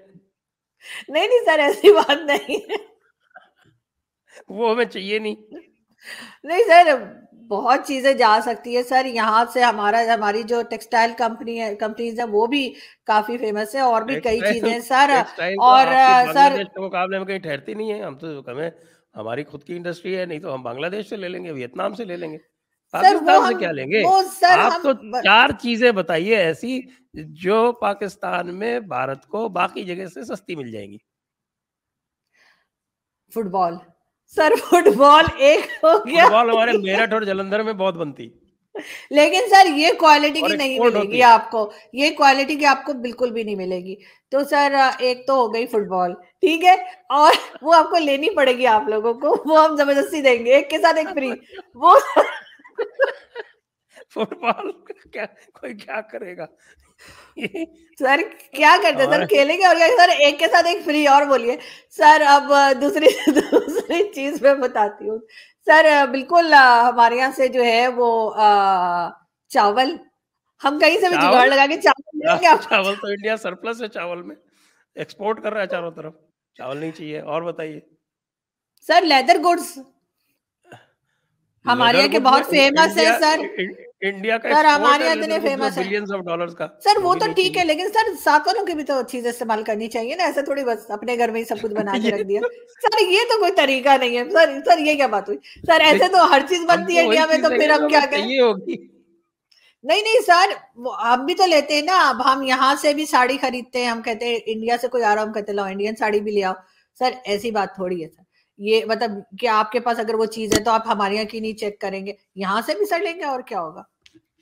نہیں 1.10 1.28
نہیں 1.28 1.46
سر 1.46 1.60
ایسی 1.60 1.94
بات 1.94 2.18
نہیں 2.26 2.58
وہ 4.50 4.72
ہمیں 4.72 4.86
چاہیے 4.86 5.20
نہیں۔ 5.20 5.36
نہیں 6.44 6.64
سر 6.68 6.96
بہت 7.48 7.80
چیزیں 7.88 8.14
جا 8.14 8.40
سکتی 8.46 8.78
ہے 8.78 8.84
سر 8.84 9.06
یہاں 9.06 9.46
سے 9.54 9.62
ہمارا 9.64 10.02
ہماری 10.14 10.44
جو 10.44 10.62
ٹیکسٹائل 10.70 11.12
کمپنی 11.18 11.62
ہے 11.62 11.76
کمپنیز 11.76 12.20
ہیں 12.20 12.28
وہ 12.32 12.48
بھی 12.48 12.74
کافی 13.06 13.38
فیمس 13.38 13.76
ہے 13.76 13.80
اور 13.80 14.02
بھی 14.02 14.20
کئی 14.22 14.40
چیزیں 14.40 14.80
سر 14.80 15.10
اور 15.60 15.88
سر 16.34 16.80
مقابلے 16.80 17.18
میں 17.18 17.26
کہیں 17.26 17.40
ٹھہرتی 17.40 17.74
نہیں 17.74 17.94
ہے۔ 17.94 18.04
ہم 18.04 18.18
تو 18.18 18.40
ہمیں 18.48 18.70
ہماری 19.16 19.44
خود 19.44 19.64
کی 19.64 19.76
انڈسٹری 19.76 20.18
ہے 20.18 20.26
نہیں 20.26 20.40
تو 20.40 20.54
ہم 20.54 20.64
بنگلہ 20.64 20.88
دیش 20.88 21.10
سے 21.10 21.16
لے 21.16 21.28
لیں 21.28 21.44
گے 21.44 21.52
ویتنام 21.52 21.94
سے 21.94 22.06
لے 22.06 22.18
لیں 22.18 22.32
گے۔ 22.32 22.38
پاکستان 22.94 23.48
سے 23.48 23.54
کیا 23.60 23.72
لیں 23.72 23.86
گے؟ 23.86 24.04
آپ 24.60 24.84
تو 24.84 24.94
چار 25.22 25.50
چیزیں 25.62 25.92
بتائیے 25.92 26.36
ایسی 26.36 26.80
جو 27.14 27.72
پاکستان 27.72 28.56
میں 28.56 28.80
بھارت 28.80 29.26
کو 29.26 29.50
باقی 29.50 29.84
جگہ 29.84 30.06
سے 30.06 30.24
سستی 30.24 30.56
مل 30.56 30.72
جائیں 30.72 30.92
گی۔ 30.92 30.98
فٹ 33.34 33.46
بال۔ 33.46 33.74
سر 34.36 34.52
فٹ 34.66 34.88
بال 34.98 35.26
ایک 35.38 35.60
ہو 35.84 35.98
گیا۔ 36.08 36.26
فٹ 36.26 36.32
بال 36.32 36.50
ہمارے 36.50 36.72
میرٹھ 36.72 37.14
اور 37.14 37.22
جلندر 37.22 37.64
میں 37.64 37.74
بہت 37.74 37.94
بنتی۔ 37.94 38.30
لیکن 39.10 39.40
سر 39.50 39.66
یہ 39.76 39.88
کوالٹی 40.00 40.42
کی 40.42 40.56
نہیں 40.56 40.80
ملے 40.80 41.02
گی 41.02 41.22
آپ 41.24 41.52
کو۔ 41.52 41.72
یہ 41.94 42.10
کوالٹی 42.18 42.56
کی 42.56 42.66
آپ 42.66 42.86
کو 42.86 42.94
بالکل 42.94 43.32
بھی 43.32 43.44
نہیں 43.44 43.56
ملے 43.56 43.80
گی۔ 43.80 43.96
تو 44.30 44.44
سر 44.44 44.76
ایک 45.00 45.28
تو 45.28 45.34
ہو 45.34 45.54
گئی 45.54 45.66
فٹ 45.66 45.88
بال 45.88 46.14
ٹھیک 46.14 46.66
ہے؟ 46.66 46.76
اور 47.10 47.32
وہ 47.62 47.74
آپ 47.74 47.90
کو 47.90 47.98
لینی 47.98 48.30
پڑے 48.30 48.58
گی 48.58 48.68
آپ 48.68 48.82
لوگوں 48.88 49.14
کو۔ 49.14 49.44
وہ 49.46 49.64
ہم 49.64 49.76
زبردستی 49.76 50.22
دیں 50.22 50.46
گے۔ 50.46 50.54
ایک 50.54 50.70
کے 50.70 50.78
ساتھ 50.78 50.98
ایک 50.98 51.08
فری 51.14 51.32
وہ 51.76 51.98
فٹ 54.10 54.34
بال 54.34 54.72
کوئی 55.54 55.76
کیا 55.78 56.02
کرے 56.02 56.38
گا؟ 56.38 56.46
سر 58.00 58.22
کیا 58.54 58.76
کرتے 58.84 59.06
سر 59.06 59.26
کھیلیں 59.26 59.58
گے 59.58 59.66
اور 59.66 59.76
سر 59.98 60.10
ایک 60.18 60.40
کے 60.40 60.48
ساتھ 60.48 60.68
ایک 60.68 60.84
فری 60.86 61.06
اور 61.08 61.26
بولیے 61.26 61.56
سر 61.98 62.24
اب 62.28 62.52
دوسری 62.82 63.08
دوسری 63.32 64.02
چیز 64.14 64.42
میں 64.42 64.54
بتاتی 64.54 65.10
ہوں 65.10 65.18
سر 65.68 65.88
بالکل 66.12 66.54
ہمارے 66.54 67.16
یہاں 67.16 67.32
سے 67.36 67.48
جو 67.48 67.64
ہے 67.64 67.88
وہ 67.88 68.10
چاول 69.52 69.96
ہم 70.62 70.80
کہیں 70.80 70.98
سے 70.98 71.10
بھی 71.10 71.18
جگاڑ 71.18 71.48
لگا 71.48 71.66
کے 71.66 71.78
چاول 71.82 72.58
چاول 72.70 72.96
تو 72.96 73.08
انڈیا 73.08 73.38
سرپلس 73.38 73.82
ہے 73.82 73.88
چاول 73.88 74.22
میں 74.22 74.36
ایکسپورٹ 74.96 75.44
کر 75.44 75.54
رہا 75.54 75.62
ہے 75.62 75.68
چاروں 75.68 75.92
طرف 75.92 76.14
چاول 76.58 76.78
نہیں 76.78 76.92
چاہیے 76.92 77.20
اور 77.22 77.42
بتائیے 77.42 77.80
سر 78.86 79.06
لیدر 79.06 79.38
گڈس 79.46 79.78
ہمارے 81.66 81.98
یہاں 81.98 82.08
کے 82.08 82.20
بہت 82.20 82.50
فیمس 82.50 82.98
ہے 82.98 83.06
سر 83.20 83.42
انڈیا 84.02 84.38
کا 84.38 84.50
سر 84.52 84.66
ہمارے 84.66 85.04
یہاں 85.04 85.14
اتنے 85.14 85.40
فیمس 85.40 85.78
کا 86.56 86.68
سر 86.84 87.00
وہ 87.04 87.14
تو 87.16 87.26
ٹھیک 87.36 87.58
ہے 87.58 87.64
لیکن 87.66 87.88
سر 87.94 88.10
والوں 88.46 88.66
کی 88.66 88.74
بھی 88.74 88.84
تو 88.84 89.02
چیز 89.04 89.26
استعمال 89.28 89.64
کرنی 89.64 89.88
چاہیے 89.88 90.16
نا 90.16 90.24
ایسا 90.24 90.42
تھوڑی 90.42 90.64
بس 90.64 90.90
اپنے 90.92 91.18
گھر 91.18 91.32
میں 91.32 91.40
ہی 91.40 91.46
سب 91.46 91.62
کچھ 91.62 91.74
بنا 91.74 91.94
کے 91.94 92.12
رکھ 92.14 92.24
دیا۔ 92.24 92.42
سر 92.84 93.02
یہ 93.04 93.22
تو 93.30 93.40
کوئی 93.40 93.52
طریقہ 93.56 93.98
نہیں 94.00 94.18
ہے۔ 94.18 94.24
سر 94.32 94.54
سر 94.66 94.80
یہ 94.80 94.96
کیا 94.96 95.08
بات 95.08 95.30
ہوئی؟ 95.30 95.38
سر 95.66 95.82
ایسے 95.82 96.08
تو 96.08 96.26
ہر 96.32 96.46
چیز 96.50 96.66
بنتی 96.68 96.98
ہے 96.98 97.04
انڈیا 97.04 97.26
میں 97.26 97.38
تو 97.38 97.50
پھر 97.52 97.70
ہم 97.72 97.88
کیا 97.88 98.00
کریں؟ 98.12 98.24
نہیں 99.84 100.02
نہیں 100.02 100.22
سر 100.26 100.54
ہم 101.04 101.26
بھی 101.26 101.34
تو 101.36 101.46
لیتے 101.46 101.76
ہیں 101.76 101.82
نا۔ 101.84 101.98
اب 102.10 102.22
ہم 102.26 102.42
یہاں 102.44 102.74
سے 102.82 102.94
بھی 102.94 103.06
ساڑی 103.06 103.38
خریدتے 103.38 103.80
ہیں 103.80 103.88
ہم 103.88 104.02
کہتے 104.02 104.26
ہیں 104.26 104.38
انڈیا 104.46 104.78
سے 104.82 104.88
کوئی 104.88 105.04
آ 105.04 105.16
رہا 105.16 105.24
ہم 105.24 105.34
کہتے 105.34 105.54
لاؤ 105.54 105.66
انڈین 105.66 105.96
ساڑی 105.96 106.20
بھی 106.20 106.32
لے 106.32 106.44
آؤ۔ 106.44 106.54
سر 107.00 107.12
ایسی 107.26 107.52
بات 107.52 107.76
تھوڑی 107.76 108.04
ہے 108.04 108.10
سر۔ 108.10 108.24
یہ 108.58 108.86
مطلب 108.86 109.12
کہ 109.40 109.48
آپ 109.48 109.72
کے 109.72 109.80
پاس 109.80 110.00
اگر 110.00 110.14
وہ 110.14 110.26
چیز 110.26 110.54
ہے 110.60 110.64
تو 110.64 110.72
آپ 110.72 110.82
ہمارے 110.86 111.16
یہاں 111.16 111.26
کی 111.26 111.40
نہیں 111.40 111.54
چیک 111.54 111.82
کریں 111.82 112.06
گے؟ 112.06 112.14
یہاں 112.36 112.62
سے 112.62 112.74
بھی 112.78 112.86
سر 112.86 113.00
لیں 113.00 113.16
گے 113.16 113.24
اور 113.24 113.42
کیا 113.42 113.62
ہوگا؟ 113.62 113.84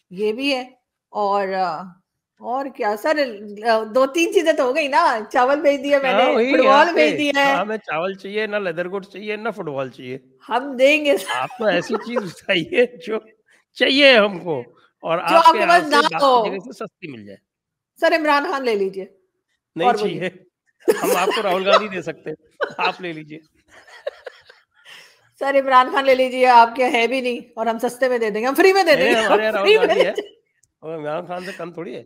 یہ 0.10 0.34
بھی 0.34 0.56
ہے۔ 0.56 0.64
اور 1.10 1.48
اور 2.40 2.66
کیا؟ 2.76 2.96
سر 3.02 3.20
دو 3.96 4.06
تین 4.06 4.34
چیزیں 4.34 4.54
تو 4.54 4.64
ہو 4.64 4.76
گئی 4.76 4.88
نا۔ 4.88 5.18
چاول 5.30 5.62
بھیج 5.62 5.84
دیا 5.84 6.00
میں 6.04 6.14
نے 6.14 6.58
فٹ 6.58 6.66
بال 6.66 6.94
بھیج 6.94 7.18
دیا 7.18 7.46
ہے 7.46 7.52
ہمیں 7.54 7.78
چاول 7.78 8.14
چاہیے 8.14 8.48
نہ 8.48 8.56
لیدر 8.56 8.90
گڈ 8.90 9.06
چاہیے 9.06 9.36
نہ 9.36 9.50
فٹ 9.50 9.60
بال 9.60 9.90
چاہیے۔ 9.90 10.18
ہم 10.50 10.76
دیں 10.80 11.06
گے۔ 11.06 11.16
آپ 11.36 11.50
کو 11.58 11.66
ایسی 11.66 11.94
چیز 11.94 12.24
بتائیے 12.24 12.86
جو 13.08 13.20
چاہیے 13.74 14.18
ہم 14.18 14.40
کو۔ 14.40 14.60
اور 15.02 15.18
آپ 15.18 15.54
کے 15.54 15.66
پاس 15.68 15.84
نہ 15.84 15.96
ہو۔ 15.96 16.72
سستی 16.72 17.12
مل 17.12 17.26
جائے۔ 17.26 17.38
سر 18.00 18.14
عمران 18.20 18.44
خان 18.52 18.66
لے 18.66 18.76
لیجیے 18.76 19.06
نہیں 19.76 19.94
چاہیے۔ 19.94 20.30
ہم 21.04 21.10
آپ 21.18 21.28
کو 21.36 21.42
راہل 21.44 21.68
گاندھی 21.68 21.88
دے 21.88 22.02
سکتے 22.02 22.30
آپ 22.78 23.02
لے 23.02 23.14
لیجیے 23.14 23.40
سر 25.40 25.56
عمران 25.60 25.90
خان 25.92 26.06
لے 26.06 26.16
لیجیے 26.16 26.48
آپ 26.48 26.76
کے 26.76 26.86
ہے 26.90 27.08
بھی 27.08 27.22
نہیں 27.22 27.40
اور 27.56 27.66
ہم 27.66 27.78
سستے 27.78 28.10
میں 28.10 28.18
دے 28.18 28.30
دیں 28.30 28.42
گے 28.42 28.46
ہم 28.46 28.54
فری 28.54 28.74
میں 28.74 28.84
دے 28.84 28.96
دیں 28.96 29.06
گے 29.06 30.12
عمران 30.84 31.26
خان 31.26 31.46
سے 31.46 31.52
کم 31.58 31.72
تھوڑی 31.74 31.96
ہے۔ 31.96 32.04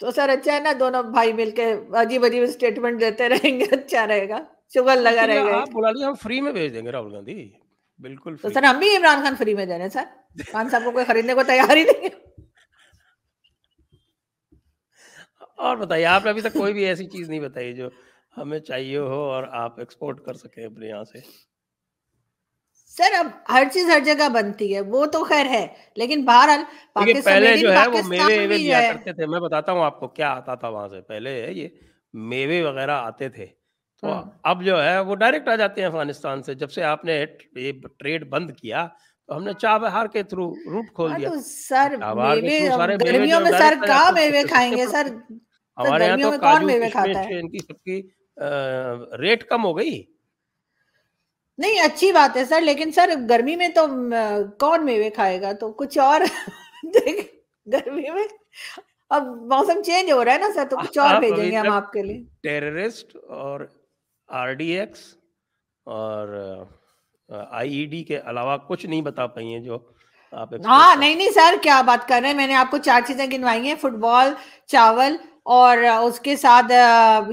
تو 0.00 0.10
سر 0.10 0.28
اچھا 0.28 0.54
ہے 0.54 0.60
نا 0.60 0.72
دونوں 0.80 1.02
بھائی 1.02 1.32
مل 1.32 1.50
کے 1.50 1.72
عجیب 1.94 2.24
عجیب 2.24 2.42
اسٹیٹمنٹ 2.42 3.00
دیتے 3.00 3.28
رہیں 3.28 3.60
گے 3.60 3.64
اچھا 3.72 4.06
رہے 4.06 4.28
گا۔ 4.28 4.38
شگر 4.74 4.96
لگا 4.96 5.26
رہے 5.26 5.44
گا۔ 5.44 5.60
آپ 5.60 5.68
بلا 5.68 5.90
ہم 6.08 6.14
فری 6.22 6.40
میں 6.40 6.52
بھیج 6.52 6.74
دیں 6.74 6.84
گے 6.84 6.90
راہل 6.90 7.14
گاندھی۔ 7.14 7.52
بالکل 8.00 8.36
تو 8.36 8.48
سر 8.48 8.62
ہم 8.62 8.78
بھی 8.78 8.96
عمران 8.96 9.22
خان 9.22 9.36
فری 9.38 9.54
میں 9.54 9.66
دے 9.66 9.72
رہے 9.72 9.82
ہیں 9.82 9.88
سر۔ 9.88 10.04
خان 10.52 10.68
صاحب 10.68 10.84
کو 10.84 10.90
کوئی 10.90 11.04
خریدنے 11.04 11.34
کو 11.34 11.42
تیار 11.42 11.76
ہی 11.76 11.84
نہیں 11.84 12.08
اور 15.58 15.76
بتائیے 15.76 16.06
آپ 16.06 16.24
نے 16.24 16.30
ابھی 16.30 16.42
تک 16.42 16.52
کوئی 16.52 16.72
بھی 16.72 16.84
ایسی 16.84 17.06
چیز 17.06 17.28
نہیں 17.30 17.40
بتائی 17.40 17.74
جو 17.74 17.88
ہمیں 18.36 18.58
چاہیے 18.58 18.98
ہو 18.98 19.20
اور 19.24 19.42
آپ 19.52 19.78
ایکسپورٹ 19.78 20.24
کر 20.24 20.34
سکیں 20.34 20.64
اپنے 20.64 20.88
یہاں 20.88 21.04
سے۔ 21.04 21.18
سر 22.96 23.14
اب 23.18 23.26
ہر 23.52 23.64
چیز 23.72 23.88
ہر 23.90 24.00
جگہ 24.04 24.28
بنتی 24.34 24.74
ہے 24.74 24.80
وہ 24.92 25.04
تو 25.12 25.22
خیر 25.24 25.46
ہے 25.50 25.66
لیکن 25.96 26.24
بہرحال 26.24 26.62
پہلے 27.24 27.56
جو 27.56 27.72
ہے 27.72 27.86
وہ 27.92 28.02
میوے 28.08 28.46
لیا 28.48 28.80
کرتے 28.92 29.12
تھے۔ 29.12 29.26
میں 29.26 29.40
بتاتا 29.40 29.72
ہوں 29.72 29.84
آپ 29.84 29.98
کو 30.00 30.08
کیا 30.08 30.30
آتا 30.30 30.54
تھا 30.54 30.68
وہاں 30.68 30.88
سے۔ 30.88 31.00
پہلے 31.08 31.30
یہ 31.52 31.68
میوے 32.30 32.62
وغیرہ 32.62 32.96
آتے 33.02 33.28
تھے۔ 33.28 33.46
تو 34.02 34.08
اب 34.50 34.62
جو 34.64 34.82
ہے 34.84 34.98
وہ 35.00 35.14
ڈائریکٹ 35.16 35.48
آ 35.48 35.54
جاتے 35.56 35.80
ہیں 35.80 35.88
افغانستان 35.88 36.42
سے۔ 36.42 36.54
جب 36.54 36.70
سے 36.70 36.82
آپ 36.84 37.04
نے 37.04 37.24
ٹریڈ 37.98 38.28
بند 38.30 38.50
کیا 38.60 38.86
تو 39.28 39.36
ہم 39.36 39.44
نے 39.44 39.52
چاہ 39.58 39.78
بہار 39.78 40.06
کے 40.06 40.22
تھرو 40.22 40.50
روٹ 40.72 40.94
کھول 40.94 41.10
دیا۔ 41.18 41.28
سر 41.66 41.94
گرمیوں 43.02 43.40
میں 43.40 43.52
سر 43.52 43.74
کہاں 43.86 44.10
میوے 44.12 44.42
کھائیں 44.48 44.72
گے؟ 44.76 44.86
سر 44.86 45.06
ہمارے 45.76 46.04
یہاں 46.06 46.16
تو 46.22 46.30
کاجو 46.40 46.68
ان 47.38 47.50
کی 47.50 47.58
سب 47.58 47.82
کی 47.82 48.00
ریٹ 49.20 49.44
کم 49.48 49.64
ہو 49.64 49.76
گئی۔ 49.78 50.02
نہیں 51.58 51.80
اچھی 51.80 52.12
بات 52.12 52.36
ہے 52.36 52.44
سر 52.44 52.60
لیکن 52.60 52.92
سر 52.92 53.10
گرمی 53.30 53.56
میں 53.56 53.68
تو 53.68 53.86
کون 54.60 54.84
میوے 54.84 55.10
کھائے 55.10 55.40
گا؟ 55.40 55.52
تو 55.52 55.72
کچھ 55.72 55.98
اور۔ 55.98 56.20
گرمی 57.66 58.10
میں۔ 58.10 58.24
اب 59.10 59.26
موسم 59.46 59.82
چینج 59.82 60.12
ہو 60.12 60.24
رہا 60.24 60.32
ہے 60.32 60.38
نا 60.38 60.48
سر 60.54 60.64
تو 60.70 60.76
کچھ 60.76 60.98
اور 60.98 61.20
بھیجیں 61.20 61.50
گے 61.50 61.56
ہم 61.56 61.70
آپ 61.70 61.92
کے 61.92 62.02
لیے۔ 62.02 62.22
ٹیررسٹ 62.42 63.16
اور 63.28 63.60
آر 64.28 64.52
ڈی 64.52 64.66
ایکس 64.70 65.00
اور 65.86 66.28
آئی 67.50 67.76
ای 67.76 67.84
ڈی 67.86 68.02
کے 68.04 68.20
علاوہ 68.24 68.56
کچھ 68.68 68.86
نہیں 68.86 69.02
بتا 69.02 69.26
پائی 69.26 69.52
ہیں 69.52 69.60
جو 69.60 69.78
ہاں 70.66 70.96
نہیں 70.96 71.14
نہیں 71.14 71.30
سر 71.30 71.54
کیا 71.62 71.80
بات 71.82 72.06
کر 72.08 72.18
رہے 72.20 72.28
ہیں؟ 72.28 72.36
میں 72.36 72.46
نے 72.46 72.54
آپ 72.54 72.70
کو 72.70 72.78
چار 72.78 73.00
چیزیں 73.06 73.26
گنوائی 73.26 73.66
ہیں 73.68 73.74
فٹ 73.74 73.96
بال 74.00 74.32
چاول 74.66 75.16
اور 75.46 75.76
اس 75.78 76.20
کے 76.20 76.36
ساتھ 76.36 76.72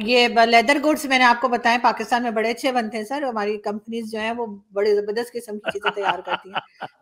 یہ 0.04 0.28
لیدر 0.28 0.78
گوڈس 0.84 1.06
میں 1.06 1.18
نے 1.18 1.24
آپ 1.24 1.42
کو 1.42 1.48
بتایا 1.48 1.78
پاکستان 1.82 2.24
میں 2.24 2.32
بڑے 2.32 2.50
اچھے 2.50 2.72
بنتے 2.72 2.98
ہیں 2.98 3.06
سر 3.06 3.22
ہماری 3.22 3.58
کمپنیز 3.58 4.12
جو 4.12 4.20
ہیں 4.20 4.32
وہ 4.32 4.46
بڑے 4.74 4.96
زبردست 4.96 5.34
قسم 5.34 5.60
کی 5.60 5.72
چیزیں 5.72 5.92
تیار 5.92 6.20
کرتی 6.20 6.50
ہیں۔ 6.50 6.62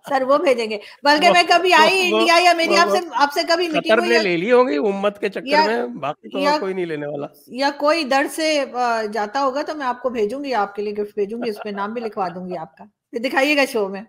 سر 0.09 0.21
وہ 0.21 0.37
بھیجیں 0.37 0.69
گے۔ 0.69 0.77
بلکہ 1.03 1.31
میں 1.31 1.43
کبھی 1.47 1.73
آئی 1.73 2.11
انڈیا 2.11 2.35
یا 2.43 2.53
میری 2.53 2.77
آپ 2.77 2.89
سے 2.91 2.97
آپ 3.13 3.29
سے 3.33 3.41
کبھی 3.47 3.67
میٹنگ 3.67 3.99
ہوئی 3.99 4.17
لے 4.19 4.37
لی 4.37 4.51
ہوگی 4.51 4.77
امت 4.77 5.19
کے 5.19 5.29
چکر 5.29 5.67
میں 5.67 5.87
باقی 5.87 6.29
تو 6.29 6.59
کوئی 6.59 6.73
نہیں 6.73 6.85
لینے 6.85 7.05
والا۔ 7.05 7.27
یا 7.47 7.69
کوئی 7.77 8.03
در 8.03 8.25
سے 8.35 8.65
جاتا 9.13 9.43
ہوگا 9.43 9.61
تو 9.61 9.75
میں 9.75 9.85
آپ 9.85 10.01
کو 10.01 10.09
بھیجوں 10.09 10.43
گی 10.43 10.53
آپ 10.53 10.75
کے 10.75 10.81
لیے 10.81 10.93
گفٹ 10.93 11.15
بھیجوں 11.15 11.39
گی 11.45 11.49
اس 11.49 11.57
پہ 11.63 11.69
نام 11.69 11.93
بھی 11.93 12.01
لکھوا 12.01 12.27
دوں 12.27 12.49
گی 12.49 12.57
آپ 12.57 12.77
کا۔ 12.77 12.83
دکھائیے 13.13 13.57
گا 13.57 13.61
شو 13.73 13.87
میں۔ 13.87 14.01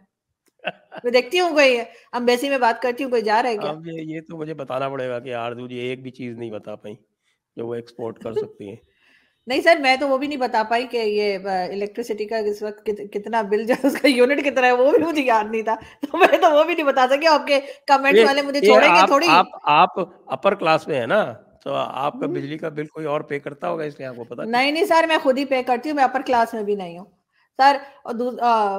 میں 1.04 1.12
دیکھتی 1.12 1.40
ہوں 1.40 1.50
کوئی 1.50 1.78
امبیسی 2.12 2.48
میں 2.48 2.58
بات 2.58 2.80
کرتی 2.82 3.04
ہوں 3.04 3.10
کوئی 3.10 3.22
جا 3.22 3.42
رہا 3.42 3.50
ہے 3.50 3.56
کیا 3.56 4.00
یہ 4.06 4.20
تو 4.28 4.36
مجھے 4.36 4.54
بتانا 4.54 4.88
پڑے 4.88 5.08
گا 5.08 5.18
کہ 5.18 5.34
آردو 5.34 5.66
جی 5.66 5.78
ایک 5.78 6.02
بھی 6.02 6.10
چیز 6.10 6.36
نہیں 6.38 6.50
بتا 6.50 6.74
پائی 6.76 6.94
جو 7.56 7.66
وہ 7.66 7.74
ایکسپورٹ 7.74 8.18
کر 8.18 8.32
سکتی 8.32 8.68
ہیں 8.68 8.76
نہیں 9.46 9.60
سر 9.60 9.76
میں 9.80 9.94
تو 9.96 10.08
وہ 10.08 10.16
بھی 10.18 10.26
نہیں 10.26 10.38
بتا 10.38 10.62
پائی 10.62 10.86
کہ 10.86 10.96
یہ 10.96 11.48
الیکٹریسٹی 11.48 12.24
کا 12.24 12.36
اس 12.46 12.62
وقت 12.62 12.90
کتنا 13.12 13.40
بل 13.42 13.64
جو 13.64 13.74
اس 13.82 14.00
کا 14.00 14.08
یونٹ 14.08 14.44
کتنا 14.44 14.66
ہے 14.66 14.72
وہ 14.72 14.90
بھی 14.90 15.04
مجھے 15.04 15.22
یاد 15.22 15.50
نہیں 15.50 15.62
تھا 15.62 15.74
تو 16.02 16.18
میں 16.18 16.36
تو 16.38 16.50
وہ 16.50 16.62
بھی 16.64 16.74
نہیں 16.74 16.86
بتا 16.86 17.06
سکی 17.10 17.26
آپ 17.26 17.46
کے 17.46 17.60
کمنٹ 17.86 18.18
والے 18.26 18.42
مجھے 18.42 18.60
چھوڑیں 18.60 18.88
گے 18.88 19.06
تھوڑی 19.06 19.26
آپ 19.72 19.98
اپر 20.28 20.54
کلاس 20.54 20.86
میں 20.88 21.00
ہے 21.00 21.06
نا 21.06 21.24
تو 21.64 21.74
آپ 21.74 22.20
کا 22.20 22.26
بجلی 22.26 22.58
کا 22.58 22.68
بل 22.68 22.86
کوئی 22.86 23.06
اور 23.06 23.20
پے 23.22 23.38
کرتا 23.38 23.68
ہوگا 23.68 23.84
اس 23.84 23.98
لیے 23.98 24.08
آپ 24.08 24.16
کو 24.16 24.24
پتا 24.24 24.44
نہیں 24.44 24.72
نہیں 24.72 24.84
سر 24.84 25.04
میں 25.08 25.18
خود 25.22 25.38
ہی 25.38 25.44
پے 25.44 25.62
کرتی 25.62 25.90
ہوں 25.90 25.96
میں 25.96 26.04
اپر 26.04 26.22
کلاس 26.26 26.54
میں 26.54 26.62
بھی 26.62 26.74
نہیں 26.74 26.98
ہوں 26.98 27.06
سر 27.59 27.76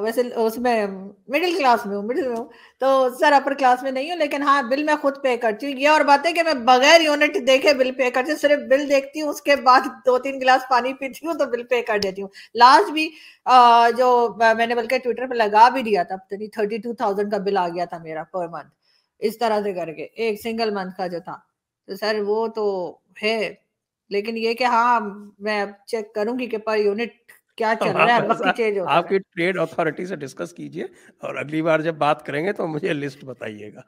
ویسے 0.03 0.21
اس 0.36 0.57
میں 0.57 0.86
مڈل 1.28 1.53
کلاس 1.57 1.86
میں 1.86 1.95
ہوں 1.95 2.03
مڈل 2.03 2.28
میں 2.28 2.38
ہوں۔ 2.38 2.45
تو 2.80 3.07
سر 3.19 3.32
اپر 3.32 3.53
کلاس 3.53 3.84
میں 3.84 3.91
نہیں 3.91 4.09
ہوں، 4.11 4.17
لیکن 4.17 4.41
ہاں 4.41 4.61
بل 4.69 4.84
میں 4.84 4.95
خود 5.01 5.21
پے 5.24 5.36
کرتی 5.38 5.65
ہوں۔ 5.65 5.80
یہ 5.80 5.89
اور 5.89 6.01
بات 6.01 6.26
ہے 6.26 6.32
کہ 6.34 6.43
میں 6.43 6.53
بغیر 6.67 7.01
یونٹ 7.01 7.38
دیکھے 7.47 7.74
بل 7.74 7.91
پے 7.97 8.09
کرتی 8.11 8.32
ہوں، 8.32 8.38
صرف 8.38 8.59
بل 8.69 8.88
دیکھتی 8.89 9.21
ہوں، 9.21 9.30
اس 9.30 9.41
کے 9.41 9.55
بعد 9.63 9.88
دو 10.05 10.17
تین 10.19 10.39
گلاس 10.41 10.67
پانی 10.69 10.93
پیتی 10.93 11.26
ہوں 11.28 11.34
تو 11.34 11.45
بل 11.45 11.63
پے 11.63 11.82
کر 11.82 11.99
دیتی 12.03 12.21
ہوں۔ 12.21 12.30
لاسٹ 12.55 12.91
بھی 12.91 13.09
جو 13.97 14.07
میں 14.55 14.65
نے 14.67 14.76
بلکہ 14.76 14.97
ٹویٹر 15.03 15.28
پہ 15.28 15.34
لگا 15.34 15.67
بھی 15.69 15.82
دیا 15.82 16.03
تھا 16.03 16.15
تھرٹی 16.30 16.78
ٹو 16.78 16.93
تھاؤزینڈ 16.93 17.32
کا 17.32 17.38
بل 17.38 17.57
آ 17.57 17.67
گیا 17.69 17.86
تھا 17.86 17.97
میرا 17.97 18.24
پر 18.32 18.47
منتھ 18.47 18.74
اس 19.21 19.38
طرح 19.38 19.61
سے 19.63 19.74
کر 19.74 19.91
کے، 19.93 20.03
ایک 20.03 20.41
سنگل 20.41 20.69
منتھ 20.76 20.97
کا 20.97 21.07
جو 21.07 21.19
تھا۔ 21.19 21.38
تو 21.88 21.95
سر، 21.95 22.19
وہ 22.28 22.47
تو 22.47 22.65
ہے۔ 23.24 23.53
لیکن 24.09 24.38
یہ 24.38 24.53
کہ 24.53 24.63
ہاں 24.63 24.99
میں 25.39 25.65
چیک 25.88 26.13
کروں 26.15 26.38
گی 26.39 26.45
کہ 26.47 26.57
پر 26.57 26.78
یونٹ 26.78 27.22
کیا 27.57 27.73
چل 27.79 27.95
رہا 27.95 28.15
ہے؟ 28.17 28.27
آپ 28.85 29.07
کی 29.09 29.17
ٹریڈ 29.19 29.59
اتھارٹی 29.59 30.05
سے 30.05 30.15
ڈسکس 30.15 30.53
کیجیے 30.53 30.83
اور 31.17 31.35
اگلی 31.35 31.61
بار 31.61 31.79
جب 31.79 31.95
بات 31.95 32.25
کریں 32.25 32.45
گے 32.45 32.53
تو 32.53 32.67
مجھے 32.67 32.93
لسٹ 32.93 33.25
بتائیے 33.25 33.73
گا۔ 33.73 33.81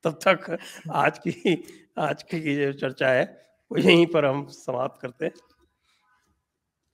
تب 0.00 0.10
تک 0.10 0.50
آج 0.88 1.20
کی 1.20 1.54
آج 1.96 2.24
کی 2.24 2.56
جو 2.56 2.72
چرچا 2.72 3.14
ہے 3.14 3.24
وہ 3.70 3.80
یہیں 3.80 4.06
پر 4.06 4.24
ہم 4.24 4.46
سماپت 4.46 5.00
کرتے 5.00 5.26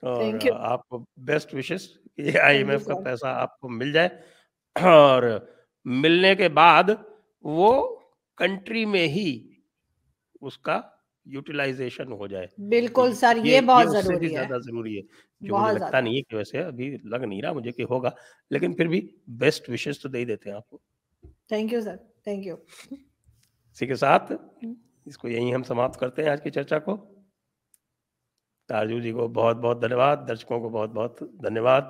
اور 0.02 0.22
آپ 0.58 0.88
کو 0.88 1.04
بیسٹ 1.16 1.54
وشز 1.54 1.88
یہ 2.16 2.38
آئی 2.38 2.58
ایم 2.58 2.70
ایف 2.70 2.84
کا 2.84 2.94
پیسہ 3.04 3.26
آپ 3.26 3.60
کو 3.60 3.68
مل 3.68 3.92
جائے۔ 3.92 4.08
اور 4.76 5.22
ملنے 5.84 6.34
کے 6.34 6.48
بعد 6.48 6.84
وہ 7.42 7.96
کنٹری 8.36 8.84
میں 8.84 9.08
ہی 9.08 9.52
اس 10.40 10.58
کا 10.58 10.80
یوٹیلائزیشن 11.26 12.12
ہو 12.12 12.26
جائے۔ 12.26 12.46
بالکل 12.68 13.12
سر 13.12 13.36
یہ 13.44 13.60
بہت 13.60 13.90
ضروری 13.90 14.26
ہے۔ 14.26 14.30
زیادہ 14.30 14.60
ضروری 14.60 14.96
ہے 14.96 15.02
جو 15.40 15.56
مجھے 15.56 15.78
لگتا 15.78 16.00
نہیں 16.00 16.16
ہے 16.16 16.22
کہ 16.22 16.36
ویسے 16.36 16.58
ابھی 16.58 16.96
لگ 17.04 17.16
نہیں 17.16 17.42
رہا 17.42 17.52
مجھے 17.52 17.72
کہ 17.72 17.82
ہوگا 17.90 18.10
لیکن 18.50 18.72
پھر 18.72 18.86
بھی 18.86 19.00
بیسٹ 19.26 19.68
وشز 19.68 20.00
تو 20.00 20.08
دے 20.08 20.18
ہی 20.18 20.24
دیتے 20.24 20.50
ہیں 20.50 20.56
آپ 20.56 20.68
کو۔ 20.68 20.78
Thank 21.48 21.72
you 21.72 21.80
sir 21.80 21.96
thank 22.24 22.46
you 22.46 22.56
اسی 23.70 23.86
کے 23.86 23.94
ساتھ 23.94 24.32
اس 25.06 25.18
کو 25.18 25.28
یہیں 25.28 25.54
ہم 25.54 25.62
سماپت 25.62 26.00
کرتے 26.00 26.22
ہیں 26.22 26.30
آج 26.30 26.42
کی 26.42 26.50
چرچا 26.50 26.78
کو۔ 26.78 26.96
تارجو 28.68 28.98
جی 29.00 29.12
کو 29.12 29.28
بہت 29.28 29.56
بہت 29.56 29.82
دھنیہ 29.82 29.96
واد 29.96 30.16
درشکوں 30.28 30.60
کو 30.60 30.68
بہت 30.68 30.90
بہت 30.90 31.20
دھنیہ 31.20 31.60
واد 31.60 31.82